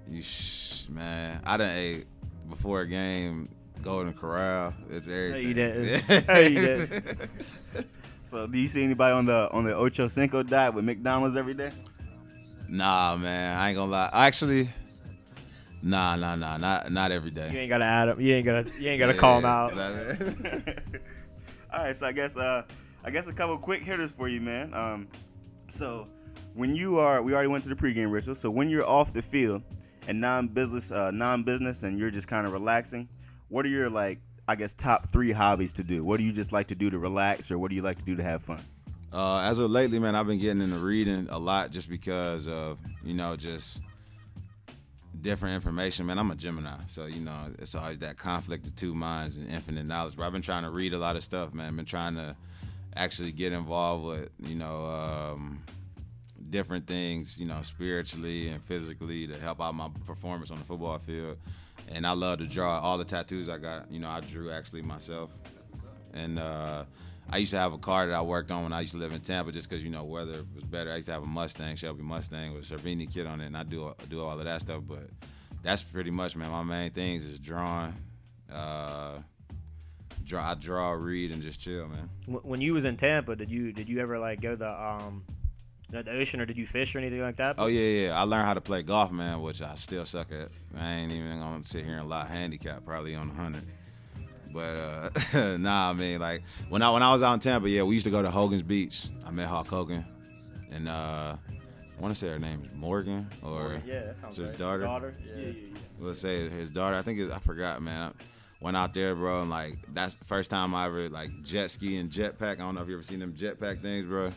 You 0.06 0.22
sh- 0.22 0.88
man, 0.90 1.42
I 1.44 1.56
done 1.56 1.72
ate 1.74 2.06
before 2.48 2.82
a 2.82 2.86
game. 2.86 3.48
Golden 3.82 4.12
Corral. 4.12 4.72
It's 4.90 5.08
everything. 5.08 5.42
No, 6.28 6.38
you 6.38 6.54
didn't. 6.54 7.30
So, 8.22 8.46
do 8.46 8.58
you 8.58 8.68
see 8.68 8.84
anybody 8.84 9.12
on 9.12 9.26
the 9.26 9.50
on 9.50 9.64
the 9.64 9.74
Ocho 9.74 10.06
Cinco 10.06 10.44
diet 10.44 10.72
with 10.72 10.84
McDonald's 10.84 11.36
every 11.36 11.54
day? 11.54 11.72
Nah, 12.68 13.16
man, 13.16 13.58
I 13.58 13.70
ain't 13.70 13.76
gonna 13.76 13.90
lie. 13.90 14.10
Actually, 14.12 14.68
nah, 15.82 16.14
nah, 16.14 16.36
nah, 16.36 16.58
not 16.58 16.92
not 16.92 17.10
every 17.10 17.32
day. 17.32 17.50
You 17.50 17.58
ain't 17.58 17.70
gotta 17.70 17.84
add 17.84 18.06
them. 18.06 18.20
You 18.20 18.36
ain't 18.36 18.46
gotta. 18.46 18.70
You 18.78 18.90
ain't 18.90 19.00
gotta 19.00 19.14
call 19.14 19.40
them 19.40 19.50
out. 19.50 19.72
All 21.72 21.84
right, 21.84 21.96
so 21.96 22.06
I 22.06 22.12
guess 22.12 22.36
uh, 22.36 22.62
I 23.04 23.10
guess 23.10 23.26
a 23.26 23.32
couple 23.34 23.58
quick 23.58 23.82
hitters 23.82 24.12
for 24.12 24.28
you, 24.28 24.40
man. 24.40 24.72
Um, 24.72 25.08
so 25.68 26.08
when 26.54 26.74
you 26.74 26.98
are, 26.98 27.20
we 27.22 27.34
already 27.34 27.48
went 27.48 27.62
to 27.64 27.68
the 27.68 27.76
pregame 27.76 28.10
ritual. 28.10 28.34
So 28.34 28.50
when 28.50 28.70
you're 28.70 28.86
off 28.86 29.12
the 29.12 29.20
field 29.20 29.62
and 30.08 30.20
non-business, 30.20 30.90
uh, 30.90 31.10
non-business, 31.10 31.82
and 31.82 31.98
you're 31.98 32.10
just 32.10 32.28
kind 32.28 32.46
of 32.46 32.54
relaxing, 32.54 33.08
what 33.48 33.66
are 33.66 33.68
your 33.68 33.90
like, 33.90 34.20
I 34.48 34.56
guess, 34.56 34.72
top 34.72 35.10
three 35.10 35.32
hobbies 35.32 35.74
to 35.74 35.84
do? 35.84 36.02
What 36.02 36.16
do 36.16 36.24
you 36.24 36.32
just 36.32 36.50
like 36.50 36.68
to 36.68 36.74
do 36.74 36.88
to 36.88 36.98
relax, 36.98 37.50
or 37.50 37.58
what 37.58 37.68
do 37.68 37.76
you 37.76 37.82
like 37.82 37.98
to 37.98 38.04
do 38.04 38.16
to 38.16 38.22
have 38.22 38.42
fun? 38.42 38.64
Uh, 39.12 39.40
as 39.40 39.58
of 39.58 39.70
lately, 39.70 39.98
man, 39.98 40.16
I've 40.16 40.26
been 40.26 40.40
getting 40.40 40.62
into 40.62 40.78
reading 40.78 41.28
a 41.30 41.38
lot 41.38 41.70
just 41.70 41.88
because 41.88 42.48
of 42.48 42.78
you 43.04 43.14
know 43.14 43.36
just 43.36 43.82
different 45.20 45.54
information. 45.54 46.06
Man, 46.06 46.18
I'm 46.18 46.30
a 46.30 46.34
Gemini, 46.34 46.72
so 46.86 47.06
you 47.06 47.20
know 47.20 47.48
it's 47.58 47.74
always 47.74 47.98
that 48.00 48.16
conflict 48.16 48.66
of 48.66 48.74
two 48.76 48.94
minds 48.94 49.36
and 49.36 49.48
infinite 49.50 49.84
knowledge. 49.84 50.16
But 50.16 50.24
I've 50.24 50.32
been 50.32 50.42
trying 50.42 50.64
to 50.64 50.70
read 50.70 50.94
a 50.94 50.98
lot 50.98 51.16
of 51.16 51.22
stuff, 51.22 51.52
man. 51.52 51.68
I've 51.68 51.76
been 51.76 51.84
trying 51.84 52.14
to 52.16 52.34
actually 52.96 53.32
get 53.32 53.52
involved 53.52 54.04
with 54.04 54.30
you 54.38 54.54
know 54.54 54.84
um, 54.86 55.62
different 56.50 56.86
things, 56.86 57.38
you 57.38 57.46
know, 57.46 57.60
spiritually 57.62 58.48
and 58.48 58.62
physically 58.62 59.26
to 59.26 59.36
help 59.38 59.60
out 59.60 59.74
my 59.74 59.88
performance 60.06 60.50
on 60.50 60.58
the 60.58 60.64
football 60.64 60.98
field. 60.98 61.36
And 61.88 62.06
I 62.06 62.12
love 62.12 62.38
to 62.38 62.46
draw. 62.46 62.78
All 62.78 62.96
the 62.96 63.04
tattoos 63.04 63.48
I 63.48 63.58
got, 63.58 63.90
you 63.90 63.98
know, 63.98 64.08
I 64.08 64.20
drew 64.20 64.50
actually 64.50 64.82
myself. 64.82 65.30
And 66.12 66.38
uh, 66.38 66.84
I 67.28 67.38
used 67.38 67.50
to 67.50 67.58
have 67.58 67.72
a 67.72 67.78
car 67.78 68.06
that 68.06 68.14
I 68.14 68.22
worked 68.22 68.50
on 68.50 68.62
when 68.62 68.72
I 68.72 68.82
used 68.82 68.92
to 68.92 68.98
live 68.98 69.12
in 69.12 69.20
Tampa, 69.20 69.50
just 69.50 69.68
because 69.68 69.82
you 69.82 69.90
know 69.90 70.04
weather 70.04 70.44
was 70.54 70.64
better. 70.64 70.92
I 70.92 70.96
used 70.96 71.06
to 71.06 71.12
have 71.12 71.22
a 71.22 71.26
Mustang, 71.26 71.74
Shelby 71.74 72.02
Mustang 72.02 72.54
with 72.54 72.70
a 72.70 72.74
Cervini 72.74 73.12
kit 73.12 73.26
on 73.26 73.40
it, 73.40 73.46
and 73.46 73.56
I 73.56 73.64
do 73.64 73.92
do 74.08 74.22
all 74.22 74.38
of 74.38 74.44
that 74.44 74.60
stuff. 74.60 74.82
But 74.86 75.08
that's 75.62 75.82
pretty 75.82 76.12
much, 76.12 76.36
man. 76.36 76.50
My 76.52 76.62
main 76.62 76.90
things 76.90 77.24
is 77.24 77.40
drawing. 77.40 77.94
Uh, 78.52 79.18
draw, 80.24 80.50
I 80.50 80.54
draw, 80.54 80.92
read, 80.92 81.30
and 81.30 81.42
just 81.42 81.60
chill, 81.60 81.88
man. 81.88 82.08
When 82.26 82.60
you 82.60 82.74
was 82.74 82.84
in 82.84 82.96
Tampa, 82.96 83.36
did 83.36 83.50
you 83.50 83.72
did 83.72 83.88
you 83.88 84.00
ever 84.00 84.18
like 84.18 84.40
go 84.40 84.56
the 84.56 84.70
um, 84.70 85.24
the 85.90 86.10
ocean 86.10 86.40
or 86.40 86.46
did 86.46 86.56
you 86.56 86.66
fish 86.66 86.94
or 86.94 86.98
anything 86.98 87.20
like 87.20 87.36
that? 87.36 87.56
Oh 87.58 87.66
yeah, 87.66 88.06
yeah. 88.06 88.18
I 88.18 88.22
learned 88.22 88.46
how 88.46 88.54
to 88.54 88.60
play 88.60 88.82
golf, 88.82 89.12
man, 89.12 89.40
which 89.42 89.62
I 89.62 89.74
still 89.76 90.04
suck 90.04 90.32
at. 90.32 90.48
I 90.76 90.94
ain't 90.94 91.12
even 91.12 91.38
gonna 91.38 91.62
sit 91.62 91.84
here 91.84 91.98
and 91.98 92.08
lie 92.08 92.26
handicap, 92.26 92.84
probably 92.84 93.14
on 93.14 93.30
a 93.30 93.34
hundred. 93.34 93.64
But 94.52 95.10
uh, 95.34 95.56
nah, 95.58 95.90
I 95.90 95.92
mean, 95.92 96.20
like 96.20 96.42
when 96.68 96.82
I 96.82 96.90
when 96.90 97.02
I 97.02 97.12
was 97.12 97.22
out 97.22 97.34
in 97.34 97.40
Tampa, 97.40 97.68
yeah, 97.68 97.82
we 97.82 97.94
used 97.94 98.04
to 98.04 98.10
go 98.10 98.22
to 98.22 98.30
Hogan's 98.30 98.62
Beach. 98.62 99.08
I 99.26 99.30
met 99.30 99.48
Hulk 99.48 99.68
Hogan, 99.68 100.04
and 100.70 100.88
uh, 100.88 101.36
I 101.96 102.02
want 102.02 102.14
to 102.14 102.18
say 102.18 102.28
her 102.28 102.38
name 102.38 102.62
is 102.64 102.70
Morgan 102.74 103.28
or 103.42 103.80
yeah, 103.86 104.06
that 104.06 104.16
sounds 104.16 104.36
his 104.36 104.48
right. 104.48 104.58
daughter. 104.58 104.82
Daughter. 104.82 105.14
Yeah. 105.36 105.52
let's 105.98 106.20
say 106.20 106.48
his 106.48 106.70
daughter. 106.70 106.96
I 106.96 107.02
think 107.02 107.20
it, 107.20 107.30
I 107.30 107.38
forgot, 107.38 107.82
man. 107.82 108.12
I 108.12 108.33
went 108.64 108.76
out 108.78 108.94
there, 108.94 109.14
bro, 109.14 109.42
and 109.42 109.50
like 109.50 109.76
that's 109.92 110.14
the 110.16 110.24
first 110.24 110.50
time 110.50 110.74
I 110.74 110.86
ever 110.86 111.08
like 111.10 111.42
jet 111.42 111.70
ski 111.70 111.98
and 111.98 112.10
jetpack. 112.10 112.54
I 112.54 112.56
don't 112.56 112.74
know 112.74 112.80
if 112.82 112.88
you 112.88 112.94
ever 112.94 113.02
seen 113.02 113.20
them 113.20 113.34
jetpack 113.34 113.82
things, 113.82 114.06
bro. 114.06 114.32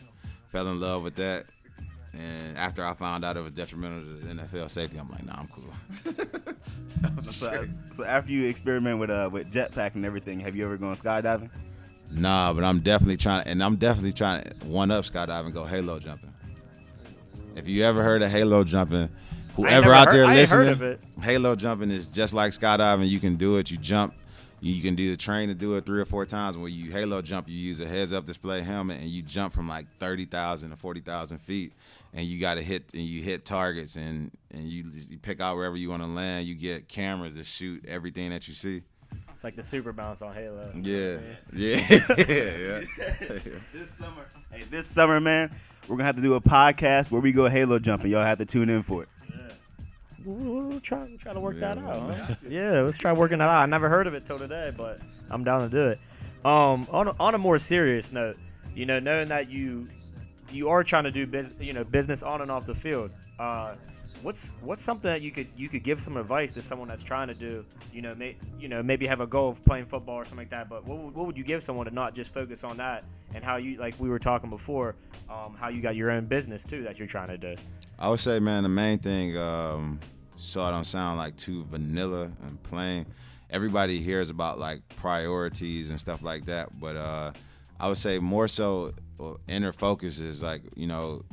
Fell 0.50 0.68
in 0.68 0.78
love 0.78 1.02
with 1.02 1.16
that. 1.16 1.46
And 2.12 2.56
after 2.56 2.84
I 2.84 2.94
found 2.94 3.24
out 3.24 3.36
it 3.36 3.40
was 3.40 3.52
detrimental 3.52 4.00
to 4.00 4.26
the 4.26 4.34
NFL 4.34 4.70
safety, 4.70 4.98
I'm 4.98 5.08
like, 5.10 5.24
nah, 5.24 5.38
I'm 5.38 5.48
cool. 5.48 5.72
So, 7.22 7.68
so 7.92 8.04
after 8.04 8.32
you 8.32 8.48
experiment 8.48 8.98
with 8.98 9.10
uh 9.10 9.28
with 9.32 9.52
jetpack 9.52 9.94
and 9.94 10.04
everything, 10.04 10.40
have 10.40 10.56
you 10.56 10.64
ever 10.64 10.76
gone 10.76 10.96
skydiving? 10.96 11.50
nah, 12.10 12.52
but 12.52 12.64
I'm 12.64 12.80
definitely 12.80 13.18
trying, 13.18 13.46
and 13.46 13.62
I'm 13.62 13.76
definitely 13.76 14.12
trying 14.12 14.42
to 14.42 14.66
one 14.66 14.90
up 14.90 15.04
skydiving, 15.04 15.52
go 15.52 15.64
halo 15.64 15.98
jumping. 15.98 16.32
If 17.54 17.68
you 17.68 17.84
ever 17.84 18.02
heard 18.02 18.22
of 18.22 18.30
halo 18.30 18.64
jumping, 18.64 19.08
whoever 19.54 19.92
out 19.92 20.06
heard- 20.06 20.14
there 20.14 20.26
I 20.26 20.36
ain't 20.36 20.50
heard 20.50 20.78
listening, 20.78 20.98
halo 21.22 21.54
jumping 21.54 21.90
is 21.90 22.08
just 22.08 22.34
like 22.34 22.52
skydiving. 22.52 23.08
You 23.08 23.20
can 23.20 23.36
do 23.36 23.56
it. 23.58 23.70
You 23.70 23.76
jump. 23.76 24.14
You 24.60 24.82
can 24.82 24.94
do 24.94 25.10
the 25.10 25.16
train 25.16 25.48
to 25.48 25.54
do 25.54 25.74
it 25.76 25.86
three 25.86 26.00
or 26.00 26.04
four 26.04 26.26
times. 26.26 26.56
When 26.56 26.72
you 26.72 26.90
halo 26.90 27.22
jump, 27.22 27.48
you 27.48 27.54
use 27.54 27.80
a 27.80 27.86
heads 27.86 28.12
up 28.12 28.24
display 28.24 28.60
helmet 28.60 29.00
and 29.00 29.08
you 29.08 29.22
jump 29.22 29.52
from 29.54 29.68
like 29.68 29.86
thirty 29.98 30.24
thousand 30.24 30.70
to 30.70 30.76
forty 30.76 31.00
thousand 31.00 31.38
feet, 31.38 31.72
and 32.12 32.26
you 32.26 32.40
got 32.40 32.54
to 32.54 32.62
hit 32.62 32.84
and 32.92 33.02
you 33.02 33.22
hit 33.22 33.44
targets 33.44 33.96
and 33.96 34.30
and 34.52 34.64
you, 34.64 34.84
you 35.08 35.18
pick 35.18 35.40
out 35.40 35.56
wherever 35.56 35.76
you 35.76 35.90
want 35.90 36.02
to 36.02 36.08
land. 36.08 36.46
You 36.46 36.54
get 36.54 36.88
cameras 36.88 37.36
to 37.36 37.44
shoot 37.44 37.84
everything 37.86 38.30
that 38.30 38.48
you 38.48 38.54
see. 38.54 38.82
It's 39.34 39.44
like 39.44 39.54
the 39.54 39.62
super 39.62 39.92
bounce 39.92 40.20
on 40.20 40.34
Halo. 40.34 40.72
Yeah, 40.82 41.18
yeah, 41.52 41.76
yeah. 42.16 42.80
This 43.72 43.90
summer, 43.90 44.26
hey, 44.50 44.64
this 44.68 44.86
summer, 44.86 45.20
man, 45.20 45.54
we're 45.86 45.96
gonna 45.96 46.06
have 46.06 46.16
to 46.16 46.22
do 46.22 46.34
a 46.34 46.40
podcast 46.40 47.10
where 47.12 47.20
we 47.20 47.30
go 47.32 47.48
halo 47.48 47.78
jumping. 47.78 48.10
Y'all 48.10 48.24
have 48.24 48.38
to 48.38 48.44
tune 48.44 48.68
in 48.68 48.82
for 48.82 49.04
it. 49.04 49.08
We'll, 50.28 50.78
try, 50.80 51.08
try 51.18 51.32
to 51.32 51.40
work 51.40 51.54
Yeah, 51.58 51.74
that 51.74 51.78
out. 51.78 52.10
huh? 52.10 52.34
yeah, 52.50 52.82
let's 52.82 52.98
try 52.98 53.12
working 53.14 53.38
that 53.38 53.48
out. 53.48 53.62
I 53.62 53.66
never 53.66 53.88
heard 53.88 54.06
of 54.06 54.12
it 54.12 54.26
till 54.26 54.38
today, 54.38 54.72
but 54.76 55.00
I'm 55.30 55.42
down 55.42 55.62
to 55.62 55.68
do 55.70 55.86
it. 55.88 55.98
Um, 56.44 56.86
on 56.90 57.08
a, 57.08 57.14
on 57.18 57.34
a 57.34 57.38
more 57.38 57.58
serious 57.58 58.12
note, 58.12 58.36
you 58.74 58.84
know, 58.84 58.98
knowing 58.98 59.28
that 59.28 59.50
you 59.50 59.88
you 60.52 60.68
are 60.68 60.84
trying 60.84 61.04
to 61.04 61.10
do 61.10 61.26
business, 61.26 61.54
you 61.60 61.72
know, 61.72 61.82
business 61.84 62.22
on 62.22 62.42
and 62.42 62.50
off 62.50 62.66
the 62.66 62.74
field. 62.74 63.10
Uh, 63.38 63.74
what's 64.22 64.52
what's 64.60 64.82
something 64.82 65.10
that 65.10 65.20
you 65.22 65.30
could 65.30 65.48
you 65.56 65.68
could 65.68 65.82
give 65.82 66.02
some 66.02 66.16
advice 66.18 66.52
to 66.52 66.62
someone 66.62 66.88
that's 66.88 67.02
trying 67.02 67.28
to 67.28 67.34
do, 67.34 67.64
you 67.92 68.02
know, 68.02 68.14
may, 68.14 68.36
you 68.60 68.68
know, 68.68 68.82
maybe 68.82 69.06
have 69.06 69.20
a 69.20 69.26
goal 69.26 69.48
of 69.48 69.64
playing 69.64 69.86
football 69.86 70.16
or 70.16 70.24
something 70.24 70.38
like 70.38 70.50
that. 70.50 70.68
But 70.68 70.86
what 70.86 70.98
would, 70.98 71.14
what 71.14 71.26
would 71.26 71.38
you 71.38 71.44
give 71.44 71.62
someone 71.62 71.86
to 71.86 71.94
not 71.94 72.14
just 72.14 72.32
focus 72.34 72.64
on 72.64 72.76
that 72.76 73.04
and 73.34 73.42
how 73.42 73.56
you 73.56 73.78
like 73.78 73.94
we 73.98 74.08
were 74.10 74.18
talking 74.18 74.50
before, 74.50 74.94
um, 75.30 75.56
how 75.58 75.68
you 75.70 75.80
got 75.80 75.96
your 75.96 76.10
own 76.10 76.26
business 76.26 76.64
too 76.64 76.82
that 76.84 76.98
you're 76.98 77.08
trying 77.08 77.28
to 77.28 77.38
do. 77.38 77.56
I 77.98 78.08
would 78.10 78.20
say, 78.20 78.38
man, 78.38 78.62
the 78.62 78.68
main 78.68 78.98
thing, 79.00 79.36
um, 79.36 79.98
so 80.38 80.62
I 80.62 80.70
don't 80.70 80.84
sound 80.84 81.18
like 81.18 81.36
too 81.36 81.64
vanilla 81.64 82.30
and 82.42 82.62
plain. 82.62 83.06
Everybody 83.50 84.00
hears 84.00 84.30
about 84.30 84.58
like 84.58 84.82
priorities 84.96 85.90
and 85.90 85.98
stuff 85.98 86.22
like 86.22 86.46
that, 86.46 86.78
but 86.78 86.96
uh, 86.96 87.32
I 87.80 87.88
would 87.88 87.96
say 87.96 88.18
more 88.18 88.48
so 88.48 88.92
uh, 89.20 89.34
inner 89.48 89.72
focus 89.72 90.20
is 90.20 90.42
like, 90.42 90.62
you 90.76 90.86
know, 90.86 91.24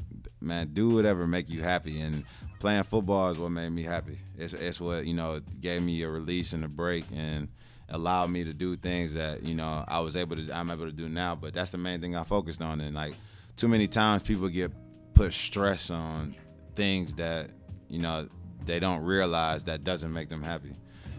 man, 0.41 0.70
do 0.74 0.89
whatever 0.89 1.28
make 1.28 1.50
you 1.50 1.62
happy. 1.62 2.00
And 2.02 2.24
playing 2.60 2.84
football 2.84 3.30
is 3.30 3.38
what 3.38 3.50
made 3.50 3.70
me 3.70 3.84
happy. 3.84 4.18
It's, 4.38 4.54
it's 4.54 4.82
what 4.82 5.06
you 5.06 5.13
know 5.13 5.41
gave 5.60 5.82
me 5.82 6.02
a 6.02 6.10
release 6.10 6.54
and 6.54 6.65
a 6.65 6.68
break 6.68 7.06
and 7.15 7.48
allowed 7.89 8.32
me 8.32 8.44
to 8.44 8.54
do 8.54 8.76
things 8.76 9.13
that 9.13 9.44
you 9.44 9.54
know 9.54 9.86
I 9.88 10.00
was 10.00 10.18
able 10.18 10.36
to 10.36 10.52
I'm 10.52 10.72
able 10.72 10.86
to 10.86 10.91
do 10.91 11.10
now. 11.10 11.36
But 11.36 11.54
that's 11.54 11.72
the 11.72 11.78
main 11.78 12.02
thing 12.02 12.15
I 12.15 12.24
focused 12.24 12.62
on. 12.62 12.82
And 12.82 12.96
like 12.96 13.13
too 13.56 13.68
many 13.68 13.88
times 13.88 14.24
people 14.24 14.48
get 14.50 14.72
put 15.13 15.34
stress 15.34 15.89
on 15.89 16.36
things 16.76 17.13
that 17.15 17.50
you 17.88 18.00
know 18.00 18.28
they 18.65 18.80
don't 18.80 19.04
realize 19.04 19.63
that 19.65 19.84
doesn't 19.84 20.12
make 20.12 20.30
them 20.30 20.43
happy. 20.43 20.73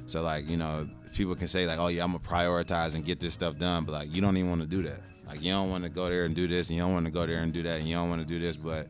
So 0.07 0.23
like 0.23 0.49
you 0.49 0.57
know 0.57 0.89
people 1.13 1.35
can 1.35 1.49
say 1.49 1.67
like 1.67 1.79
oh 1.79 1.89
yeah 1.89 2.05
I'm 2.05 2.13
gonna 2.13 2.25
prioritize 2.25 2.95
and 2.95 3.05
get 3.05 3.21
this 3.21 3.35
stuff 3.35 3.59
done, 3.59 3.85
but 3.85 3.93
like 3.93 4.15
you 4.15 4.21
don't 4.21 4.37
even 4.37 4.51
want 4.51 4.63
to 4.63 4.67
do 4.67 4.83
that. 4.85 5.01
Like 5.27 5.43
you 5.43 5.53
don't 5.53 5.71
want 5.71 5.85
to 5.85 5.91
go 5.91 6.09
there 6.09 6.25
and 6.25 6.35
do 6.35 6.47
this, 6.47 6.69
and 6.69 6.77
you 6.77 6.83
don't 6.83 6.93
want 6.93 7.07
to 7.07 7.11
go 7.11 7.27
there 7.27 7.39
and 7.39 7.53
do 7.53 7.63
that, 7.65 7.81
and 7.81 7.89
you 7.89 7.95
don't 7.95 8.09
want 8.09 8.23
to 8.23 8.27
do 8.27 8.39
this, 8.39 8.57
but 8.57 8.89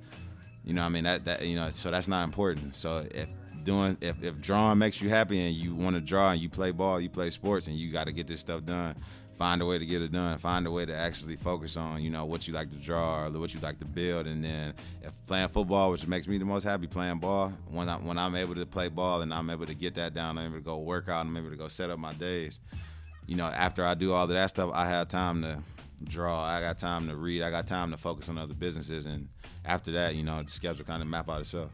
you 0.65 0.75
know, 0.75 0.83
I 0.83 0.89
mean 0.89 1.05
that 1.05 1.25
that 1.25 1.47
you 1.47 1.57
know, 1.57 1.71
so 1.71 1.91
that's 1.91 2.09
not 2.09 2.25
important. 2.25 2.77
So 2.77 3.07
if 3.15 3.29
doing 3.63 3.97
if, 4.01 4.23
if 4.23 4.41
drawing 4.41 4.79
makes 4.79 5.01
you 5.01 5.09
happy 5.09 5.41
and 5.41 5.55
you 5.55 5.75
want 5.75 5.97
to 5.97 6.01
draw 6.01 6.31
and 6.31 6.41
you 6.41 6.49
play 6.49 6.73
ball, 6.73 7.01
you 7.01 7.09
play 7.09 7.31
sports 7.31 7.69
and 7.69 7.77
you 7.77 7.91
got 7.91 8.05
to 8.05 8.13
get 8.13 8.27
this 8.27 8.41
stuff 8.41 8.65
done, 8.65 8.97
find 9.37 9.61
a 9.61 9.67
way 9.67 9.79
to 9.79 9.87
get 9.87 10.03
it 10.03 10.13
done. 10.13 10.39
Find 10.39 10.67
a 10.67 10.71
way 10.71 10.87
to 10.87 10.95
actually 10.95 11.37
focus 11.37 11.77
on, 11.77 12.03
you 12.03 12.11
know, 12.11 12.25
what 12.25 12.49
you 12.49 12.55
like 12.55 12.71
to 12.71 12.77
draw 12.77 13.25
or 13.25 13.31
what 13.31 13.53
you 13.55 13.61
like 13.61 13.79
to 13.79 13.85
build. 13.85 14.27
And 14.27 14.43
then 14.43 14.75
if 15.03 15.13
playing 15.27 15.49
football, 15.49 15.91
which 15.91 16.07
makes 16.07 16.27
me 16.27 16.39
the 16.39 16.45
most 16.45 16.65
happy, 16.65 16.87
playing 16.87 17.19
ball. 17.19 17.53
When 17.71 17.89
I 17.89 17.97
when 17.97 18.19
I'm 18.19 18.35
able 18.35 18.55
to 18.55 18.67
play 18.67 18.89
ball 18.89 19.23
and 19.23 19.33
I'm 19.33 19.51
able 19.51 19.67
to 19.67 19.75
get 19.75 19.95
that 19.95 20.15
down, 20.15 20.39
I'm 20.39 20.47
able 20.47 20.57
to 20.57 20.65
go 20.65 20.79
work 20.79 21.09
out, 21.09 21.27
I'm 21.27 21.37
able 21.37 21.51
to 21.51 21.57
go 21.57 21.69
set 21.69 21.91
up 21.91 21.99
my 21.99 22.15
days. 22.15 22.61
You 23.27 23.37
know, 23.37 23.47
after 23.47 23.85
I 23.85 23.95
do 23.95 24.13
all 24.13 24.25
of 24.25 24.31
that 24.31 24.51
stuff, 24.51 24.71
I 24.73 24.87
have 24.87 25.09
time 25.09 25.43
to 25.43 25.63
draw. 26.05 26.43
I 26.43 26.61
got 26.61 26.79
time 26.79 27.09
to 27.09 27.17
read. 27.17 27.43
I 27.43 27.51
got 27.51 27.67
time 27.67 27.91
to 27.91 27.97
focus 27.97 28.29
on 28.29 28.39
other 28.39 28.55
businesses. 28.55 29.07
And 29.07 29.29
after 29.65 29.91
that, 29.93 30.15
you 30.15 30.23
know, 30.23 30.43
the 30.43 30.51
schedule 30.51 30.85
kind 30.85 31.03
of 31.03 31.09
map 31.09 31.29
out 31.29 31.41
itself. 31.41 31.71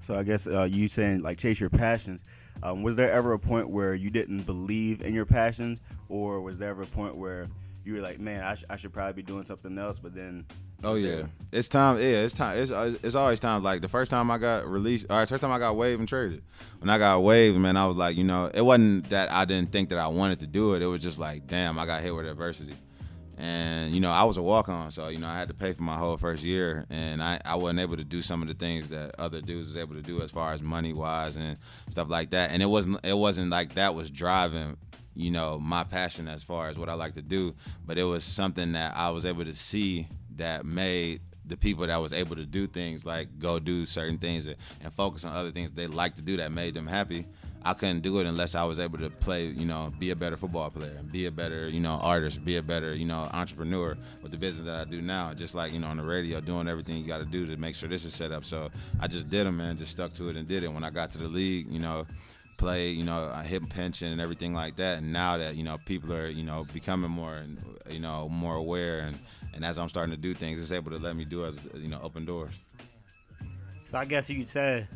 So 0.00 0.14
I 0.14 0.22
guess 0.22 0.46
uh, 0.46 0.64
you 0.64 0.88
saying 0.88 1.22
like 1.22 1.38
chase 1.38 1.60
your 1.60 1.70
passions. 1.70 2.22
Um, 2.62 2.82
was 2.82 2.96
there 2.96 3.12
ever 3.12 3.34
a 3.34 3.38
point 3.38 3.68
where 3.68 3.94
you 3.94 4.10
didn't 4.10 4.42
believe 4.42 5.02
in 5.02 5.14
your 5.14 5.26
passions, 5.26 5.78
or 6.08 6.40
was 6.40 6.58
there 6.58 6.70
ever 6.70 6.82
a 6.82 6.86
point 6.86 7.16
where 7.16 7.48
you 7.84 7.94
were 7.94 8.00
like, 8.00 8.20
man, 8.20 8.42
I, 8.42 8.54
sh- 8.54 8.64
I 8.68 8.76
should 8.76 8.92
probably 8.92 9.14
be 9.14 9.22
doing 9.22 9.44
something 9.44 9.76
else, 9.78 9.98
but 9.98 10.14
then 10.14 10.44
Oh 10.84 10.94
yeah, 10.94 11.26
it's 11.50 11.66
time. 11.66 11.96
Yeah, 11.96 12.22
it's 12.22 12.36
time. 12.36 12.56
It's 12.56 12.70
uh, 12.70 12.94
it's 13.02 13.16
always 13.16 13.40
time. 13.40 13.64
Like 13.64 13.80
the 13.80 13.88
first 13.88 14.12
time 14.12 14.30
I 14.30 14.38
got 14.38 14.68
released, 14.68 15.06
or 15.10 15.26
first 15.26 15.40
time 15.40 15.50
I 15.50 15.58
got 15.58 15.74
waived 15.76 15.98
and 15.98 16.08
traded. 16.08 16.42
When 16.78 16.88
I 16.88 16.98
got 16.98 17.20
waived, 17.20 17.56
man, 17.58 17.76
I 17.76 17.86
was 17.86 17.96
like, 17.96 18.16
you 18.16 18.22
know, 18.22 18.48
it 18.54 18.60
wasn't 18.60 19.10
that 19.10 19.32
I 19.32 19.44
didn't 19.44 19.72
think 19.72 19.88
that 19.88 19.98
I 19.98 20.06
wanted 20.06 20.38
to 20.40 20.46
do 20.46 20.74
it. 20.74 20.82
It 20.82 20.86
was 20.86 21.02
just 21.02 21.18
like, 21.18 21.48
damn, 21.48 21.80
I 21.80 21.86
got 21.86 22.02
hit 22.02 22.14
with 22.14 22.26
adversity. 22.26 22.76
And 23.38 23.92
you 23.92 24.00
know, 24.00 24.10
I 24.10 24.22
was 24.22 24.36
a 24.36 24.42
walk 24.42 24.68
on, 24.68 24.92
so 24.92 25.08
you 25.08 25.18
know, 25.18 25.26
I 25.26 25.36
had 25.36 25.48
to 25.48 25.54
pay 25.54 25.72
for 25.72 25.82
my 25.82 25.96
whole 25.96 26.16
first 26.16 26.44
year, 26.44 26.86
and 26.90 27.20
I, 27.20 27.40
I 27.44 27.56
wasn't 27.56 27.80
able 27.80 27.96
to 27.96 28.04
do 28.04 28.22
some 28.22 28.40
of 28.42 28.46
the 28.48 28.54
things 28.54 28.88
that 28.90 29.16
other 29.18 29.40
dudes 29.40 29.68
was 29.68 29.76
able 29.76 29.96
to 29.96 30.02
do 30.02 30.20
as 30.22 30.30
far 30.30 30.52
as 30.52 30.62
money 30.62 30.92
wise 30.92 31.34
and 31.34 31.56
stuff 31.90 32.08
like 32.08 32.30
that. 32.30 32.52
And 32.52 32.62
it 32.62 32.66
wasn't 32.66 33.04
it 33.04 33.16
wasn't 33.16 33.50
like 33.50 33.74
that 33.74 33.96
was 33.96 34.10
driving, 34.10 34.76
you 35.18 35.32
know, 35.32 35.58
my 35.58 35.82
passion 35.82 36.28
as 36.28 36.44
far 36.44 36.68
as 36.68 36.78
what 36.78 36.88
I 36.88 36.94
like 36.94 37.14
to 37.14 37.22
do, 37.22 37.54
but 37.84 37.98
it 37.98 38.04
was 38.04 38.22
something 38.22 38.72
that 38.72 38.96
I 38.96 39.10
was 39.10 39.26
able 39.26 39.44
to 39.44 39.52
see 39.52 40.06
that 40.36 40.64
made 40.64 41.20
the 41.44 41.56
people 41.56 41.86
that 41.86 41.96
was 41.96 42.12
able 42.12 42.36
to 42.36 42.44
do 42.44 42.66
things 42.66 43.04
like 43.04 43.38
go 43.38 43.58
do 43.58 43.84
certain 43.86 44.18
things 44.18 44.46
and, 44.46 44.56
and 44.82 44.92
focus 44.92 45.24
on 45.24 45.34
other 45.34 45.50
things 45.50 45.72
they 45.72 45.86
like 45.86 46.14
to 46.14 46.22
do 46.22 46.36
that 46.36 46.52
made 46.52 46.74
them 46.74 46.86
happy. 46.86 47.26
I 47.64 47.74
couldn't 47.74 48.00
do 48.00 48.20
it 48.20 48.26
unless 48.26 48.54
I 48.54 48.62
was 48.64 48.78
able 48.78 48.98
to 48.98 49.10
play, 49.10 49.46
you 49.46 49.66
know, 49.66 49.92
be 49.98 50.10
a 50.10 50.16
better 50.16 50.36
football 50.36 50.70
player 50.70 50.94
and 50.96 51.10
be 51.10 51.26
a 51.26 51.30
better, 51.32 51.68
you 51.68 51.80
know, 51.80 51.98
artist, 52.00 52.44
be 52.44 52.56
a 52.56 52.62
better, 52.62 52.94
you 52.94 53.04
know, 53.04 53.28
entrepreneur 53.32 53.96
with 54.22 54.30
the 54.30 54.38
business 54.38 54.66
that 54.66 54.76
I 54.76 54.84
do 54.84 55.02
now. 55.02 55.34
Just 55.34 55.56
like, 55.56 55.72
you 55.72 55.80
know, 55.80 55.88
on 55.88 55.96
the 55.96 56.04
radio, 56.04 56.40
doing 56.40 56.68
everything 56.68 56.98
you 56.98 57.04
got 57.04 57.18
to 57.18 57.24
do 57.24 57.46
to 57.46 57.56
make 57.56 57.74
sure 57.74 57.88
this 57.88 58.04
is 58.04 58.14
set 58.14 58.30
up. 58.30 58.44
So 58.44 58.70
I 59.00 59.08
just 59.08 59.28
did 59.28 59.46
it, 59.48 59.50
man, 59.50 59.76
just 59.76 59.90
stuck 59.90 60.12
to 60.14 60.28
it 60.28 60.36
and 60.36 60.46
did 60.46 60.62
it. 60.62 60.72
When 60.72 60.84
I 60.84 60.90
got 60.90 61.10
to 61.12 61.18
the 61.18 61.26
league, 61.26 61.66
you 61.68 61.80
know, 61.80 62.06
play, 62.58 62.90
you 62.90 63.04
know, 63.04 63.32
I 63.34 63.44
hit 63.44 63.66
pension 63.70 64.12
and 64.12 64.20
everything 64.20 64.52
like 64.52 64.76
that. 64.76 64.98
And 64.98 65.12
now 65.12 65.38
that, 65.38 65.56
you 65.56 65.62
know, 65.64 65.78
people 65.86 66.12
are, 66.12 66.28
you 66.28 66.44
know, 66.44 66.66
becoming 66.74 67.10
more, 67.10 67.36
and 67.36 67.58
you 67.88 68.00
know, 68.00 68.28
more 68.28 68.56
aware 68.56 69.00
and, 69.00 69.18
and 69.54 69.64
as 69.64 69.78
I'm 69.78 69.88
starting 69.88 70.14
to 70.14 70.20
do 70.20 70.34
things, 70.34 70.60
it's 70.60 70.72
able 70.72 70.90
to 70.90 70.98
let 70.98 71.16
me 71.16 71.24
do 71.24 71.44
it, 71.44 71.54
you 71.76 71.88
know, 71.88 72.00
open 72.02 72.26
doors. 72.26 72.54
So 73.84 73.96
I 73.96 74.04
guess 74.04 74.28
you 74.28 74.36
could 74.38 74.48
say 74.48 74.86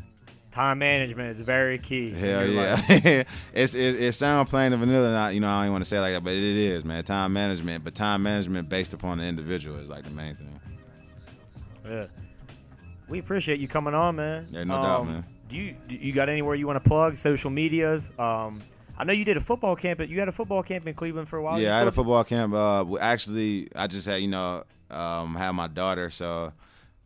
time 0.51 0.81
management 0.81 1.31
is 1.31 1.38
very 1.40 1.79
key. 1.79 2.11
Hell 2.12 2.46
yeah, 2.46 2.77
it's 3.55 3.75
it, 3.75 4.03
it 4.03 4.12
sounds 4.12 4.51
plain 4.51 4.75
and 4.75 4.81
vanilla. 4.81 5.11
Not 5.11 5.35
you 5.35 5.40
know 5.40 5.48
I 5.48 5.64
don't 5.64 5.72
want 5.72 5.85
to 5.85 5.88
say 5.88 5.98
like 5.98 6.12
that, 6.12 6.22
but 6.22 6.35
it 6.35 6.42
is 6.42 6.85
man. 6.85 7.03
Time 7.03 7.33
management, 7.33 7.85
but 7.85 7.94
time 7.94 8.22
management 8.22 8.68
based 8.68 8.92
upon 8.92 9.16
the 9.18 9.25
individual 9.25 9.79
is 9.79 9.88
like 9.88 10.05
the 10.05 10.11
main 10.11 10.37
thing. 10.37 10.61
Yeah. 11.88 12.07
We 13.09 13.18
appreciate 13.18 13.61
you 13.61 13.68
coming 13.68 13.94
on, 13.94 14.16
man. 14.16 14.46
Yeah, 14.51 14.64
no 14.64 14.83
doubt, 14.83 15.01
Um, 15.01 15.12
man. 15.12 15.25
Do 15.53 15.59
you 15.59 15.77
do 15.88 15.95
you 15.95 16.12
got 16.12 16.29
anywhere 16.31 16.55
you 16.55 16.67
want 16.67 16.83
to 16.83 16.88
plug? 16.88 17.15
Social 17.17 17.51
medias. 17.51 18.11
Um, 18.19 18.62
I 18.97 19.05
know 19.05 19.12
you 19.12 19.25
did 19.25 19.37
a 19.37 19.41
football 19.41 19.77
camp. 19.77 19.99
But 19.99 20.09
you 20.09 20.19
had 20.19 20.29
a 20.29 20.33
football 20.33 20.62
camp 20.62 20.87
in 20.87 20.95
Cleveland 20.95 21.29
for 21.29 21.37
a 21.37 21.43
while. 21.43 21.61
Yeah, 21.61 21.75
I 21.77 21.79
had 21.79 21.88
a 21.88 21.93
football 21.93 22.25
camp. 22.25 22.55
Uh, 22.55 22.97
actually, 22.99 23.69
I 23.77 23.87
just 23.87 24.07
had 24.07 24.23
you 24.23 24.29
know 24.29 24.65
um 24.91 25.35
had 25.35 25.53
my 25.53 25.67
daughter, 25.67 26.09
so 26.11 26.53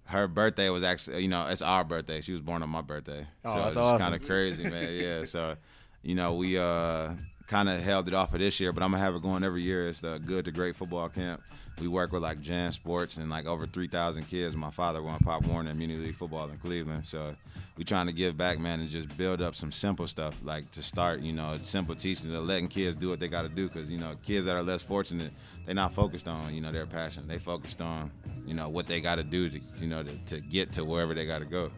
her 0.04 0.28
birthday 0.28 0.70
was 0.70 0.84
actually 0.84 1.22
you 1.22 1.28
know 1.28 1.46
it's 1.48 1.62
our 1.62 1.82
birthday. 1.82 2.20
She 2.20 2.30
was 2.32 2.40
born 2.40 2.62
on 2.62 2.70
my 2.70 2.82
birthday, 2.82 3.26
Oh, 3.44 3.52
so 3.54 3.66
it's 3.68 3.76
awesome. 3.76 3.98
kind 3.98 4.14
of 4.14 4.24
crazy, 4.24 4.62
man. 4.62 4.94
Yeah, 4.94 5.24
so 5.24 5.56
you 6.02 6.14
know 6.14 6.34
we 6.34 6.56
uh 6.56 7.14
kind 7.46 7.68
of 7.68 7.80
held 7.80 8.08
it 8.08 8.14
off 8.14 8.32
for 8.32 8.38
this 8.38 8.58
year, 8.60 8.72
but 8.72 8.82
I'm 8.82 8.90
gonna 8.90 9.02
have 9.02 9.14
it 9.14 9.22
going 9.22 9.44
every 9.44 9.62
year. 9.62 9.88
It's 9.88 10.00
the 10.00 10.18
Good 10.18 10.44
to 10.46 10.52
Great 10.52 10.76
football 10.76 11.08
camp. 11.08 11.42
We 11.80 11.88
work 11.88 12.10
with 12.10 12.22
like 12.22 12.40
Jan 12.40 12.72
Sports 12.72 13.18
and 13.18 13.28
like 13.28 13.44
over 13.46 13.66
3,000 13.66 14.24
kids. 14.24 14.56
My 14.56 14.70
father 14.70 15.02
won 15.02 15.18
Pop 15.18 15.44
Warner 15.44 15.70
Immunity 15.70 16.06
League 16.06 16.16
football 16.16 16.48
in 16.48 16.56
Cleveland, 16.58 17.06
so 17.06 17.36
we 17.76 17.84
trying 17.84 18.06
to 18.06 18.12
give 18.12 18.36
back, 18.36 18.58
man, 18.58 18.80
and 18.80 18.88
just 18.88 19.14
build 19.16 19.42
up 19.42 19.54
some 19.54 19.70
simple 19.70 20.06
stuff 20.06 20.34
like 20.42 20.70
to 20.70 20.82
start, 20.82 21.20
you 21.20 21.34
know, 21.34 21.58
simple 21.60 21.94
teachings 21.94 22.32
of 22.32 22.44
letting 22.44 22.68
kids 22.68 22.96
do 22.96 23.10
what 23.10 23.20
they 23.20 23.28
got 23.28 23.42
to 23.42 23.48
do, 23.48 23.68
because 23.68 23.90
you 23.90 23.98
know, 23.98 24.14
kids 24.22 24.46
that 24.46 24.56
are 24.56 24.62
less 24.62 24.82
fortunate, 24.82 25.32
they're 25.66 25.74
not 25.74 25.94
focused 25.94 26.28
on 26.28 26.54
you 26.54 26.60
know 26.60 26.72
their 26.72 26.86
passion. 26.86 27.28
They 27.28 27.38
focused 27.38 27.80
on 27.80 28.10
you 28.46 28.54
know 28.54 28.68
what 28.68 28.86
they 28.86 29.00
got 29.00 29.16
to 29.16 29.24
do 29.24 29.50
to 29.50 29.60
you 29.76 29.88
know 29.88 30.02
to, 30.02 30.18
to 30.26 30.40
get 30.40 30.72
to 30.72 30.84
wherever 30.84 31.14
they 31.14 31.26
got 31.26 31.40
to 31.40 31.44
go. 31.44 31.70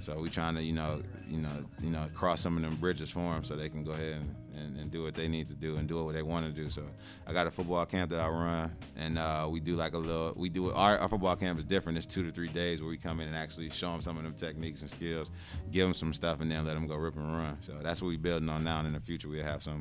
So 0.00 0.18
we 0.18 0.30
trying 0.30 0.54
to, 0.56 0.62
you 0.62 0.72
know, 0.72 1.02
you 1.28 1.38
know, 1.38 1.64
you 1.82 1.90
know, 1.90 2.06
cross 2.14 2.40
some 2.40 2.56
of 2.56 2.62
them 2.62 2.76
bridges 2.76 3.10
for 3.10 3.32
them 3.32 3.44
so 3.44 3.54
they 3.54 3.68
can 3.68 3.84
go 3.84 3.92
ahead 3.92 4.14
and, 4.14 4.34
and, 4.56 4.80
and 4.80 4.90
do 4.90 5.02
what 5.02 5.14
they 5.14 5.28
need 5.28 5.46
to 5.48 5.54
do 5.54 5.76
and 5.76 5.86
do 5.86 6.04
what 6.04 6.14
they 6.14 6.22
want 6.22 6.46
to 6.46 6.52
do. 6.52 6.70
So 6.70 6.82
I 7.26 7.32
got 7.32 7.46
a 7.46 7.50
football 7.50 7.84
camp 7.86 8.10
that 8.10 8.20
I 8.20 8.28
run, 8.28 8.74
and 8.96 9.18
uh, 9.18 9.46
we 9.50 9.60
do 9.60 9.74
like 9.76 9.92
a 9.92 9.98
little. 9.98 10.32
We 10.36 10.48
do 10.48 10.70
our, 10.70 10.98
our 10.98 11.08
football 11.08 11.36
camp 11.36 11.58
is 11.58 11.64
different. 11.64 11.98
It's 11.98 12.06
two 12.06 12.24
to 12.24 12.30
three 12.30 12.48
days 12.48 12.80
where 12.80 12.90
we 12.90 12.96
come 12.96 13.20
in 13.20 13.28
and 13.28 13.36
actually 13.36 13.70
show 13.70 13.92
them 13.92 14.00
some 14.00 14.16
of 14.16 14.24
them 14.24 14.34
techniques 14.34 14.80
and 14.80 14.90
skills, 14.90 15.30
give 15.70 15.86
them 15.86 15.94
some 15.94 16.12
stuff, 16.12 16.40
and 16.40 16.50
then 16.50 16.64
let 16.64 16.74
them 16.74 16.86
go 16.86 16.96
rip 16.96 17.16
and 17.16 17.32
run. 17.32 17.56
So 17.60 17.74
that's 17.82 18.00
what 18.02 18.08
we 18.08 18.16
building 18.16 18.48
on 18.48 18.64
now. 18.64 18.78
And 18.78 18.88
in 18.88 18.94
the 18.94 19.00
future, 19.00 19.28
we'll 19.28 19.44
have 19.44 19.62
some. 19.62 19.80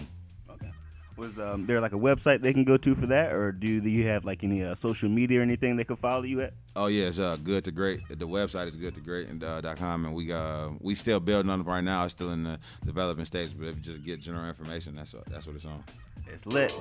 Okay. 1.19 1.27
Was 1.27 1.39
um, 1.39 1.65
there 1.65 1.81
like 1.81 1.93
a 1.93 1.97
website 1.97 2.41
they 2.41 2.53
can 2.53 2.63
go 2.63 2.77
to 2.77 2.95
for 2.95 3.07
that, 3.07 3.33
or 3.33 3.51
do 3.51 3.67
you 3.67 4.07
have 4.07 4.25
like 4.25 4.43
any 4.43 4.63
uh, 4.63 4.75
social 4.75 5.09
media 5.09 5.39
or 5.39 5.43
anything 5.43 5.75
they 5.75 5.83
can 5.83 5.97
follow 5.97 6.23
you 6.23 6.41
at? 6.41 6.53
Oh 6.75 6.87
yeah, 6.87 7.05
it's 7.07 7.19
uh, 7.19 7.37
good 7.43 7.65
to 7.65 7.71
great. 7.71 7.99
The 8.07 8.27
website 8.27 8.67
is 8.67 8.75
good 8.75 8.95
to 8.95 9.01
great 9.01 9.27
and 9.27 9.43
uh, 9.43 9.61
dot 9.61 9.77
com, 9.77 10.05
and 10.05 10.15
we 10.15 10.31
uh 10.31 10.69
we 10.79 10.95
still 10.95 11.19
building 11.19 11.49
on 11.49 11.61
it 11.61 11.65
right 11.65 11.83
now. 11.83 12.05
It's 12.05 12.13
still 12.13 12.31
in 12.31 12.43
the 12.43 12.59
development 12.85 13.27
stage, 13.27 13.53
but 13.57 13.67
if 13.67 13.75
you 13.75 13.81
just 13.81 14.03
get 14.03 14.19
general 14.19 14.47
information, 14.47 14.95
that's 14.95 15.13
uh, 15.13 15.23
that's 15.27 15.45
what 15.45 15.55
it's 15.55 15.65
on. 15.65 15.83
It's 16.31 16.45
lit. 16.45 16.73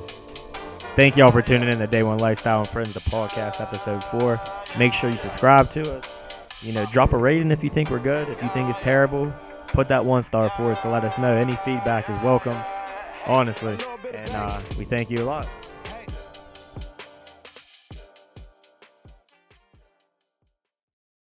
Thank 0.95 1.17
y'all 1.17 1.33
for 1.33 1.43
tuning 1.43 1.69
in 1.69 1.79
to 1.79 1.87
Day 1.87 2.03
One 2.03 2.19
Lifestyle 2.19 2.61
and 2.61 2.69
Friends, 2.69 2.95
the 2.95 3.01
podcast 3.01 3.61
episode 3.61 4.05
four. 4.05 4.41
Make 4.79 4.93
sure 4.93 5.11
you 5.11 5.19
subscribe 5.19 5.71
to 5.71 5.97
us. 5.97 6.05
You 6.61 6.73
know, 6.73 6.87
drop 6.87 7.13
a 7.13 7.17
rating 7.17 7.51
if 7.51 7.65
you 7.65 7.71
think 7.71 7.91
we're 7.91 7.99
good. 7.99 8.29
If 8.29 8.43
you 8.43 8.49
think 8.51 8.69
it's 8.69 8.81
terrible, 8.81 9.33
put 9.69 9.89
that 9.89 10.05
one 10.05 10.23
star 10.23 10.51
for 10.51 10.73
us 10.73 10.81
to 10.83 10.91
let 10.91 11.05
us 11.05 11.17
know. 11.19 11.35
Any 11.35 11.57
feedback 11.65 12.11
is 12.11 12.17
welcome, 12.23 12.57
honestly. 13.27 13.77
And 14.15 14.31
uh, 14.31 14.61
we 14.77 14.85
thank 14.85 15.11
you 15.11 15.23
a 15.23 15.25
lot. 15.25 15.49